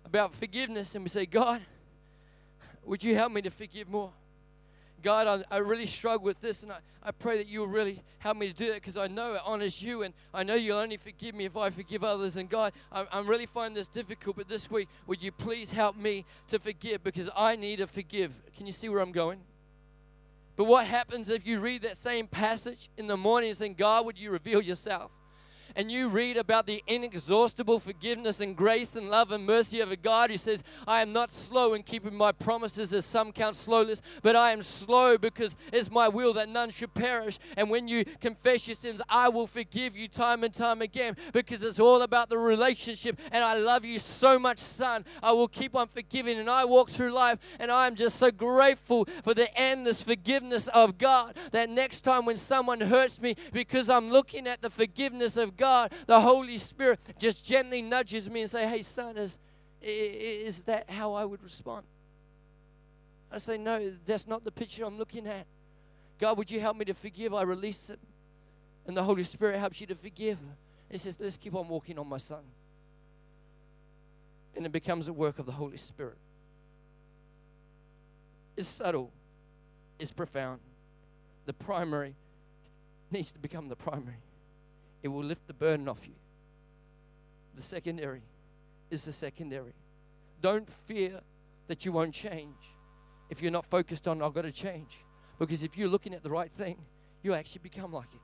about 0.06 0.34
forgiveness 0.34 0.96
and 0.96 1.04
we 1.04 1.10
say, 1.10 1.26
God, 1.26 1.62
would 2.84 3.04
you 3.04 3.16
help 3.16 3.32
me 3.32 3.42
to 3.42 3.50
forgive 3.50 3.90
more? 3.90 4.12
God, 5.04 5.46
I, 5.52 5.56
I 5.56 5.60
really 5.60 5.86
struggle 5.86 6.26
with 6.26 6.42
this, 6.42 6.64
and 6.64 6.72
I, 6.72 6.80
I 7.04 7.12
pray 7.12 7.38
that 7.38 7.48
you 7.48 7.62
will 7.62 7.68
really 7.68 8.02
help 8.20 8.38
me 8.38 8.48
to 8.48 8.54
do 8.54 8.68
that 8.68 8.76
because 8.76 8.98
I 8.98 9.08
know 9.08 9.36
it 9.36 9.42
honors 9.46 9.82
you, 9.82 10.04
and 10.04 10.14
I 10.34 10.44
know 10.44 10.56
you'll 10.56 10.80
only 10.80 10.98
forgive 10.98 11.36
me 11.36 11.46
if 11.46 11.56
I 11.56 11.70
forgive 11.70 12.04
others. 12.04 12.36
And 12.36 12.50
God, 12.50 12.74
I, 12.92 13.06
I'm 13.12 13.28
really 13.28 13.46
finding 13.46 13.76
this 13.76 13.88
difficult, 13.88 14.38
but 14.38 14.48
this 14.48 14.70
week, 14.70 14.90
would 15.06 15.22
you 15.22 15.32
please 15.32 15.72
help 15.72 15.96
me 15.96 16.26
to 16.48 16.60
forgive 16.60 17.04
because 17.04 17.30
I 17.36 17.56
need 17.56 17.78
to 17.78 17.88
forgive? 17.88 18.40
Can 18.56 18.66
you 18.66 18.74
see 18.74 18.90
where 18.90 19.00
I'm 19.00 19.12
going? 19.12 19.40
But 20.56 20.66
what 20.66 20.88
happens 20.88 21.30
if 21.30 21.46
you 21.46 21.60
read 21.60 21.84
that 21.84 21.98
same 21.98 22.26
passage 22.28 22.90
in 22.98 23.06
the 23.06 23.16
morning 23.16 23.54
and 23.62 23.78
God, 23.78 24.06
would 24.08 24.18
you 24.18 24.32
reveal 24.32 24.60
yourself? 24.60 25.12
And 25.76 25.92
you 25.92 26.10
read 26.10 26.38
about 26.38 26.66
the 26.66 26.84
inexhaustible 26.88 27.80
forgiveness 27.80 28.42
and 28.42 28.56
grace 28.56 28.96
and 28.96 29.10
love 29.10 29.32
and 29.32 29.46
mercy 29.46 29.80
of 29.80 29.92
a 29.92 29.96
God 29.96 30.30
who 30.30 30.38
says, 30.38 30.64
I 30.88 31.02
am 31.02 31.14
not 31.14 31.32
slow 31.32 31.74
in 31.74 31.84
keeping 31.84 32.16
my 32.16 32.32
promises 32.32 32.94
as 32.94 33.06
some 33.06 33.32
count 33.32 33.56
slowness, 33.56 34.02
but 34.22 34.36
I 34.36 34.52
am 34.52 34.62
slow 34.62 35.18
because 35.18 35.56
it's 35.74 35.92
my 35.92 36.08
will 36.08 36.34
that 36.34 36.50
none 36.50 36.70
should 36.70 36.94
perish. 36.94 37.40
And 37.56 37.70
when 37.70 37.88
you 37.88 38.06
confess 38.20 38.68
your 38.68 38.76
sins, 38.76 39.02
I 39.10 39.30
will 39.30 39.48
forgive 39.48 39.96
you 39.98 40.08
time 40.08 40.44
and 40.44 40.54
time 40.54 40.82
again 40.82 41.16
because 41.34 41.64
it's 41.64 41.80
all 41.80 42.02
about 42.02 42.30
the 42.30 42.38
relationship. 42.38 43.20
And 43.32 43.44
I 43.44 43.56
love 43.56 43.86
you 43.86 44.00
so 44.00 44.40
much, 44.40 44.60
son. 44.60 45.06
I 45.22 45.32
will 45.32 45.48
keep 45.48 45.76
on 45.76 45.88
forgiving. 45.88 46.40
And 46.40 46.50
I 46.50 46.66
walk 46.66 46.90
through 46.90 47.12
life 47.12 47.40
and 47.60 47.72
I 47.72 47.88
am 47.88 47.96
just 47.96 48.18
so 48.18 48.32
grateful 48.32 49.06
for 49.24 49.34
the 49.34 49.56
endless 49.60 50.04
forgiveness 50.04 50.68
of 50.70 50.98
God 50.98 51.36
that 51.52 51.70
next 51.70 52.02
time 52.02 52.26
when 52.26 52.38
someone 52.38 52.82
hurts 52.82 53.20
me 53.20 53.36
because 53.52 53.90
I'm 53.90 54.10
looking 54.10 54.48
at 54.48 54.62
the 54.62 54.70
forgiveness 54.70 55.38
of 55.38 55.57
God 55.58 55.92
the 56.06 56.22
Holy 56.22 56.58
Spirit 56.58 57.00
just 57.20 57.44
gently 57.44 57.82
nudges 57.82 58.30
me 58.30 58.42
and 58.42 58.50
say, 58.50 58.68
"Hey, 58.68 58.82
son, 58.82 59.18
is 59.18 59.40
is 59.82 60.64
that 60.66 60.90
how 60.90 61.14
I 61.14 61.26
would 61.26 61.44
respond?" 61.44 61.86
I 63.32 63.40
say, 63.40 63.58
"No, 63.58 63.94
that's 64.06 64.28
not 64.28 64.44
the 64.44 64.52
picture 64.52 64.86
I'm 64.86 64.98
looking 64.98 65.28
at." 65.28 65.46
God, 66.20 66.38
would 66.38 66.50
you 66.50 66.60
help 66.60 66.78
me 66.78 66.86
to 66.86 66.94
forgive? 66.94 67.34
I 67.34 67.42
release 67.42 67.90
it, 67.90 68.00
and 68.86 68.96
the 68.96 69.04
Holy 69.04 69.24
Spirit 69.24 69.60
helps 69.60 69.82
you 69.82 69.88
to 69.88 69.96
forgive. 69.96 70.40
He 70.90 70.98
says, 70.98 71.20
"Let's 71.20 71.38
keep 71.38 71.54
on 71.54 71.68
walking 71.68 72.00
on, 72.00 72.08
my 72.08 72.18
son," 72.18 72.44
and 74.56 74.66
it 74.66 74.72
becomes 74.72 75.08
a 75.08 75.14
work 75.14 75.40
of 75.40 75.46
the 75.46 75.52
Holy 75.52 75.78
Spirit. 75.78 76.18
It's 78.56 78.70
subtle. 78.70 79.12
It's 80.00 80.12
profound. 80.12 80.62
The 81.46 81.54
primary 81.54 82.16
needs 83.12 83.32
to 83.32 83.40
become 83.40 83.68
the 83.68 83.76
primary 83.76 84.18
it 85.04 85.08
will 85.08 85.24
lift 85.24 85.48
the 85.48 85.54
burden 85.54 85.88
off 85.88 86.08
you. 86.08 86.16
The 87.56 87.64
secondary 87.64 88.22
is 88.90 89.06
the 89.06 89.12
secondary. 89.12 89.74
Don't 90.42 90.70
fear 90.70 91.22
that 91.68 91.86
you 91.86 91.92
won't 91.92 92.14
change 92.14 92.78
if 93.30 93.42
you're 93.42 93.52
not 93.52 93.66
focused 93.66 94.08
on, 94.08 94.22
I've 94.22 94.34
got 94.34 94.44
to 94.44 94.52
change. 94.52 95.04
Because 95.40 95.64
if 95.64 95.78
you're 95.78 95.90
looking 95.90 96.14
at 96.14 96.24
the 96.24 96.30
right 96.30 96.52
thing, 96.52 96.78
you 97.24 97.34
actually 97.34 97.62
become 97.64 97.92
like 97.92 98.14
it. 98.14 98.22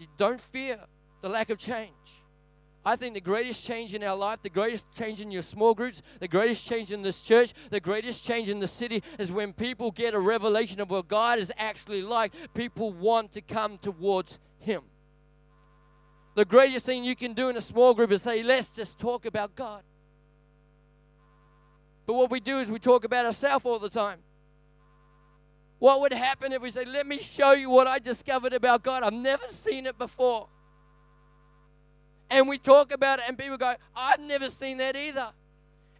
You 0.00 0.06
don't 0.16 0.40
fear 0.40 0.78
the 1.22 1.28
lack 1.28 1.50
of 1.50 1.58
change. 1.58 1.90
I 2.86 2.94
think 2.94 3.14
the 3.14 3.20
greatest 3.20 3.66
change 3.66 3.94
in 3.94 4.04
our 4.04 4.14
life, 4.14 4.42
the 4.42 4.48
greatest 4.48 4.96
change 4.96 5.20
in 5.20 5.32
your 5.32 5.42
small 5.42 5.74
groups, 5.74 6.02
the 6.20 6.28
greatest 6.28 6.68
change 6.68 6.92
in 6.92 7.02
this 7.02 7.20
church, 7.20 7.52
the 7.70 7.80
greatest 7.80 8.24
change 8.24 8.48
in 8.48 8.60
the 8.60 8.68
city 8.68 9.02
is 9.18 9.32
when 9.32 9.52
people 9.52 9.90
get 9.90 10.14
a 10.14 10.20
revelation 10.20 10.80
of 10.80 10.88
what 10.88 11.08
God 11.08 11.40
is 11.40 11.52
actually 11.58 12.00
like. 12.00 12.32
People 12.54 12.92
want 12.92 13.32
to 13.32 13.40
come 13.40 13.76
towards 13.78 14.38
Him. 14.60 14.82
The 16.36 16.44
greatest 16.44 16.86
thing 16.86 17.02
you 17.02 17.16
can 17.16 17.32
do 17.32 17.48
in 17.48 17.56
a 17.56 17.60
small 17.60 17.92
group 17.92 18.12
is 18.12 18.22
say, 18.22 18.44
let's 18.44 18.68
just 18.68 19.00
talk 19.00 19.26
about 19.26 19.56
God. 19.56 19.82
But 22.06 22.14
what 22.14 22.30
we 22.30 22.38
do 22.38 22.58
is 22.60 22.70
we 22.70 22.78
talk 22.78 23.02
about 23.02 23.26
ourselves 23.26 23.64
all 23.64 23.80
the 23.80 23.90
time. 23.90 24.20
What 25.80 26.00
would 26.02 26.12
happen 26.12 26.52
if 26.52 26.62
we 26.62 26.70
say, 26.70 26.84
let 26.84 27.04
me 27.04 27.18
show 27.18 27.50
you 27.50 27.68
what 27.68 27.88
I 27.88 27.98
discovered 27.98 28.52
about 28.52 28.84
God? 28.84 29.02
I've 29.02 29.12
never 29.12 29.48
seen 29.48 29.86
it 29.86 29.98
before 29.98 30.46
and 32.30 32.48
we 32.48 32.58
talk 32.58 32.92
about 32.92 33.18
it, 33.20 33.26
and 33.28 33.38
people 33.38 33.56
go, 33.56 33.74
I've 33.94 34.20
never 34.20 34.48
seen 34.48 34.78
that 34.78 34.96
either. 34.96 35.30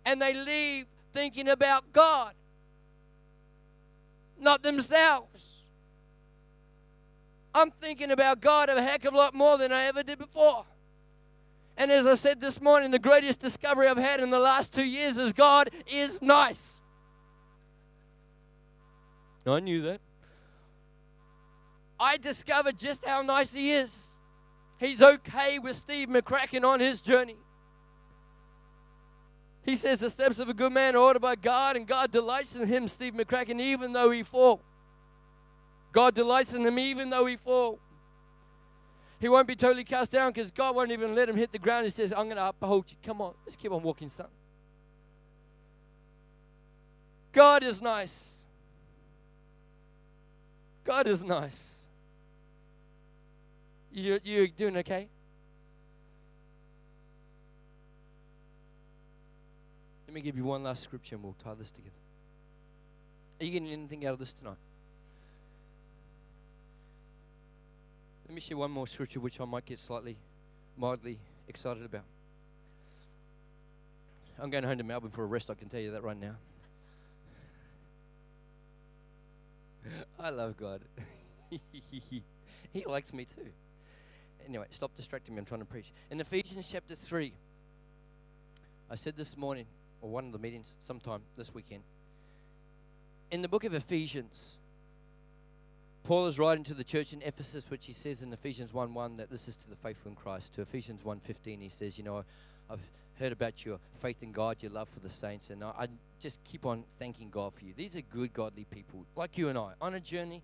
And 0.04 0.20
they 0.20 0.34
leave 0.34 0.86
thinking 1.12 1.48
about 1.48 1.92
God, 1.92 2.34
not 4.38 4.62
themselves. 4.62 5.64
I'm 7.54 7.70
thinking 7.70 8.10
about 8.10 8.40
God 8.40 8.68
a 8.68 8.82
heck 8.82 9.04
of 9.06 9.14
a 9.14 9.16
lot 9.16 9.34
more 9.34 9.56
than 9.56 9.72
I 9.72 9.84
ever 9.84 10.02
did 10.02 10.18
before. 10.18 10.66
And 11.78 11.90
as 11.90 12.06
I 12.06 12.14
said 12.14 12.40
this 12.40 12.60
morning, 12.60 12.90
the 12.90 12.98
greatest 12.98 13.40
discovery 13.40 13.88
I've 13.88 13.96
had 13.96 14.20
in 14.20 14.30
the 14.30 14.38
last 14.38 14.72
two 14.72 14.84
years 14.84 15.16
is 15.16 15.32
God 15.32 15.70
is 15.90 16.20
nice. 16.20 16.80
I 19.46 19.60
knew 19.60 19.82
that. 19.82 20.00
I 21.98 22.16
discovered 22.16 22.78
just 22.78 23.04
how 23.04 23.22
nice 23.22 23.54
He 23.54 23.72
is. 23.72 24.15
He's 24.78 25.00
okay 25.00 25.58
with 25.58 25.76
Steve 25.76 26.08
McCracken 26.08 26.64
on 26.64 26.80
his 26.80 27.00
journey. 27.00 27.36
He 29.64 29.74
says 29.74 30.00
the 30.00 30.10
steps 30.10 30.38
of 30.38 30.48
a 30.48 30.54
good 30.54 30.72
man 30.72 30.94
are 30.94 31.00
ordered 31.00 31.22
by 31.22 31.34
God, 31.34 31.76
and 31.76 31.86
God 31.86 32.12
delights 32.12 32.54
in 32.54 32.68
him, 32.68 32.86
Steve 32.86 33.14
McCracken, 33.14 33.60
even 33.60 33.92
though 33.92 34.10
he 34.10 34.22
fall. 34.22 34.62
God 35.92 36.14
delights 36.14 36.54
in 36.54 36.64
him 36.64 36.78
even 36.78 37.10
though 37.10 37.26
he 37.26 37.36
fall. 37.36 37.80
He 39.18 39.28
won't 39.28 39.48
be 39.48 39.56
totally 39.56 39.82
cast 39.82 40.12
down 40.12 40.30
because 40.30 40.50
God 40.50 40.76
won't 40.76 40.90
even 40.90 41.14
let 41.14 41.28
him 41.28 41.36
hit 41.36 41.50
the 41.50 41.58
ground. 41.58 41.84
He 41.84 41.90
says, 41.90 42.12
I'm 42.12 42.26
going 42.26 42.36
to 42.36 42.48
uphold 42.48 42.90
you. 42.90 42.98
Come 43.02 43.22
on, 43.22 43.34
let's 43.44 43.56
keep 43.56 43.72
on 43.72 43.82
walking, 43.82 44.08
son. 44.08 44.26
God 47.32 47.62
is 47.62 47.80
nice. 47.80 48.44
God 50.84 51.06
is 51.06 51.24
nice. 51.24 51.75
You, 53.96 54.20
you're 54.24 54.46
doing 54.48 54.76
okay? 54.76 55.08
Let 60.06 60.14
me 60.14 60.20
give 60.20 60.36
you 60.36 60.44
one 60.44 60.64
last 60.64 60.82
scripture 60.82 61.14
and 61.14 61.24
we'll 61.24 61.34
tie 61.42 61.54
this 61.54 61.70
together. 61.70 61.96
Are 63.40 63.46
you 63.46 63.52
getting 63.52 63.70
anything 63.70 64.04
out 64.04 64.12
of 64.12 64.18
this 64.18 64.34
tonight? 64.34 64.58
Let 68.28 68.34
me 68.34 68.40
share 68.42 68.58
one 68.58 68.70
more 68.70 68.86
scripture 68.86 69.18
which 69.18 69.40
I 69.40 69.46
might 69.46 69.64
get 69.64 69.80
slightly, 69.80 70.18
mildly 70.76 71.18
excited 71.48 71.82
about. 71.82 72.04
I'm 74.38 74.50
going 74.50 74.64
home 74.64 74.76
to 74.76 74.84
Melbourne 74.84 75.10
for 75.10 75.22
a 75.22 75.26
rest, 75.26 75.48
I 75.48 75.54
can 75.54 75.70
tell 75.70 75.80
you 75.80 75.92
that 75.92 76.02
right 76.02 76.20
now. 76.20 76.34
I 80.20 80.28
love 80.28 80.58
God. 80.58 80.82
he 81.50 82.84
likes 82.84 83.14
me 83.14 83.24
too. 83.24 83.52
Anyway, 84.46 84.66
stop 84.70 84.94
distracting 84.94 85.34
me. 85.34 85.40
I'm 85.40 85.44
trying 85.44 85.60
to 85.60 85.66
preach. 85.66 85.92
In 86.10 86.20
Ephesians 86.20 86.68
chapter 86.70 86.94
3, 86.94 87.32
I 88.90 88.94
said 88.94 89.16
this 89.16 89.36
morning, 89.36 89.66
or 90.00 90.10
one 90.10 90.26
of 90.26 90.32
the 90.32 90.38
meetings 90.38 90.76
sometime 90.78 91.22
this 91.36 91.52
weekend, 91.52 91.82
in 93.30 93.42
the 93.42 93.48
book 93.48 93.64
of 93.64 93.74
Ephesians, 93.74 94.58
Paul 96.04 96.28
is 96.28 96.38
writing 96.38 96.62
to 96.64 96.74
the 96.74 96.84
church 96.84 97.12
in 97.12 97.20
Ephesus, 97.22 97.68
which 97.68 97.86
he 97.86 97.92
says 97.92 98.22
in 98.22 98.32
Ephesians 98.32 98.72
1 98.72 98.94
1 98.94 99.16
that 99.16 99.28
this 99.28 99.48
is 99.48 99.56
to 99.56 99.68
the 99.68 99.74
faithful 99.74 100.10
in 100.10 100.16
Christ. 100.16 100.54
To 100.54 100.62
Ephesians 100.62 101.04
1 101.04 101.18
15, 101.18 101.60
he 101.60 101.68
says, 101.68 101.98
You 101.98 102.04
know, 102.04 102.24
I've 102.70 102.80
heard 103.18 103.32
about 103.32 103.64
your 103.64 103.80
faith 103.94 104.22
in 104.22 104.30
God, 104.30 104.58
your 104.62 104.70
love 104.70 104.88
for 104.88 105.00
the 105.00 105.08
saints, 105.08 105.50
and 105.50 105.64
I, 105.64 105.72
I 105.76 105.86
just 106.20 106.42
keep 106.44 106.64
on 106.64 106.84
thanking 107.00 107.30
God 107.30 107.52
for 107.54 107.64
you. 107.64 107.72
These 107.76 107.96
are 107.96 108.02
good, 108.02 108.32
godly 108.32 108.64
people, 108.64 109.04
like 109.16 109.36
you 109.36 109.48
and 109.48 109.58
I, 109.58 109.72
on 109.80 109.94
a 109.94 110.00
journey, 110.00 110.42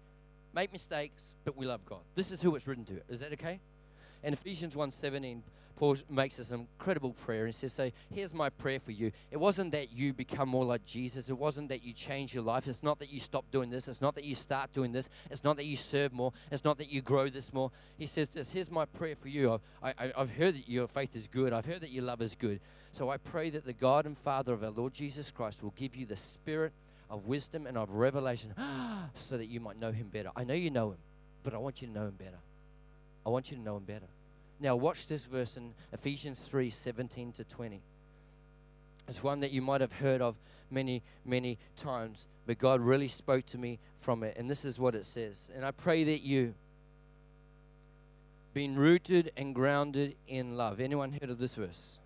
make 0.52 0.72
mistakes, 0.72 1.36
but 1.44 1.56
we 1.56 1.66
love 1.66 1.86
God. 1.86 2.00
This 2.16 2.32
is 2.32 2.42
who 2.42 2.56
it's 2.56 2.66
written 2.66 2.84
to. 2.86 3.00
Is 3.08 3.20
that 3.20 3.32
okay? 3.34 3.60
In 4.22 4.32
Ephesians 4.32 4.74
1:17, 4.74 5.42
Paul 5.82 5.96
makes 6.08 6.36
this 6.36 6.52
incredible 6.52 7.12
prayer. 7.12 7.46
and 7.46 7.52
says, 7.54 7.72
So 7.72 7.90
here's 8.14 8.32
my 8.32 8.50
prayer 8.50 8.78
for 8.78 8.92
you. 8.92 9.10
It 9.32 9.38
wasn't 9.38 9.72
that 9.72 9.92
you 9.92 10.12
become 10.12 10.48
more 10.48 10.64
like 10.64 10.84
Jesus. 10.84 11.28
It 11.28 11.36
wasn't 11.36 11.70
that 11.70 11.82
you 11.82 11.92
change 11.92 12.34
your 12.34 12.44
life. 12.44 12.68
It's 12.68 12.84
not 12.84 13.00
that 13.00 13.12
you 13.12 13.18
stop 13.18 13.50
doing 13.50 13.70
this. 13.70 13.88
It's 13.88 14.00
not 14.00 14.14
that 14.14 14.24
you 14.24 14.36
start 14.36 14.72
doing 14.72 14.92
this. 14.92 15.08
It's 15.30 15.42
not 15.42 15.56
that 15.56 15.64
you 15.64 15.76
serve 15.76 16.12
more. 16.12 16.32
It's 16.52 16.64
not 16.64 16.78
that 16.78 16.92
you 16.92 17.00
grow 17.00 17.28
this 17.28 17.52
more. 17.52 17.72
He 17.98 18.06
says 18.06 18.28
this 18.28 18.52
Here's 18.52 18.70
my 18.70 18.84
prayer 18.84 19.16
for 19.16 19.28
you. 19.28 19.60
I, 19.82 19.88
I, 19.98 20.12
I've 20.16 20.30
heard 20.30 20.54
that 20.54 20.68
your 20.68 20.86
faith 20.86 21.16
is 21.16 21.26
good. 21.26 21.52
I've 21.52 21.66
heard 21.66 21.80
that 21.80 21.90
your 21.90 22.04
love 22.04 22.22
is 22.22 22.36
good. 22.36 22.60
So 22.92 23.10
I 23.10 23.16
pray 23.16 23.50
that 23.50 23.64
the 23.64 23.72
God 23.72 24.06
and 24.06 24.16
Father 24.16 24.52
of 24.52 24.62
our 24.62 24.70
Lord 24.70 24.94
Jesus 24.94 25.30
Christ 25.30 25.62
will 25.62 25.74
give 25.74 25.96
you 25.96 26.06
the 26.06 26.16
spirit 26.16 26.72
of 27.10 27.26
wisdom 27.26 27.66
and 27.66 27.76
of 27.76 27.90
revelation 27.90 28.54
so 29.14 29.36
that 29.36 29.46
you 29.46 29.58
might 29.58 29.80
know 29.80 29.90
him 29.90 30.08
better. 30.08 30.30
I 30.36 30.44
know 30.44 30.54
you 30.54 30.70
know 30.70 30.92
him, 30.92 30.98
but 31.42 31.54
I 31.54 31.58
want 31.58 31.82
you 31.82 31.88
to 31.88 31.92
know 31.92 32.06
him 32.06 32.14
better. 32.16 32.38
I 33.24 33.30
want 33.30 33.50
you 33.50 33.56
to 33.56 33.62
know 33.62 33.76
him 33.76 33.84
better. 33.84 34.08
Now, 34.60 34.76
watch 34.76 35.06
this 35.06 35.24
verse 35.24 35.56
in 35.56 35.74
Ephesians 35.92 36.40
3 36.40 36.70
17 36.70 37.32
to 37.32 37.44
20. 37.44 37.82
It's 39.08 39.22
one 39.22 39.40
that 39.40 39.50
you 39.50 39.60
might 39.60 39.80
have 39.80 39.94
heard 39.94 40.22
of 40.22 40.36
many, 40.70 41.02
many 41.24 41.58
times, 41.76 42.28
but 42.46 42.58
God 42.58 42.80
really 42.80 43.08
spoke 43.08 43.44
to 43.46 43.58
me 43.58 43.78
from 43.98 44.22
it. 44.22 44.36
And 44.38 44.48
this 44.48 44.64
is 44.64 44.78
what 44.78 44.94
it 44.94 45.04
says. 45.06 45.50
And 45.54 45.64
I 45.64 45.70
pray 45.70 46.04
that 46.04 46.22
you, 46.22 46.54
being 48.54 48.76
rooted 48.76 49.32
and 49.36 49.54
grounded 49.54 50.14
in 50.28 50.56
love. 50.56 50.80
Anyone 50.80 51.12
heard 51.12 51.30
of 51.30 51.38
this 51.38 51.54
verse? 51.54 51.98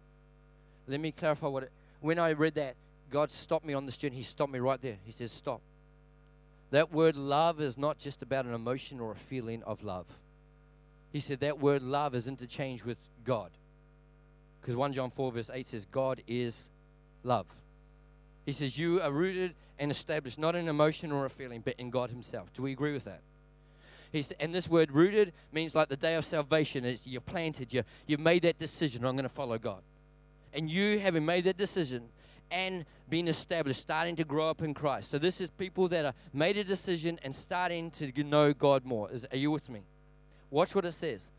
Let 0.87 1.01
me 1.01 1.13
clarify 1.13 1.49
what 1.49 1.65
it. 1.65 1.73
When 2.01 2.19
I 2.19 2.33
read 2.33 2.55
that, 2.55 2.77
God 3.11 3.31
stopped 3.31 3.65
me 3.65 3.75
on 3.75 3.87
this 3.87 3.97
journey. 3.97 4.17
He 4.17 4.23
stopped 4.23 4.53
me 4.53 4.59
right 4.59 4.81
there. 4.81 4.97
He 5.05 5.13
says, 5.13 5.33
Stop. 5.33 5.61
That 6.71 6.93
word 6.93 7.17
love 7.17 7.61
is 7.61 7.79
not 7.79 7.99
just 7.99 8.23
about 8.23 8.45
an 8.45 8.55
emotion 8.55 9.01
or 9.01 9.13
a 9.13 9.17
feeling 9.17 9.63
of 9.63 9.85
love. 9.85 10.07
He 11.17 11.21
said 11.21 11.41
that 11.41 11.59
word 11.59 11.81
love 11.81 12.15
is 12.15 12.29
interchanged 12.29 12.85
with 12.85 12.99
God. 13.25 13.51
Because 14.61 14.77
1 14.77 14.93
John 14.93 15.09
4, 15.09 15.33
verse 15.33 15.51
8 15.51 15.67
says, 15.67 15.87
God 15.87 16.23
is 16.27 16.69
love. 17.23 17.47
He 18.45 18.53
says, 18.53 18.79
You 18.79 19.01
are 19.01 19.11
rooted 19.11 19.55
and 19.79 19.91
established 19.91 20.39
not 20.39 20.55
in 20.55 20.69
emotion 20.69 21.13
or 21.13 21.25
a 21.25 21.31
feeling, 21.31 21.63
but 21.65 21.73
in 21.79 21.89
God 21.89 22.11
Himself. 22.11 22.53
Do 22.53 22.61
we 22.61 22.73
agree 22.73 22.93
with 22.93 23.07
that? 23.07 23.23
He's, 24.13 24.31
and 24.33 24.55
this 24.55 24.69
word 24.69 24.93
rooted 24.93 25.33
means 25.53 25.75
like 25.75 25.89
the 25.89 25.97
day 25.97 26.17
of 26.17 26.25
salvation 26.27 26.85
is 26.85 27.07
you're 27.07 27.23
planted, 27.23 27.73
you, 27.73 27.83
you've 28.07 28.21
made 28.21 28.43
that 28.43 28.59
decision, 28.59 29.03
I'm 29.07 29.17
going 29.17 29.23
to 29.23 29.31
follow 29.31 29.57
God. 29.57 29.81
And 30.53 30.69
you 30.71 30.99
having 30.99 31.25
made 31.25 31.45
that 31.45 31.57
decision 31.57 32.11
and 32.51 32.85
being 33.09 33.27
established, 33.27 33.81
starting 33.81 34.17
to 34.17 34.25
grow 34.25 34.51
up 34.51 34.61
in 34.61 34.75
Christ. 34.75 35.11
So 35.11 35.19
this 35.19 35.41
is 35.41 35.49
people 35.49 35.89
that 35.89 36.05
are 36.05 36.15
made 36.35 36.59
a 36.59 36.65
decision 36.65 37.19
and 37.23 37.35
starting 37.35 37.91
to 37.93 38.13
know 38.23 38.53
God 38.53 38.85
more. 38.85 39.11
Is, 39.11 39.27
are 39.33 39.39
you 39.39 39.51
with 39.51 39.71
me? 39.71 39.81
Watch 40.51 40.75
what 40.75 40.85
it 40.85 40.93
says. 40.93 41.31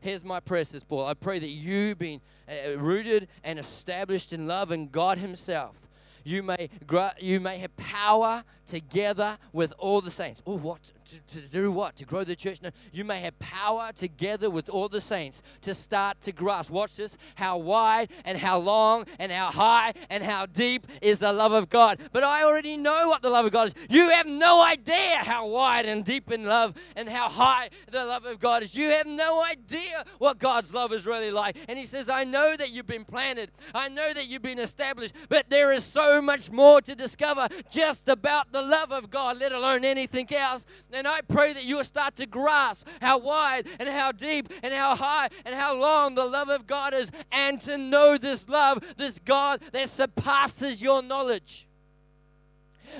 Here's 0.00 0.24
my 0.24 0.40
prayer, 0.40 0.64
says 0.64 0.82
Paul. 0.82 1.06
I 1.06 1.14
pray 1.14 1.38
that 1.38 1.48
you, 1.48 1.94
being 1.94 2.20
uh, 2.48 2.78
rooted 2.78 3.28
and 3.44 3.58
established 3.58 4.32
in 4.32 4.46
love 4.46 4.72
in 4.72 4.88
God 4.88 5.18
Himself, 5.18 5.80
you 6.24 6.42
may 6.42 6.70
grow, 6.86 7.10
you 7.20 7.40
may 7.40 7.58
have 7.58 7.76
power 7.76 8.44
together 8.72 9.36
with 9.52 9.74
all 9.76 10.00
the 10.00 10.10
saints. 10.10 10.42
Oh, 10.46 10.56
what 10.56 10.80
to, 11.10 11.40
to, 11.40 11.48
do? 11.50 11.70
What 11.70 11.94
to 11.96 12.06
grow 12.06 12.24
the 12.24 12.34
church? 12.34 12.62
No, 12.62 12.70
you 12.90 13.04
may 13.04 13.20
have 13.20 13.38
power 13.38 13.90
together 13.94 14.48
with 14.48 14.70
all 14.70 14.88
the 14.88 15.02
saints 15.02 15.42
to 15.60 15.74
start 15.74 16.22
to 16.22 16.32
grasp. 16.32 16.70
Watch 16.70 16.96
this: 16.96 17.18
how 17.34 17.58
wide 17.58 18.08
and 18.24 18.38
how 18.38 18.58
long 18.58 19.04
and 19.18 19.30
how 19.30 19.50
high 19.50 19.92
and 20.08 20.24
how 20.24 20.46
deep 20.46 20.86
is 21.02 21.18
the 21.18 21.34
love 21.34 21.52
of 21.52 21.68
God. 21.68 22.00
But 22.12 22.24
I 22.24 22.44
already 22.44 22.78
know 22.78 23.10
what 23.10 23.20
the 23.20 23.28
love 23.28 23.44
of 23.44 23.52
God 23.52 23.68
is. 23.68 23.74
You 23.90 24.08
have 24.08 24.26
no 24.26 24.64
idea 24.64 25.18
how 25.18 25.46
wide 25.48 25.84
and 25.84 26.02
deep 26.02 26.32
in 26.32 26.44
love 26.44 26.74
and 26.96 27.10
how 27.10 27.28
high 27.28 27.68
the 27.90 28.06
love 28.06 28.24
of 28.24 28.40
God 28.40 28.62
is. 28.62 28.74
You 28.74 28.88
have 28.88 29.06
no 29.06 29.44
idea 29.44 30.02
what 30.16 30.38
God's 30.38 30.72
love 30.72 30.94
is 30.94 31.04
really 31.04 31.30
like. 31.30 31.58
And 31.68 31.78
He 31.78 31.84
says, 31.84 32.08
"I 32.08 32.24
know 32.24 32.56
that 32.56 32.70
you've 32.70 32.86
been 32.86 33.04
planted. 33.04 33.50
I 33.74 33.90
know 33.90 34.14
that 34.14 34.28
you've 34.28 34.40
been 34.40 34.58
established, 34.58 35.14
but 35.28 35.50
there 35.50 35.72
is 35.72 35.84
so 35.84 36.22
much 36.22 36.50
more 36.50 36.80
to 36.80 36.94
discover 36.94 37.48
just 37.70 38.08
about 38.08 38.50
the 38.50 38.61
love 38.62 38.92
of 38.92 39.10
God, 39.10 39.38
let 39.38 39.52
alone 39.52 39.84
anything 39.84 40.32
else. 40.34 40.66
And 40.92 41.06
I 41.06 41.20
pray 41.20 41.52
that 41.52 41.64
you'll 41.64 41.84
start 41.84 42.16
to 42.16 42.26
grasp 42.26 42.86
how 43.00 43.18
wide 43.18 43.66
and 43.78 43.88
how 43.88 44.12
deep 44.12 44.48
and 44.62 44.72
how 44.72 44.96
high 44.96 45.28
and 45.44 45.54
how 45.54 45.78
long 45.78 46.14
the 46.14 46.24
love 46.24 46.48
of 46.48 46.66
God 46.66 46.94
is, 46.94 47.10
and 47.30 47.60
to 47.62 47.78
know 47.78 48.16
this 48.18 48.48
love, 48.48 48.82
this 48.96 49.18
God 49.18 49.60
that 49.72 49.88
surpasses 49.88 50.82
your 50.82 51.02
knowledge. 51.02 51.66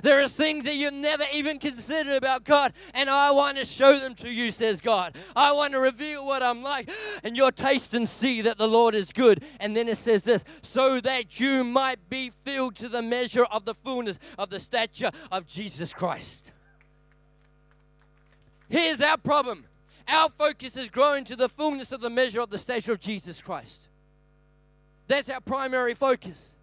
There 0.01 0.20
are 0.20 0.28
things 0.28 0.64
that 0.64 0.76
you've 0.76 0.95
never 0.95 1.24
even 1.32 1.59
considered 1.59 2.14
about 2.16 2.45
God, 2.45 2.72
and 2.95 3.11
I 3.11 3.30
want 3.30 3.59
to 3.59 3.64
show 3.64 3.99
them 3.99 4.14
to 4.16 4.30
you, 4.32 4.51
says 4.51 4.80
God. 4.80 5.16
I 5.36 5.53
want 5.53 5.74
to 5.74 5.80
reveal 5.80 6.24
what 6.24 6.43
I'm 6.43 6.62
like, 6.62 6.90
and 7.22 7.36
you'll 7.36 7.53
taste 7.53 7.93
and 7.95 8.09
see 8.09 8.40
that 8.43 8.59
the 8.59 8.68
Lord 8.68 8.95
is 8.95 9.12
good. 9.12 9.45
And 9.61 9.76
then 9.76 9.88
it 9.88 9.99
says 9.99 10.24
this 10.24 10.45
so 10.62 11.01
that 11.01 11.38
you 11.38 11.64
might 11.64 12.09
be 12.09 12.30
filled 12.30 12.76
to 12.76 12.88
the 12.88 13.03
measure 13.03 13.45
of 13.45 13.64
the 13.64 13.74
fullness 13.74 14.18
of 14.38 14.51
the 14.51 14.61
stature 14.61 15.11
of 15.30 15.47
Jesus 15.47 15.93
Christ. 15.93 16.53
Here's 18.68 19.03
our 19.03 19.18
problem 19.18 19.66
our 20.09 20.30
focus 20.30 20.76
is 20.76 20.88
growing 20.88 21.24
to 21.24 21.36
the 21.36 21.49
fullness 21.49 21.93
of 21.93 22.01
the 22.01 22.11
measure 22.11 22.40
of 22.40 22.51
the 22.51 22.59
stature 22.59 22.93
of 22.93 23.01
Jesus 23.01 23.43
Christ. 23.43 23.88
That's 25.09 25.28
our 25.28 25.40
primary 25.40 25.95
focus. 25.95 26.55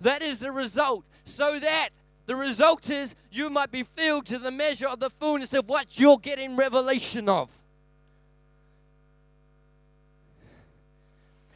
That 0.00 0.22
is 0.22 0.40
the 0.40 0.52
result, 0.52 1.04
so 1.24 1.58
that 1.58 1.90
the 2.26 2.36
result 2.36 2.90
is 2.90 3.14
you 3.30 3.50
might 3.50 3.70
be 3.70 3.82
filled 3.82 4.26
to 4.26 4.38
the 4.38 4.50
measure 4.50 4.88
of 4.88 5.00
the 5.00 5.10
fullness 5.10 5.54
of 5.54 5.68
what 5.68 5.98
you're 5.98 6.18
getting 6.18 6.56
revelation 6.56 7.28
of. 7.28 7.50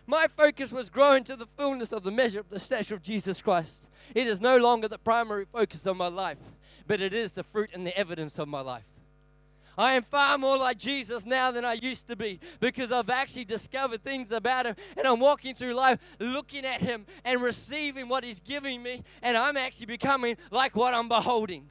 My 0.07 0.27
focus 0.27 0.73
was 0.73 0.91
growing 0.91 1.23
to 1.25 1.37
the 1.37 1.47
fullness 1.57 1.93
of 1.93 2.03
the 2.03 2.11
measure 2.11 2.41
of 2.41 2.49
the 2.49 2.59
stature 2.59 2.95
of 2.95 3.03
Jesus 3.03 3.41
Christ. 3.41 3.89
It 4.15 4.27
is 4.27 4.41
no 4.41 4.57
longer 4.57 4.89
the 4.89 4.99
primary 4.99 5.45
focus 5.45 5.87
of 5.87 5.97
my 5.97 6.09
life, 6.09 6.39
but 6.87 7.01
it 7.01 7.13
is 7.13 7.33
the 7.33 7.45
fruit 7.45 7.71
and 7.73 7.87
the 7.87 7.97
evidence 7.97 8.39
of 8.39 8.49
my 8.49 8.61
life. 8.61 9.00
I 9.81 9.95
am 9.95 10.03
far 10.03 10.37
more 10.37 10.59
like 10.59 10.77
Jesus 10.77 11.25
now 11.25 11.51
than 11.51 11.65
I 11.65 11.73
used 11.73 12.07
to 12.09 12.17
be 12.17 12.39
because 12.61 12.93
I've 12.93 13.09
actually 13.09 13.47
discovered 13.47 14.05
things 14.05 14.31
about 14.31 14.67
Him 14.67 14.77
and 14.95 15.07
I'm 15.07 15.21
walking 15.21 15.55
through 15.55 15.73
life 15.73 15.99
looking 16.19 16.67
at 16.67 16.83
Him 16.83 17.07
and 17.25 17.41
receiving 17.41 18.07
what 18.07 18.23
He's 18.23 18.41
giving 18.41 18.83
me, 18.83 19.03
and 19.23 19.39
I'm 19.39 19.57
actually 19.57 19.87
becoming 19.87 20.37
like 20.51 20.77
what 20.77 20.93
I'm 20.93 21.09
beholding. 21.09 21.71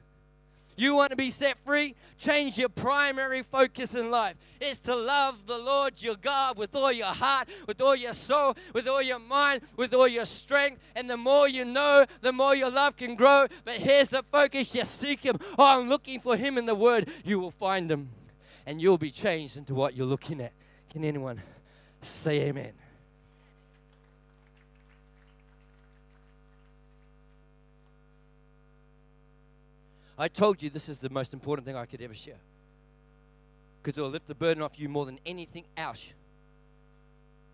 You 0.80 0.94
want 0.94 1.10
to 1.10 1.16
be 1.16 1.30
set 1.30 1.58
free? 1.58 1.94
Change 2.16 2.56
your 2.56 2.70
primary 2.70 3.42
focus 3.42 3.94
in 3.94 4.10
life. 4.10 4.36
It's 4.60 4.80
to 4.80 4.96
love 4.96 5.46
the 5.46 5.58
Lord 5.58 6.00
your 6.00 6.16
God 6.16 6.56
with 6.56 6.74
all 6.74 6.90
your 6.90 7.06
heart, 7.06 7.48
with 7.66 7.82
all 7.82 7.94
your 7.94 8.14
soul, 8.14 8.56
with 8.72 8.88
all 8.88 9.02
your 9.02 9.18
mind, 9.18 9.60
with 9.76 9.92
all 9.92 10.08
your 10.08 10.24
strength. 10.24 10.82
And 10.96 11.10
the 11.10 11.18
more 11.18 11.46
you 11.48 11.66
know, 11.66 12.06
the 12.22 12.32
more 12.32 12.56
your 12.56 12.70
love 12.70 12.96
can 12.96 13.14
grow. 13.14 13.46
But 13.64 13.76
here's 13.76 14.08
the 14.08 14.22
focus 14.22 14.74
you 14.74 14.84
seek 14.84 15.22
Him. 15.22 15.36
Oh, 15.58 15.80
I'm 15.80 15.90
looking 15.90 16.18
for 16.18 16.34
Him 16.34 16.56
in 16.56 16.64
the 16.64 16.74
Word. 16.74 17.10
You 17.24 17.40
will 17.40 17.50
find 17.50 17.90
Him. 17.90 18.08
And 18.64 18.80
you'll 18.80 18.98
be 18.98 19.10
changed 19.10 19.58
into 19.58 19.74
what 19.74 19.94
you're 19.94 20.06
looking 20.06 20.40
at. 20.40 20.52
Can 20.88 21.04
anyone 21.04 21.42
say 22.00 22.40
amen? 22.48 22.72
I 30.20 30.28
told 30.28 30.62
you 30.62 30.68
this 30.68 30.88
is 30.88 31.00
the 31.00 31.08
most 31.08 31.32
important 31.32 31.66
thing 31.66 31.76
I 31.76 31.86
could 31.86 32.02
ever 32.02 32.14
share. 32.14 32.38
Because 33.82 33.96
it 33.96 34.02
will 34.02 34.10
lift 34.10 34.28
the 34.28 34.34
burden 34.34 34.62
off 34.62 34.78
you 34.78 34.88
more 34.88 35.06
than 35.06 35.18
anything 35.24 35.64
else. 35.76 36.12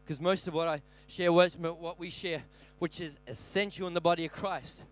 Because 0.05 0.21
most 0.21 0.49
of 0.49 0.55
what 0.55 0.67
I 0.67 0.83
share, 1.07 1.33
what 1.33 1.99
we 1.99 2.11
share, 2.11 2.43
which 2.81 3.01
is 3.01 3.21
essential 3.29 3.87
in 3.87 3.95
the 3.95 4.01
body 4.01 4.25
of 4.25 4.33
Christ, 4.33 4.83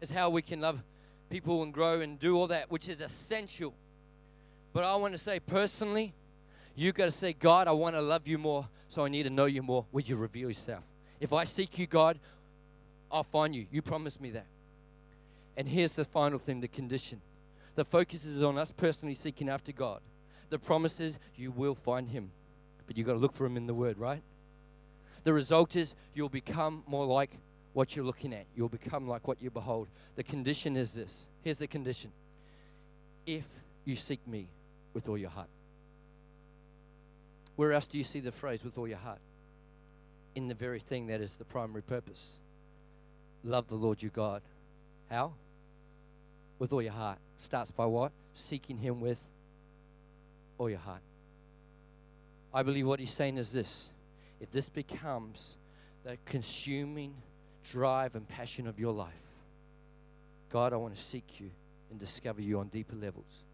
is 0.00 0.10
how 0.10 0.30
we 0.30 0.40
can 0.40 0.62
love 0.62 0.82
people 1.28 1.62
and 1.62 1.72
grow 1.72 2.00
and 2.00 2.18
do 2.18 2.34
all 2.36 2.46
that, 2.46 2.70
which 2.70 2.88
is 2.88 3.02
essential. 3.02 3.74
But 4.72 4.84
I 4.84 4.96
want 4.96 5.12
to 5.12 5.18
say 5.18 5.38
personally, 5.38 6.14
you 6.74 6.92
got 6.92 7.04
to 7.04 7.10
say, 7.10 7.34
God, 7.34 7.68
I 7.68 7.72
want 7.72 7.94
to 7.94 8.00
love 8.00 8.26
you 8.26 8.38
more, 8.38 8.66
so 8.88 9.04
I 9.04 9.08
need 9.08 9.24
to 9.24 9.30
know 9.30 9.44
you 9.44 9.62
more. 9.62 9.84
Would 9.92 10.08
you 10.08 10.16
reveal 10.16 10.48
yourself? 10.48 10.84
If 11.20 11.34
I 11.34 11.44
seek 11.44 11.78
you, 11.78 11.86
God, 11.86 12.18
I'll 13.12 13.22
find 13.22 13.54
you. 13.54 13.66
You 13.70 13.82
promised 13.82 14.18
me 14.18 14.30
that. 14.30 14.46
And 15.58 15.68
here's 15.68 15.96
the 15.96 16.04
final 16.04 16.38
thing 16.38 16.60
the 16.60 16.68
condition. 16.68 17.20
The 17.74 17.84
focus 17.84 18.24
is 18.24 18.44
on 18.44 18.56
us 18.56 18.70
personally 18.70 19.14
seeking 19.14 19.48
after 19.48 19.72
God. 19.72 20.00
The 20.50 20.58
promise 20.58 21.00
is 21.00 21.18
you 21.34 21.50
will 21.50 21.74
find 21.74 22.08
him, 22.08 22.30
but 22.86 22.96
you've 22.96 23.08
got 23.08 23.14
to 23.14 23.18
look 23.18 23.34
for 23.34 23.44
him 23.44 23.56
in 23.56 23.66
the 23.66 23.74
word, 23.74 23.98
right? 23.98 24.22
The 25.24 25.32
result 25.32 25.74
is 25.74 25.96
you'll 26.14 26.28
become 26.28 26.84
more 26.86 27.04
like 27.04 27.32
what 27.72 27.96
you're 27.96 28.04
looking 28.04 28.32
at. 28.32 28.46
You'll 28.54 28.68
become 28.68 29.08
like 29.08 29.26
what 29.26 29.42
you 29.42 29.50
behold. 29.50 29.88
The 30.14 30.22
condition 30.22 30.76
is 30.76 30.94
this. 30.94 31.28
Here's 31.42 31.58
the 31.58 31.66
condition. 31.66 32.12
If 33.26 33.44
you 33.84 33.96
seek 33.96 34.26
me 34.28 34.48
with 34.94 35.08
all 35.08 35.18
your 35.18 35.30
heart. 35.30 35.48
Where 37.56 37.72
else 37.72 37.88
do 37.88 37.98
you 37.98 38.04
see 38.04 38.20
the 38.20 38.30
phrase 38.30 38.64
with 38.64 38.78
all 38.78 38.86
your 38.86 38.98
heart? 38.98 39.18
In 40.36 40.46
the 40.46 40.54
very 40.54 40.78
thing 40.78 41.08
that 41.08 41.20
is 41.20 41.34
the 41.34 41.44
primary 41.44 41.82
purpose. 41.82 42.38
Love 43.42 43.66
the 43.66 43.74
Lord 43.74 44.00
your 44.02 44.12
God. 44.14 44.42
How? 45.10 45.32
With 46.58 46.72
all 46.72 46.82
your 46.82 46.92
heart. 46.92 47.18
Starts 47.38 47.70
by 47.70 47.86
what? 47.86 48.12
Seeking 48.32 48.78
Him 48.78 49.00
with 49.00 49.20
all 50.58 50.68
your 50.68 50.78
heart. 50.78 51.02
I 52.52 52.62
believe 52.62 52.86
what 52.86 53.00
He's 53.00 53.12
saying 53.12 53.36
is 53.36 53.52
this 53.52 53.92
if 54.40 54.50
this 54.50 54.68
becomes 54.68 55.56
the 56.04 56.16
consuming 56.24 57.14
drive 57.70 58.14
and 58.14 58.26
passion 58.28 58.66
of 58.66 58.78
your 58.78 58.92
life, 58.92 59.12
God, 60.50 60.72
I 60.72 60.76
want 60.76 60.94
to 60.94 61.00
seek 61.00 61.40
you 61.40 61.50
and 61.90 61.98
discover 61.98 62.40
you 62.40 62.58
on 62.58 62.68
deeper 62.68 62.96
levels. 62.96 63.44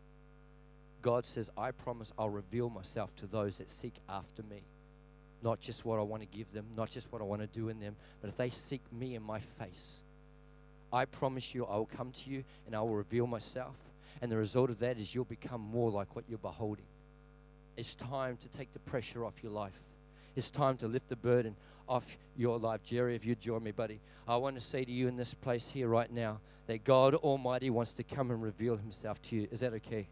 God 1.02 1.26
says, 1.26 1.50
I 1.56 1.70
promise 1.70 2.12
I'll 2.18 2.30
reveal 2.30 2.70
myself 2.70 3.14
to 3.16 3.26
those 3.26 3.58
that 3.58 3.68
seek 3.68 3.94
after 4.08 4.42
me. 4.42 4.62
Not 5.42 5.60
just 5.60 5.84
what 5.84 5.98
I 5.98 6.02
want 6.02 6.22
to 6.22 6.28
give 6.28 6.50
them, 6.52 6.64
not 6.74 6.90
just 6.90 7.12
what 7.12 7.20
I 7.20 7.24
want 7.24 7.42
to 7.42 7.46
do 7.46 7.68
in 7.68 7.78
them, 7.78 7.96
but 8.22 8.30
if 8.30 8.36
they 8.36 8.48
seek 8.48 8.80
me 8.90 9.14
in 9.14 9.22
my 9.22 9.40
face, 9.40 10.02
I 10.94 11.06
promise 11.06 11.56
you 11.56 11.66
I 11.66 11.76
will 11.76 11.86
come 11.86 12.12
to 12.12 12.30
you 12.30 12.44
and 12.66 12.76
I 12.76 12.80
will 12.80 12.94
reveal 12.94 13.26
myself. 13.26 13.74
And 14.22 14.30
the 14.30 14.36
result 14.36 14.70
of 14.70 14.78
that 14.78 14.96
is 14.96 15.12
you'll 15.12 15.24
become 15.24 15.60
more 15.60 15.90
like 15.90 16.14
what 16.14 16.24
you're 16.28 16.38
beholding. 16.38 16.84
It's 17.76 17.96
time 17.96 18.36
to 18.36 18.48
take 18.48 18.72
the 18.72 18.78
pressure 18.78 19.24
off 19.24 19.42
your 19.42 19.50
life. 19.50 19.78
It's 20.36 20.52
time 20.52 20.76
to 20.78 20.86
lift 20.86 21.08
the 21.08 21.16
burden 21.16 21.56
off 21.88 22.16
your 22.36 22.58
life. 22.58 22.84
Jerry, 22.84 23.16
if 23.16 23.26
you 23.26 23.34
join 23.34 23.64
me, 23.64 23.72
buddy, 23.72 23.98
I 24.28 24.36
want 24.36 24.54
to 24.54 24.60
say 24.60 24.84
to 24.84 24.92
you 24.92 25.08
in 25.08 25.16
this 25.16 25.34
place 25.34 25.68
here 25.68 25.88
right 25.88 26.10
now 26.10 26.38
that 26.68 26.84
God 26.84 27.16
Almighty 27.16 27.70
wants 27.70 27.92
to 27.94 28.04
come 28.04 28.30
and 28.30 28.40
reveal 28.40 28.76
Himself 28.76 29.20
to 29.22 29.36
you. 29.36 29.48
Is 29.50 29.60
that 29.60 29.72
okay? 29.74 30.06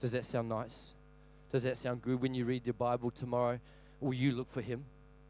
Does 0.00 0.10
that 0.10 0.24
sound 0.24 0.48
nice? 0.48 0.92
Does 1.52 1.62
that 1.62 1.76
sound 1.76 2.02
good 2.02 2.20
when 2.20 2.34
you 2.34 2.44
read 2.44 2.64
the 2.64 2.72
Bible 2.72 3.12
tomorrow? 3.12 3.60
Will 4.00 4.14
you 4.14 4.32
look 4.32 4.50
for 4.50 4.60
Him? 4.60 4.84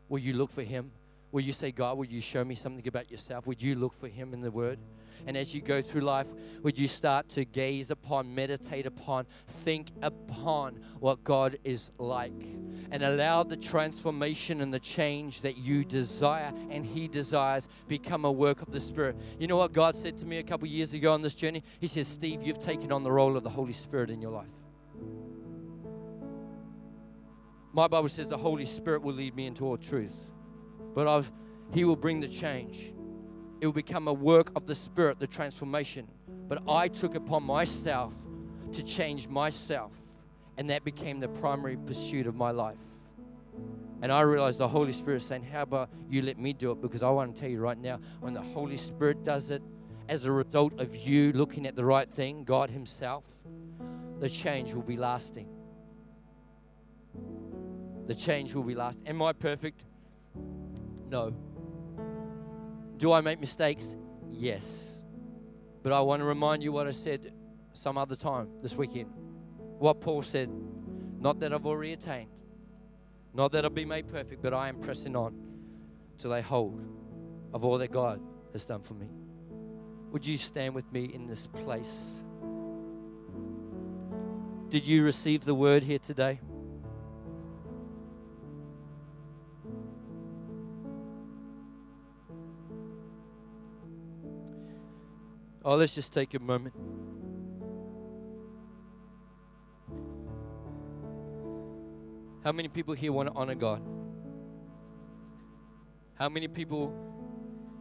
Will 0.09 0.21
you 0.21 0.33
look 0.33 0.51
for 0.51 0.62
Him? 0.62 0.91
Will 1.35 1.41
you 1.41 1.53
say, 1.53 1.72
God, 1.72 1.99
would 1.99 2.12
you 2.12 2.20
show 2.20 2.45
me 2.45 2.55
something 2.55 2.87
about 2.87 3.11
yourself? 3.11 3.49
Would 3.49 3.61
you 3.61 3.74
look 3.74 3.93
for 3.93 4.07
Him 4.07 4.35
in 4.35 4.41
the 4.41 4.53
Word? 4.53 4.78
And 5.26 5.37
as 5.37 5.53
you 5.53 5.61
go 5.61 5.82
through 5.82 6.03
life, 6.03 6.28
would 6.62 6.78
you 6.78 6.87
start 6.87 7.28
to 7.30 7.45
gaze 7.45 7.91
upon, 7.91 8.32
meditate 8.32 8.87
upon, 8.87 9.26
think 9.49 9.89
upon 10.01 10.74
what 11.01 11.24
God 11.24 11.59
is 11.64 11.91
like? 11.99 12.30
And 12.93 13.03
allow 13.03 13.43
the 13.43 13.57
transformation 13.57 14.61
and 14.61 14.72
the 14.72 14.78
change 14.78 15.41
that 15.41 15.59
you 15.59 15.85
desire 15.85 16.53
and 16.70 16.87
He 16.87 17.09
desires 17.09 17.66
become 17.89 18.24
a 18.24 18.30
work 18.30 18.62
of 18.62 18.70
the 18.70 18.78
Spirit. 18.78 19.16
You 19.41 19.49
know 19.49 19.57
what 19.57 19.72
God 19.72 19.97
said 19.97 20.16
to 20.18 20.26
me 20.26 20.39
a 20.39 20.45
couple 20.45 20.68
years 20.68 20.95
ago 20.95 21.12
on 21.12 21.22
this 21.22 21.35
journey? 21.35 21.64
He 21.80 21.89
says, 21.89 22.07
Steve, 22.07 22.45
you've 22.45 22.61
taken 22.61 22.93
on 22.93 23.03
the 23.03 23.11
role 23.11 23.37
of 23.37 23.43
the 23.43 23.51
Holy 23.51 23.72
Spirit 23.72 24.09
in 24.09 24.22
your 24.22 24.30
life. 24.30 24.47
My 27.72 27.89
Bible 27.89 28.09
says 28.09 28.28
the 28.28 28.39
Holy 28.39 28.66
Spirit 28.66 29.03
will 29.03 29.14
lead 29.14 29.35
me 29.35 29.47
into 29.47 29.64
all 29.64 29.76
truth. 29.76 30.14
But 30.95 31.26
He 31.72 31.84
will 31.84 31.97
bring 31.97 32.20
the 32.20 32.28
change. 32.28 32.92
It 33.61 33.66
will 33.66 33.72
become 33.72 34.09
a 34.09 34.12
work 34.12 34.51
of 34.57 34.66
the 34.66 34.74
Spirit, 34.74 35.18
the 35.18 35.26
transformation. 35.26 36.09
But 36.49 36.62
I 36.68 36.88
took 36.88 37.14
upon 37.14 37.42
myself 37.42 38.14
to 38.72 38.82
change 38.82 39.28
myself. 39.28 39.92
And 40.57 40.70
that 40.70 40.84
became 40.84 41.20
the 41.20 41.28
primary 41.28 41.76
pursuit 41.76 42.26
of 42.26 42.34
my 42.34 42.51
life. 42.51 42.76
And 44.03 44.12
I 44.12 44.20
realized 44.20 44.59
the 44.59 44.68
Holy 44.68 44.92
Spirit 44.92 45.22
saying, 45.22 45.45
How 45.45 45.62
about 45.62 45.90
you 46.09 46.22
let 46.22 46.38
me 46.38 46.53
do 46.53 46.70
it? 46.72 46.80
Because 46.80 47.03
I 47.03 47.11
want 47.11 47.34
to 47.34 47.40
tell 47.40 47.51
you 47.51 47.61
right 47.61 47.78
now, 47.78 47.99
when 48.20 48.34
the 48.34 48.42
Holy 48.42 48.76
Spirit 48.76 49.24
does 49.24 49.51
it, 49.51 49.62
as 50.09 50.26
a 50.26 50.32
result 50.32 50.78
of 50.78 50.95
you 50.95 51.32
looking 51.32 51.66
at 51.66 51.76
the 51.76 51.84
right 51.84 52.11
thing, 52.11 52.45
God 52.45 52.70
Himself, 52.70 53.24
the 54.20 54.28
change 54.28 54.74
will 54.74 54.82
be 54.82 54.97
lasting 54.97 55.49
the 58.07 58.14
change 58.14 58.55
will 58.55 58.62
be 58.62 58.74
last. 58.74 59.01
Am 59.07 59.22
I 59.22 59.32
perfect? 59.32 59.84
No. 61.15 61.33
Do 62.97 63.12
I 63.12 63.21
make 63.21 63.39
mistakes? 63.39 63.95
Yes. 64.33 65.01
But 65.85 65.93
I 65.93 66.01
want 66.01 66.19
to 66.19 66.25
remind 66.25 66.65
you 66.65 66.73
what 66.73 66.89
I 66.89 66.91
said 66.91 67.33
some 67.73 67.97
other 67.97 68.17
time 68.17 68.49
this 68.62 68.75
weekend. 68.75 69.11
What 69.79 70.01
Paul 70.01 70.23
said 70.23 70.51
not 71.21 71.39
that 71.39 71.53
I've 71.53 71.67
already 71.67 71.93
attained, 71.93 72.31
not 73.33 73.53
that 73.53 73.62
I'll 73.65 73.71
be 73.71 73.85
made 73.85 74.09
perfect, 74.09 74.43
but 74.43 74.53
I 74.53 74.69
am 74.69 74.81
pressing 74.81 75.15
on 75.15 75.37
till 76.19 76.33
I 76.33 76.41
hold 76.41 76.85
of 77.53 77.65
all 77.65 77.79
that 77.79 77.93
God 77.93 78.21
has 78.53 78.65
done 78.65 78.83
for 78.83 78.95
me. 78.95 79.07
Would 80.11 80.27
you 80.27 80.37
stand 80.37 80.75
with 80.75 80.91
me 80.93 81.05
in 81.05 81.29
this 81.29 81.47
place? 81.47 82.25
Did 84.69 84.85
you 84.85 85.05
receive 85.05 85.45
the 85.45 85.55
word 85.55 85.85
here 85.85 86.01
today? 86.01 86.41
Oh, 95.67 95.77
let's 95.77 95.95
just 95.95 96.12
take 96.12 96.35
a 96.35 96.39
moment. 96.39 96.75
How 102.45 102.53
many 102.53 102.69
people 102.69 102.93
here 102.93 103.11
want 103.11 103.31
to 103.31 103.35
honor 103.35 103.55
God? 103.55 103.81
How 106.17 106.29
many 106.29 106.49
people 106.49 106.93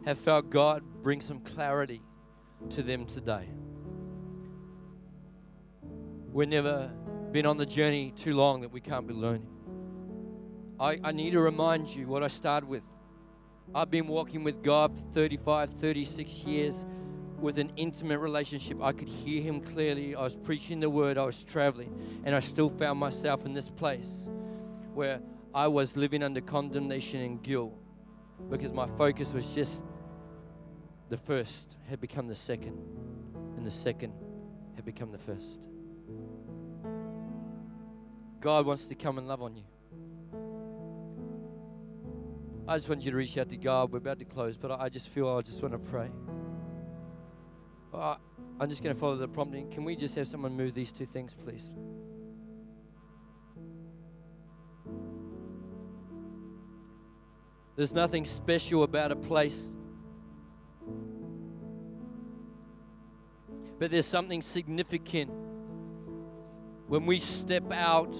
have 0.06 0.18
felt 0.18 0.50
God 0.50 0.82
bring 1.02 1.20
some 1.20 1.42
clarity 1.42 2.02
to 2.70 2.82
them 2.82 3.06
today? 3.06 3.50
We've 6.32 6.48
never 6.48 6.90
been 7.34 7.46
on 7.46 7.58
the 7.58 7.66
journey 7.66 8.12
too 8.16 8.34
long 8.34 8.62
that 8.62 8.72
we 8.72 8.80
can't 8.80 9.06
be 9.06 9.14
learning. 9.14 9.48
I, 10.80 11.00
I 11.04 11.12
need 11.12 11.32
to 11.32 11.42
remind 11.42 11.94
you 11.94 12.08
what 12.08 12.24
I 12.24 12.30
started 12.30 12.70
with. 12.70 12.84
I've 13.76 13.92
been 13.92 14.08
walking 14.08 14.46
with 14.46 14.64
God 14.64 14.96
for 14.96 15.02
35, 15.14 15.72
36 15.72 16.44
years 16.46 16.86
with 17.44 17.60
an 17.60 17.74
intimate 17.76 18.20
relationship. 18.20 18.82
I 18.82 18.94
could 18.94 19.10
hear 19.10 19.42
him 19.42 19.60
clearly. 19.62 20.16
I 20.16 20.22
was 20.22 20.36
preaching 20.36 20.80
the 20.80 20.90
word, 20.90 21.18
I 21.18 21.26
was 21.26 21.44
traveling, 21.44 22.22
and 22.24 22.34
I 22.34 22.40
still 22.40 22.70
found 22.70 23.00
myself 23.00 23.46
in 23.46 23.54
this 23.54 23.70
place 23.70 24.30
where 24.94 25.20
I 25.54 25.68
was 25.68 25.98
living 25.98 26.24
under 26.24 26.42
condemnation 26.42 27.22
and 27.22 27.44
guilt 27.44 27.78
because 28.50 28.72
my 28.72 28.88
focus 28.88 29.34
was 29.34 29.54
just 29.54 29.84
the 31.10 31.18
first 31.18 31.76
had 31.90 32.00
become 32.00 32.28
the 32.28 32.36
second, 32.36 32.78
and 33.58 33.68
the 33.68 33.72
second 33.72 34.14
had 34.76 34.86
become 34.86 35.12
the 35.12 35.20
first. 35.20 35.68
God 38.40 38.66
wants 38.66 38.88
to 38.88 38.96
come 38.96 39.18
and 39.18 39.28
love 39.28 39.42
on 39.42 39.56
you. 39.56 39.64
I 42.68 42.78
just 42.78 42.88
want 42.88 43.02
you 43.04 43.12
to 43.12 43.18
reach 43.18 43.38
out 43.38 43.50
to 43.50 43.58
God. 43.58 43.92
We're 43.92 43.98
about 43.98 44.20
to 44.20 44.26
close, 44.26 44.56
but 44.56 44.72
I 44.72 44.88
just 44.88 45.10
feel 45.10 45.28
I 45.28 45.42
just 45.42 45.62
want 45.62 45.74
to 45.74 45.90
pray. 45.92 46.10
Uh, 47.94 48.16
I'm 48.60 48.70
just 48.70 48.84
going 48.84 48.96
to 48.96 49.00
follow 49.00 49.18
the 49.18 49.28
prompting. 49.28 49.70
Can 49.70 49.84
we 49.84 49.96
just 49.96 50.16
have 50.16 50.28
someone 50.28 50.58
move 50.58 50.74
these 50.74 50.92
two 50.92 51.06
things, 51.06 51.36
please? 51.36 51.76
There's 57.76 57.94
nothing 57.94 58.26
special 58.26 58.84
about 58.84 59.12
a 59.12 59.16
place. 59.16 59.72
But 63.80 63.92
there's 63.92 64.06
something 64.06 64.42
significant 64.42 65.32
when 66.88 67.06
we 67.06 67.18
step 67.18 67.72
out 67.72 68.16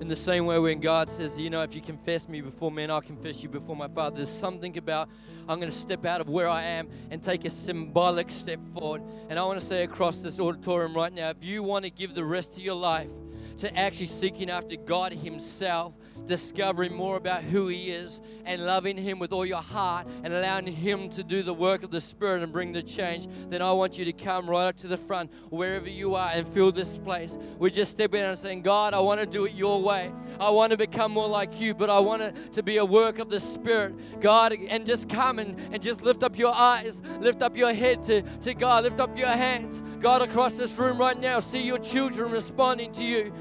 in 0.00 0.08
the 0.08 0.16
same 0.16 0.44
way, 0.44 0.58
when 0.58 0.80
God 0.80 1.08
says, 1.08 1.38
You 1.38 1.50
know, 1.50 1.62
if 1.62 1.74
you 1.74 1.80
confess 1.80 2.28
me 2.28 2.40
before 2.40 2.70
men, 2.70 2.90
I'll 2.90 3.00
confess 3.00 3.42
you 3.42 3.48
before 3.48 3.76
my 3.76 3.86
Father. 3.86 4.16
There's 4.16 4.28
something 4.28 4.76
about 4.76 5.08
I'm 5.48 5.60
going 5.60 5.70
to 5.70 5.76
step 5.76 6.04
out 6.04 6.20
of 6.20 6.28
where 6.28 6.48
I 6.48 6.62
am 6.62 6.88
and 7.10 7.22
take 7.22 7.44
a 7.44 7.50
symbolic 7.50 8.30
step 8.30 8.58
forward. 8.72 9.02
And 9.28 9.38
I 9.38 9.44
want 9.44 9.60
to 9.60 9.64
say 9.64 9.84
across 9.84 10.18
this 10.18 10.40
auditorium 10.40 10.94
right 10.94 11.12
now 11.12 11.30
if 11.30 11.44
you 11.44 11.62
want 11.62 11.84
to 11.84 11.90
give 11.90 12.14
the 12.14 12.24
rest 12.24 12.56
of 12.56 12.64
your 12.64 12.74
life 12.74 13.10
to 13.58 13.76
actually 13.78 14.06
seeking 14.06 14.50
after 14.50 14.76
God 14.76 15.12
Himself, 15.12 15.94
discovering 16.26 16.94
more 16.94 17.16
about 17.16 17.42
who 17.42 17.68
He 17.68 17.90
is, 17.90 18.20
and 18.44 18.64
loving 18.64 18.96
Him 18.96 19.18
with 19.18 19.32
all 19.32 19.46
your 19.46 19.62
heart, 19.62 20.06
and 20.22 20.32
allowing 20.32 20.66
Him 20.66 21.08
to 21.10 21.22
do 21.22 21.42
the 21.42 21.54
work 21.54 21.82
of 21.82 21.90
the 21.90 22.00
Spirit 22.00 22.42
and 22.42 22.52
bring 22.52 22.72
the 22.72 22.82
change, 22.82 23.28
then 23.48 23.62
I 23.62 23.72
want 23.72 23.98
you 23.98 24.04
to 24.04 24.12
come 24.12 24.48
right 24.48 24.68
up 24.68 24.76
to 24.78 24.88
the 24.88 24.96
front, 24.96 25.32
wherever 25.50 25.88
you 25.88 26.14
are, 26.14 26.30
and 26.32 26.46
fill 26.48 26.72
this 26.72 26.96
place. 26.96 27.38
We're 27.58 27.70
just 27.70 27.90
step 27.90 28.14
in 28.14 28.24
and 28.24 28.38
saying, 28.38 28.62
God, 28.62 28.94
I 28.94 29.00
want 29.00 29.20
to 29.20 29.26
do 29.26 29.44
it 29.44 29.52
your 29.52 29.82
way. 29.82 30.12
I 30.40 30.50
want 30.50 30.70
to 30.72 30.76
become 30.76 31.12
more 31.12 31.28
like 31.28 31.60
you, 31.60 31.74
but 31.74 31.90
I 31.90 31.98
want 31.98 32.22
it 32.22 32.52
to 32.54 32.62
be 32.62 32.78
a 32.78 32.84
work 32.84 33.18
of 33.18 33.30
the 33.30 33.40
Spirit, 33.40 34.20
God, 34.20 34.52
and 34.52 34.86
just 34.86 35.08
come 35.08 35.38
and, 35.38 35.56
and 35.72 35.82
just 35.82 36.02
lift 36.02 36.22
up 36.22 36.38
your 36.38 36.54
eyes, 36.54 37.02
lift 37.20 37.42
up 37.42 37.56
your 37.56 37.72
head 37.72 38.02
to, 38.04 38.22
to 38.22 38.54
God, 38.54 38.84
lift 38.84 39.00
up 39.00 39.16
your 39.16 39.28
hands. 39.28 39.82
God, 40.00 40.22
across 40.22 40.58
this 40.58 40.78
room 40.78 40.98
right 40.98 41.18
now, 41.18 41.38
see 41.38 41.64
your 41.64 41.78
children 41.78 42.30
responding 42.30 42.92
to 42.92 43.02
you. 43.02 43.32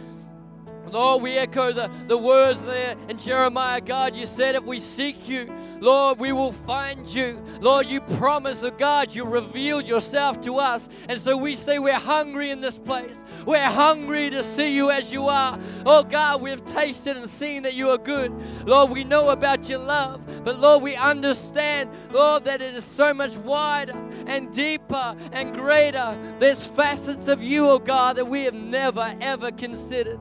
Lord, 0.94 1.24
we 1.24 1.32
echo 1.40 1.72
the, 1.72 1.90
the 2.08 2.16
words 2.16 2.64
there 2.64 2.96
in 3.10 3.18
Jeremiah. 3.18 3.82
God, 3.82 4.16
you 4.16 4.28
said 4.28 4.54
if 4.54 4.64
we 4.64 4.80
seek 4.80 5.28
you, 5.28 5.52
Lord, 5.80 6.20
we 6.20 6.32
will 6.32 6.52
find 6.52 7.08
you. 7.08 7.42
Lord, 7.62 7.88
you 7.88 8.00
promised, 8.00 8.64
oh 8.64 8.70
God, 8.70 9.16
you 9.16 9.26
revealed 9.26 9.88
yourself 9.88 10.40
to 10.42 10.60
us. 10.60 10.88
And 11.10 11.20
so 11.20 11.36
we 11.36 11.56
say 11.56 11.80
we're 11.80 11.96
hungry 11.98 12.52
in 12.52 12.62
this 12.62 12.78
place. 12.78 13.24
We're 13.44 13.72
hungry 13.72 14.30
to 14.30 14.44
see 14.44 14.76
you 14.76 14.92
as 14.92 15.12
you 15.12 15.30
are. 15.30 15.58
Oh 15.84 16.04
God, 16.04 16.44
we've 16.44 16.64
tasted 16.64 17.18
and 17.18 17.28
seen 17.28 17.64
that 17.64 17.74
you 17.74 17.90
are 17.90 17.98
good. 17.98 18.32
Lord, 18.68 18.92
we 18.92 19.04
know 19.04 19.32
about 19.32 19.68
your 19.68 19.80
love. 19.80 20.22
But 20.44 20.60
Lord, 20.60 20.84
we 20.84 20.96
understand, 20.96 21.90
Lord, 22.12 22.46
that 22.46 22.62
it 22.62 22.76
is 22.76 22.86
so 22.86 23.16
much 23.16 23.36
wider 23.38 24.00
and 24.28 24.54
deeper 24.54 25.16
and 25.32 25.56
greater. 25.56 26.16
There's 26.38 26.68
facets 26.68 27.28
of 27.28 27.42
you, 27.42 27.68
oh 27.68 27.80
God, 27.80 28.18
that 28.18 28.26
we 28.26 28.44
have 28.44 28.54
never, 28.54 29.16
ever 29.20 29.50
considered. 29.50 30.20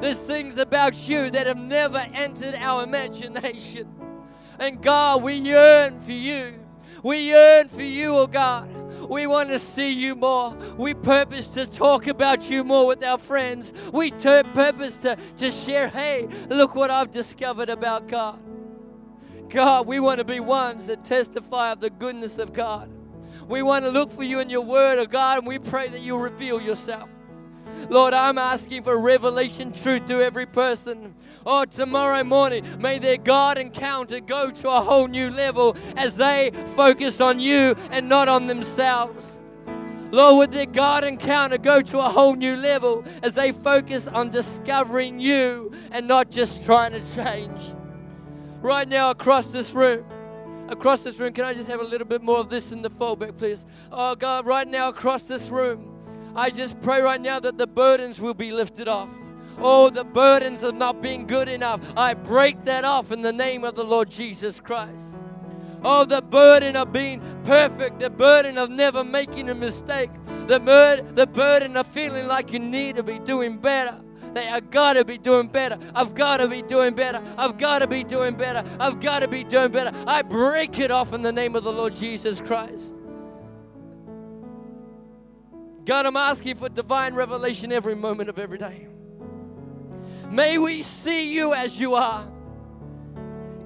There's 0.00 0.22
things 0.22 0.56
about 0.56 1.08
you 1.08 1.30
that 1.30 1.46
have 1.46 1.58
never 1.58 1.98
entered 2.14 2.54
our 2.54 2.82
imagination. 2.82 3.88
And 4.58 4.82
God, 4.82 5.22
we 5.22 5.34
yearn 5.34 6.00
for 6.00 6.12
you. 6.12 6.60
We 7.02 7.28
yearn 7.28 7.68
for 7.68 7.82
you, 7.82 8.16
oh 8.16 8.26
God. 8.26 8.68
We 9.08 9.26
want 9.26 9.48
to 9.48 9.58
see 9.58 9.92
you 9.92 10.14
more. 10.14 10.54
We 10.76 10.94
purpose 10.94 11.48
to 11.48 11.66
talk 11.66 12.06
about 12.06 12.48
you 12.50 12.62
more 12.64 12.86
with 12.86 13.02
our 13.02 13.18
friends. 13.18 13.72
We 13.92 14.10
purpose 14.10 14.96
to, 14.98 15.16
to 15.36 15.50
share, 15.50 15.88
hey, 15.88 16.28
look 16.48 16.74
what 16.74 16.90
I've 16.90 17.10
discovered 17.10 17.70
about 17.70 18.08
God. 18.08 18.38
God, 19.48 19.86
we 19.86 19.98
want 19.98 20.18
to 20.18 20.24
be 20.24 20.40
ones 20.40 20.86
that 20.86 21.04
testify 21.04 21.72
of 21.72 21.80
the 21.80 21.90
goodness 21.90 22.38
of 22.38 22.52
God. 22.52 22.90
We 23.48 23.62
want 23.62 23.84
to 23.84 23.90
look 23.90 24.12
for 24.12 24.22
you 24.22 24.38
in 24.38 24.48
your 24.48 24.60
word, 24.60 24.98
oh 24.98 25.06
God, 25.06 25.38
and 25.38 25.46
we 25.46 25.58
pray 25.58 25.88
that 25.88 26.00
you 26.00 26.16
reveal 26.16 26.60
yourself. 26.60 27.08
Lord, 27.88 28.14
I'm 28.14 28.38
asking 28.38 28.84
for 28.84 28.98
revelation 28.98 29.72
truth 29.72 30.06
to 30.06 30.22
every 30.22 30.46
person. 30.46 31.14
Oh, 31.46 31.64
tomorrow 31.64 32.22
morning, 32.22 32.64
may 32.80 32.98
their 32.98 33.16
God 33.16 33.58
encounter 33.58 34.20
go 34.20 34.50
to 34.50 34.68
a 34.68 34.80
whole 34.80 35.08
new 35.08 35.30
level 35.30 35.76
as 35.96 36.16
they 36.16 36.50
focus 36.76 37.20
on 37.20 37.40
you 37.40 37.74
and 37.90 38.08
not 38.08 38.28
on 38.28 38.46
themselves. 38.46 39.42
Lord, 40.12 40.38
would 40.38 40.52
their 40.52 40.66
God 40.66 41.04
encounter 41.04 41.56
go 41.56 41.80
to 41.80 41.98
a 42.00 42.08
whole 42.08 42.34
new 42.34 42.56
level 42.56 43.04
as 43.22 43.34
they 43.34 43.52
focus 43.52 44.08
on 44.08 44.30
discovering 44.30 45.20
you 45.20 45.70
and 45.92 46.08
not 46.08 46.30
just 46.30 46.64
trying 46.64 46.92
to 46.92 47.14
change? 47.14 47.74
Right 48.60 48.88
now, 48.88 49.10
across 49.10 49.46
this 49.46 49.72
room, 49.72 50.04
across 50.68 51.04
this 51.04 51.18
room, 51.20 51.32
can 51.32 51.44
I 51.44 51.54
just 51.54 51.68
have 51.68 51.80
a 51.80 51.84
little 51.84 52.06
bit 52.06 52.22
more 52.22 52.38
of 52.38 52.50
this 52.50 52.72
in 52.72 52.82
the 52.82 52.90
foldback, 52.90 53.38
please? 53.38 53.64
Oh, 53.92 54.14
God, 54.16 54.46
right 54.46 54.66
now, 54.66 54.88
across 54.88 55.22
this 55.22 55.48
room, 55.48 55.89
I 56.34 56.50
just 56.50 56.80
pray 56.80 57.00
right 57.00 57.20
now 57.20 57.40
that 57.40 57.58
the 57.58 57.66
burdens 57.66 58.20
will 58.20 58.34
be 58.34 58.52
lifted 58.52 58.88
off. 58.88 59.10
Oh, 59.58 59.90
the 59.90 60.04
burdens 60.04 60.62
of 60.62 60.74
not 60.74 61.02
being 61.02 61.26
good 61.26 61.48
enough. 61.48 61.80
I 61.96 62.14
break 62.14 62.64
that 62.64 62.84
off 62.84 63.12
in 63.12 63.20
the 63.20 63.32
name 63.32 63.64
of 63.64 63.74
the 63.74 63.84
Lord 63.84 64.10
Jesus 64.10 64.60
Christ. 64.60 65.18
Oh, 65.82 66.04
the 66.04 66.22
burden 66.22 66.76
of 66.76 66.92
being 66.92 67.20
perfect, 67.44 68.00
the 68.00 68.10
burden 68.10 68.58
of 68.58 68.70
never 68.70 69.02
making 69.02 69.48
a 69.48 69.54
mistake, 69.54 70.10
the, 70.46 70.60
bur- 70.60 71.02
the 71.14 71.26
burden 71.26 71.76
of 71.76 71.86
feeling 71.86 72.26
like 72.26 72.52
you 72.52 72.58
need 72.58 72.96
to 72.96 73.02
be 73.02 73.18
doing 73.18 73.58
better. 73.58 74.00
That 74.34 74.52
I 74.52 74.60
gotta 74.60 75.04
be 75.04 75.18
doing 75.18 75.48
better. 75.48 75.76
I've 75.94 76.14
gotta 76.14 76.46
be 76.46 76.62
doing 76.62 76.94
better. 76.94 77.20
I've 77.36 77.58
gotta 77.58 77.88
be 77.88 78.04
doing 78.04 78.36
better. 78.36 78.62
I've 78.78 79.00
gotta 79.00 79.26
be 79.26 79.42
doing 79.42 79.72
better. 79.72 79.90
I 80.06 80.22
break 80.22 80.78
it 80.78 80.90
off 80.90 81.12
in 81.12 81.22
the 81.22 81.32
name 81.32 81.56
of 81.56 81.64
the 81.64 81.72
Lord 81.72 81.96
Jesus 81.96 82.40
Christ. 82.40 82.94
God, 85.90 86.06
I'm 86.06 86.16
asking 86.16 86.54
for 86.54 86.68
divine 86.68 87.14
revelation 87.14 87.72
every 87.72 87.96
moment 87.96 88.28
of 88.28 88.38
every 88.38 88.58
day. 88.58 88.86
May 90.30 90.56
we 90.56 90.82
see 90.82 91.34
you 91.34 91.52
as 91.52 91.80
you 91.80 91.96
are. 91.96 92.30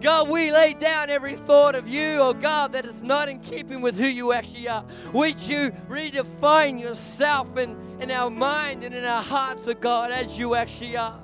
God, 0.01 0.31
we 0.31 0.51
lay 0.51 0.73
down 0.73 1.11
every 1.11 1.37
thought 1.37 1.75
of 1.75 1.87
you, 1.87 2.21
oh 2.21 2.33
God, 2.33 2.73
that 2.73 2.87
is 2.87 3.03
not 3.03 3.29
in 3.29 3.41
keeping 3.41 3.83
with 3.83 3.99
who 3.99 4.07
you 4.07 4.33
actually 4.33 4.67
are. 4.69 4.87
Would 5.13 5.39
you 5.39 5.71
redefine 5.87 6.81
yourself 6.81 7.59
in, 7.59 7.77
in 8.01 8.11
our 8.11 8.31
mind 8.31 8.85
and 8.85 8.95
in 8.95 9.05
our 9.05 9.23
hearts, 9.23 9.69
oh 9.69 9.75
God, 9.75 10.11
as 10.11 10.39
you 10.39 10.55
actually 10.55 10.97
are? 10.97 11.23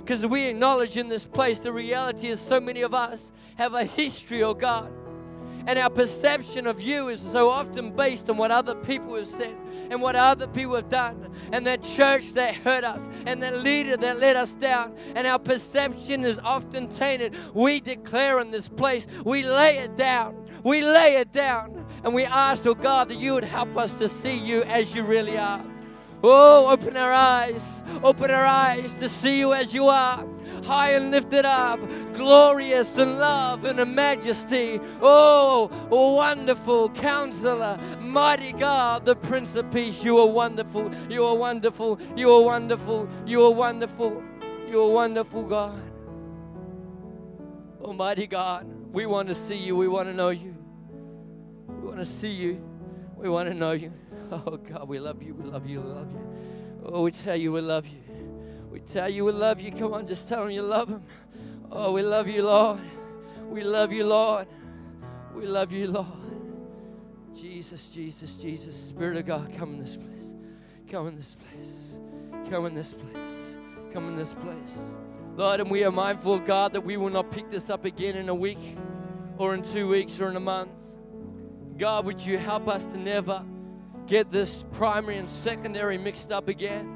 Because 0.00 0.26
we 0.26 0.48
acknowledge 0.48 0.98
in 0.98 1.08
this 1.08 1.24
place 1.24 1.60
the 1.60 1.72
reality 1.72 2.28
is 2.28 2.40
so 2.40 2.60
many 2.60 2.82
of 2.82 2.92
us 2.92 3.32
have 3.56 3.72
a 3.72 3.84
history, 3.84 4.42
oh 4.42 4.52
God 4.52 4.92
and 5.66 5.78
our 5.78 5.90
perception 5.90 6.66
of 6.66 6.80
you 6.80 7.08
is 7.08 7.20
so 7.20 7.50
often 7.50 7.94
based 7.94 8.30
on 8.30 8.36
what 8.36 8.50
other 8.50 8.74
people 8.74 9.16
have 9.16 9.26
said 9.26 9.56
and 9.90 10.00
what 10.00 10.16
other 10.16 10.46
people 10.46 10.76
have 10.76 10.88
done, 10.88 11.30
and 11.52 11.66
that 11.66 11.82
church 11.82 12.32
that 12.34 12.54
hurt 12.54 12.84
us, 12.84 13.08
and 13.26 13.42
that 13.42 13.62
leader 13.62 13.96
that 13.96 14.18
let 14.18 14.36
us 14.36 14.54
down. 14.54 14.94
And 15.14 15.26
our 15.26 15.38
perception 15.38 16.24
is 16.24 16.38
often 16.38 16.88
tainted. 16.88 17.34
We 17.54 17.80
declare 17.80 18.40
in 18.40 18.50
this 18.50 18.68
place, 18.68 19.06
we 19.24 19.42
lay 19.42 19.78
it 19.78 19.96
down. 19.96 20.44
We 20.62 20.82
lay 20.82 21.16
it 21.16 21.32
down. 21.32 21.86
And 22.04 22.14
we 22.14 22.24
ask, 22.24 22.66
oh 22.66 22.74
God, 22.74 23.08
that 23.08 23.18
you 23.18 23.34
would 23.34 23.44
help 23.44 23.76
us 23.76 23.92
to 23.94 24.08
see 24.08 24.36
you 24.36 24.62
as 24.64 24.94
you 24.94 25.04
really 25.04 25.38
are. 25.38 25.64
Oh, 26.22 26.68
open 26.70 26.96
our 26.96 27.12
eyes, 27.12 27.84
open 28.02 28.30
our 28.30 28.44
eyes 28.44 28.94
to 28.94 29.08
see 29.08 29.38
you 29.38 29.52
as 29.52 29.74
you 29.74 29.86
are, 29.86 30.24
high 30.64 30.92
and 30.92 31.10
lifted 31.10 31.44
up, 31.44 31.80
glorious 32.14 32.98
in 32.98 33.18
love 33.18 33.64
and 33.64 33.80
in 33.80 33.94
majesty. 33.94 34.80
Oh, 35.00 35.70
wonderful 35.90 36.90
counselor, 36.90 37.78
mighty 38.00 38.52
God, 38.52 39.04
the 39.04 39.16
Prince 39.16 39.54
of 39.56 39.70
Peace. 39.70 40.04
You 40.04 40.18
are 40.18 40.28
wonderful, 40.28 40.90
you 41.10 41.24
are 41.24 41.34
wonderful, 41.34 42.00
you 42.16 42.30
are 42.30 42.42
wonderful, 42.42 43.08
you 43.26 43.44
are 43.44 43.52
wonderful, 43.52 44.22
you 44.68 44.80
are 44.82 44.90
wonderful, 44.90 45.42
God. 45.42 45.80
Almighty 47.80 48.26
God, 48.26 48.66
we 48.92 49.06
want 49.06 49.28
to 49.28 49.34
see 49.34 49.56
you, 49.56 49.76
we 49.76 49.88
want 49.88 50.08
to 50.08 50.14
know 50.14 50.30
you. 50.30 50.56
We 51.68 51.86
want 51.86 51.98
to 51.98 52.04
see 52.04 52.32
you, 52.32 52.62
we 53.16 53.28
want 53.28 53.48
to 53.48 53.54
know 53.54 53.72
you. 53.72 53.92
Oh 54.28 54.56
God, 54.56 54.88
we 54.88 54.98
love 54.98 55.22
you, 55.22 55.34
we 55.34 55.44
love 55.44 55.68
you, 55.68 55.80
we 55.80 55.88
love 55.88 56.10
you. 56.10 56.26
Oh, 56.84 57.02
we 57.02 57.12
tell 57.12 57.36
you 57.36 57.52
we 57.52 57.60
love 57.60 57.86
you. 57.86 58.05
We 58.76 58.80
tell 58.80 59.08
you 59.08 59.24
we 59.24 59.32
love 59.32 59.58
you. 59.58 59.72
Come 59.72 59.94
on, 59.94 60.06
just 60.06 60.28
tell 60.28 60.42
them 60.42 60.50
you 60.50 60.60
love 60.60 60.90
them. 60.90 61.02
Oh, 61.72 61.92
we 61.92 62.02
love 62.02 62.28
you, 62.28 62.44
Lord. 62.44 62.78
We 63.48 63.64
love 63.64 63.90
you, 63.90 64.04
Lord. 64.04 64.46
We 65.34 65.46
love 65.46 65.72
you, 65.72 65.86
Lord. 65.86 66.06
Jesus, 67.34 67.88
Jesus, 67.88 68.36
Jesus. 68.36 68.76
Spirit 68.76 69.16
of 69.16 69.24
God, 69.24 69.50
come 69.56 69.70
in 69.70 69.78
this 69.78 69.96
place. 69.96 70.34
Come 70.90 71.06
in 71.06 71.16
this 71.16 71.36
place. 71.36 71.98
Come 72.50 72.66
in 72.66 72.74
this 72.74 72.92
place. 72.92 73.56
Come 73.94 74.08
in 74.08 74.14
this 74.14 74.34
place. 74.34 74.94
Lord, 75.36 75.60
and 75.60 75.70
we 75.70 75.82
are 75.82 75.90
mindful, 75.90 76.40
God, 76.40 76.74
that 76.74 76.82
we 76.82 76.98
will 76.98 77.08
not 77.08 77.30
pick 77.30 77.48
this 77.48 77.70
up 77.70 77.86
again 77.86 78.14
in 78.14 78.28
a 78.28 78.34
week 78.34 78.76
or 79.38 79.54
in 79.54 79.62
two 79.62 79.88
weeks 79.88 80.20
or 80.20 80.28
in 80.28 80.36
a 80.36 80.40
month. 80.40 80.68
God, 81.78 82.04
would 82.04 82.22
you 82.22 82.36
help 82.36 82.68
us 82.68 82.84
to 82.84 82.98
never 82.98 83.42
get 84.06 84.30
this 84.30 84.66
primary 84.72 85.16
and 85.16 85.30
secondary 85.30 85.96
mixed 85.96 86.30
up 86.30 86.48
again. 86.48 86.95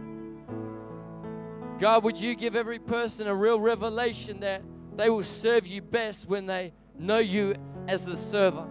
God, 1.81 2.05
would 2.05 2.20
you 2.20 2.37
give 2.37 2.57
every 2.57 2.78
person 2.78 3.26
a 3.26 3.35
real 3.35 3.59
revelation 3.59 4.41
that 4.41 4.62
they 4.97 5.09
will 5.09 5.22
serve 5.22 5.66
you 5.66 5.81
best 5.81 6.28
when 6.28 6.45
they 6.45 6.74
know 6.99 7.18
you 7.18 7.55
as 7.89 8.05
the 8.05 8.18
server? 8.18 8.66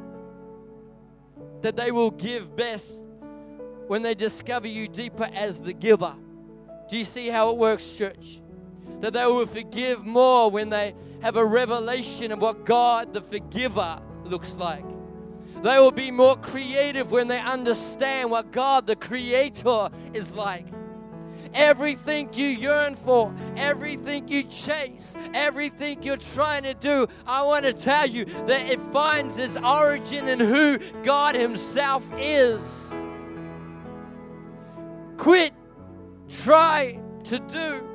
That 1.64 1.76
they 1.76 1.90
will 1.90 2.12
give 2.12 2.56
best 2.56 3.04
when 3.88 4.04
they 4.04 4.14
discover 4.14 4.68
you 4.68 4.88
deeper 4.88 5.28
as 5.34 5.60
the 5.60 5.74
giver. 5.74 6.16
Do 6.88 6.98
you 7.00 7.04
see 7.04 7.30
how 7.30 7.50
it 7.50 7.58
works, 7.58 7.98
church? 7.98 8.42
That 9.02 9.14
they 9.14 9.26
will 9.26 9.48
forgive 9.48 10.06
more 10.06 10.52
when 10.52 10.70
they 10.70 10.94
have 11.24 11.36
a 11.36 11.46
revelation 11.46 12.32
of 12.32 12.44
what 12.44 12.64
God, 12.64 13.12
the 13.12 13.22
forgiver, 13.22 14.00
looks 14.24 14.58
like. 14.58 14.86
They 15.64 15.80
will 15.80 15.92
be 15.92 16.12
more 16.12 16.36
creative 16.36 17.12
when 17.12 17.28
they 17.28 17.40
understand 17.40 18.30
what 18.30 18.52
God, 18.52 18.86
the 18.86 18.96
Creator, 18.96 19.90
is 20.14 20.36
like. 20.36 20.68
Everything 21.54 22.30
you 22.34 22.46
yearn 22.46 22.96
for, 22.96 23.34
everything 23.58 24.28
you 24.28 24.44
chase, 24.44 25.16
everything 25.34 26.02
you're 26.04 26.18
trying 26.18 26.64
to 26.64 26.74
do, 26.74 27.08
I 27.26 27.44
want 27.44 27.66
to 27.66 27.74
tell 27.74 28.08
you 28.08 28.26
that 28.26 28.62
it 28.70 28.80
finds 28.80 29.38
its 29.38 29.58
origin 29.58 30.28
in 30.28 30.40
who 30.40 30.80
God 31.04 31.36
Himself 31.36 32.10
is. 32.18 32.94
Quit 35.18 35.54
trying 36.28 37.04
to 37.26 37.40
do 37.40 37.86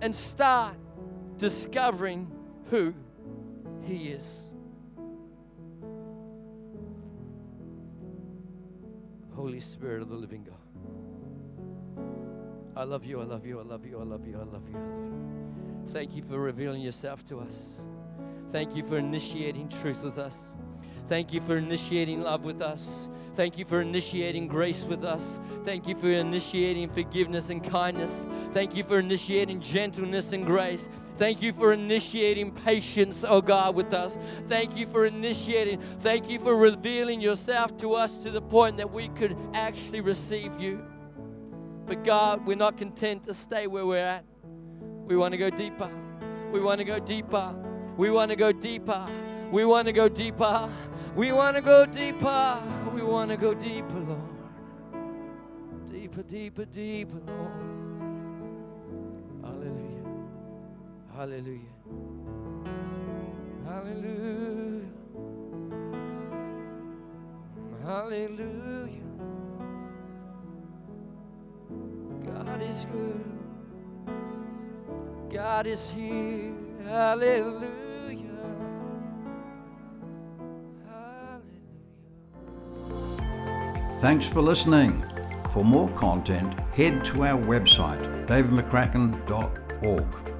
and 0.00 0.14
start 0.14 0.76
discovering 1.38 2.30
who 2.70 2.94
He 3.82 4.08
is. 4.08 4.52
Holy 9.34 9.60
Spirit 9.60 10.02
of 10.02 10.08
the 10.08 10.14
living 10.14 10.44
God. 10.44 10.61
I 12.74 12.84
love 12.84 13.04
you, 13.04 13.20
I 13.20 13.24
love 13.24 13.44
you, 13.46 13.60
I 13.60 13.62
love 13.62 13.84
you, 13.86 14.00
I 14.00 14.02
love 14.02 14.26
you, 14.26 14.38
I 14.40 14.44
love 14.44 14.68
you, 14.68 14.76
I 14.76 14.78
love 14.78 15.12
you. 15.84 15.88
Thank 15.88 16.16
you 16.16 16.22
for 16.22 16.38
revealing 16.38 16.80
yourself 16.80 17.24
to 17.26 17.38
us. 17.38 17.86
Thank 18.50 18.74
you 18.74 18.82
for 18.82 18.96
initiating 18.96 19.68
truth 19.68 20.02
with 20.02 20.18
us. 20.18 20.54
Thank 21.08 21.34
you 21.34 21.42
for 21.42 21.58
initiating 21.58 22.22
love 22.22 22.44
with 22.44 22.62
us. 22.62 23.10
Thank 23.34 23.58
you 23.58 23.66
for 23.66 23.82
initiating 23.82 24.48
grace 24.48 24.84
with 24.84 25.04
us. 25.04 25.38
Thank 25.64 25.86
you 25.86 25.94
for 25.96 26.08
initiating 26.08 26.88
forgiveness 26.90 27.50
and 27.50 27.62
kindness. 27.62 28.26
Thank 28.52 28.74
you 28.76 28.84
for 28.84 28.98
initiating 28.98 29.60
gentleness 29.60 30.32
and 30.32 30.46
grace. 30.46 30.88
Thank 31.16 31.42
you 31.42 31.52
for 31.52 31.72
initiating 31.72 32.52
patience, 32.52 33.24
oh 33.26 33.42
God, 33.42 33.74
with 33.74 33.92
us. 33.92 34.18
Thank 34.48 34.78
you 34.78 34.86
for 34.86 35.04
initiating. 35.04 35.80
Thank 36.00 36.30
you 36.30 36.38
for 36.38 36.56
revealing 36.56 37.20
yourself 37.20 37.76
to 37.78 37.94
us 37.94 38.16
to 38.18 38.30
the 38.30 38.42
point 38.42 38.78
that 38.78 38.90
we 38.90 39.08
could 39.08 39.36
actually 39.52 40.00
receive 40.00 40.58
you. 40.58 40.91
But 41.86 42.04
God, 42.04 42.46
we're 42.46 42.56
not 42.56 42.76
content 42.76 43.24
to 43.24 43.34
stay 43.34 43.66
where 43.66 43.84
we're 43.84 43.98
at. 43.98 44.24
We 45.06 45.16
want 45.16 45.32
to 45.32 45.38
go 45.38 45.50
deeper. 45.50 45.90
We 46.52 46.60
want 46.60 46.78
to 46.78 46.84
go 46.84 46.98
deeper. 46.98 47.54
We 47.96 48.10
want 48.10 48.30
to 48.30 48.36
go 48.36 48.52
deeper. 48.52 49.06
We 49.54 49.64
want 49.64 49.86
to 49.86 49.92
go 49.92 50.08
deeper. 50.08 50.68
We 51.14 51.32
want 51.32 51.56
to 51.56 51.62
go 51.62 51.86
deeper. 51.86 52.62
We 52.94 53.02
want 53.02 53.30
to 53.30 53.36
go 53.36 53.54
deeper, 53.54 53.98
Lord. 53.98 54.20
Deeper, 55.90 56.22
deeper, 56.22 56.64
deeper, 56.64 57.20
Lord. 57.26 57.72
Hallelujah. 59.42 60.02
Hallelujah. 61.14 61.60
Hallelujah. 63.66 64.88
Hallelujah. 67.84 69.01
God 72.24 72.62
is 72.62 72.86
good. 72.90 73.24
God 75.30 75.66
is 75.66 75.90
here. 75.90 76.52
Hallelujah. 76.84 77.70
Hallelujah. 80.88 81.42
Thanks 84.00 84.28
for 84.28 84.40
listening. 84.42 85.04
For 85.52 85.64
more 85.64 85.88
content, 85.90 86.54
head 86.74 87.04
to 87.06 87.24
our 87.24 87.40
website, 87.42 88.26
davidmccracken.org. 88.26 90.31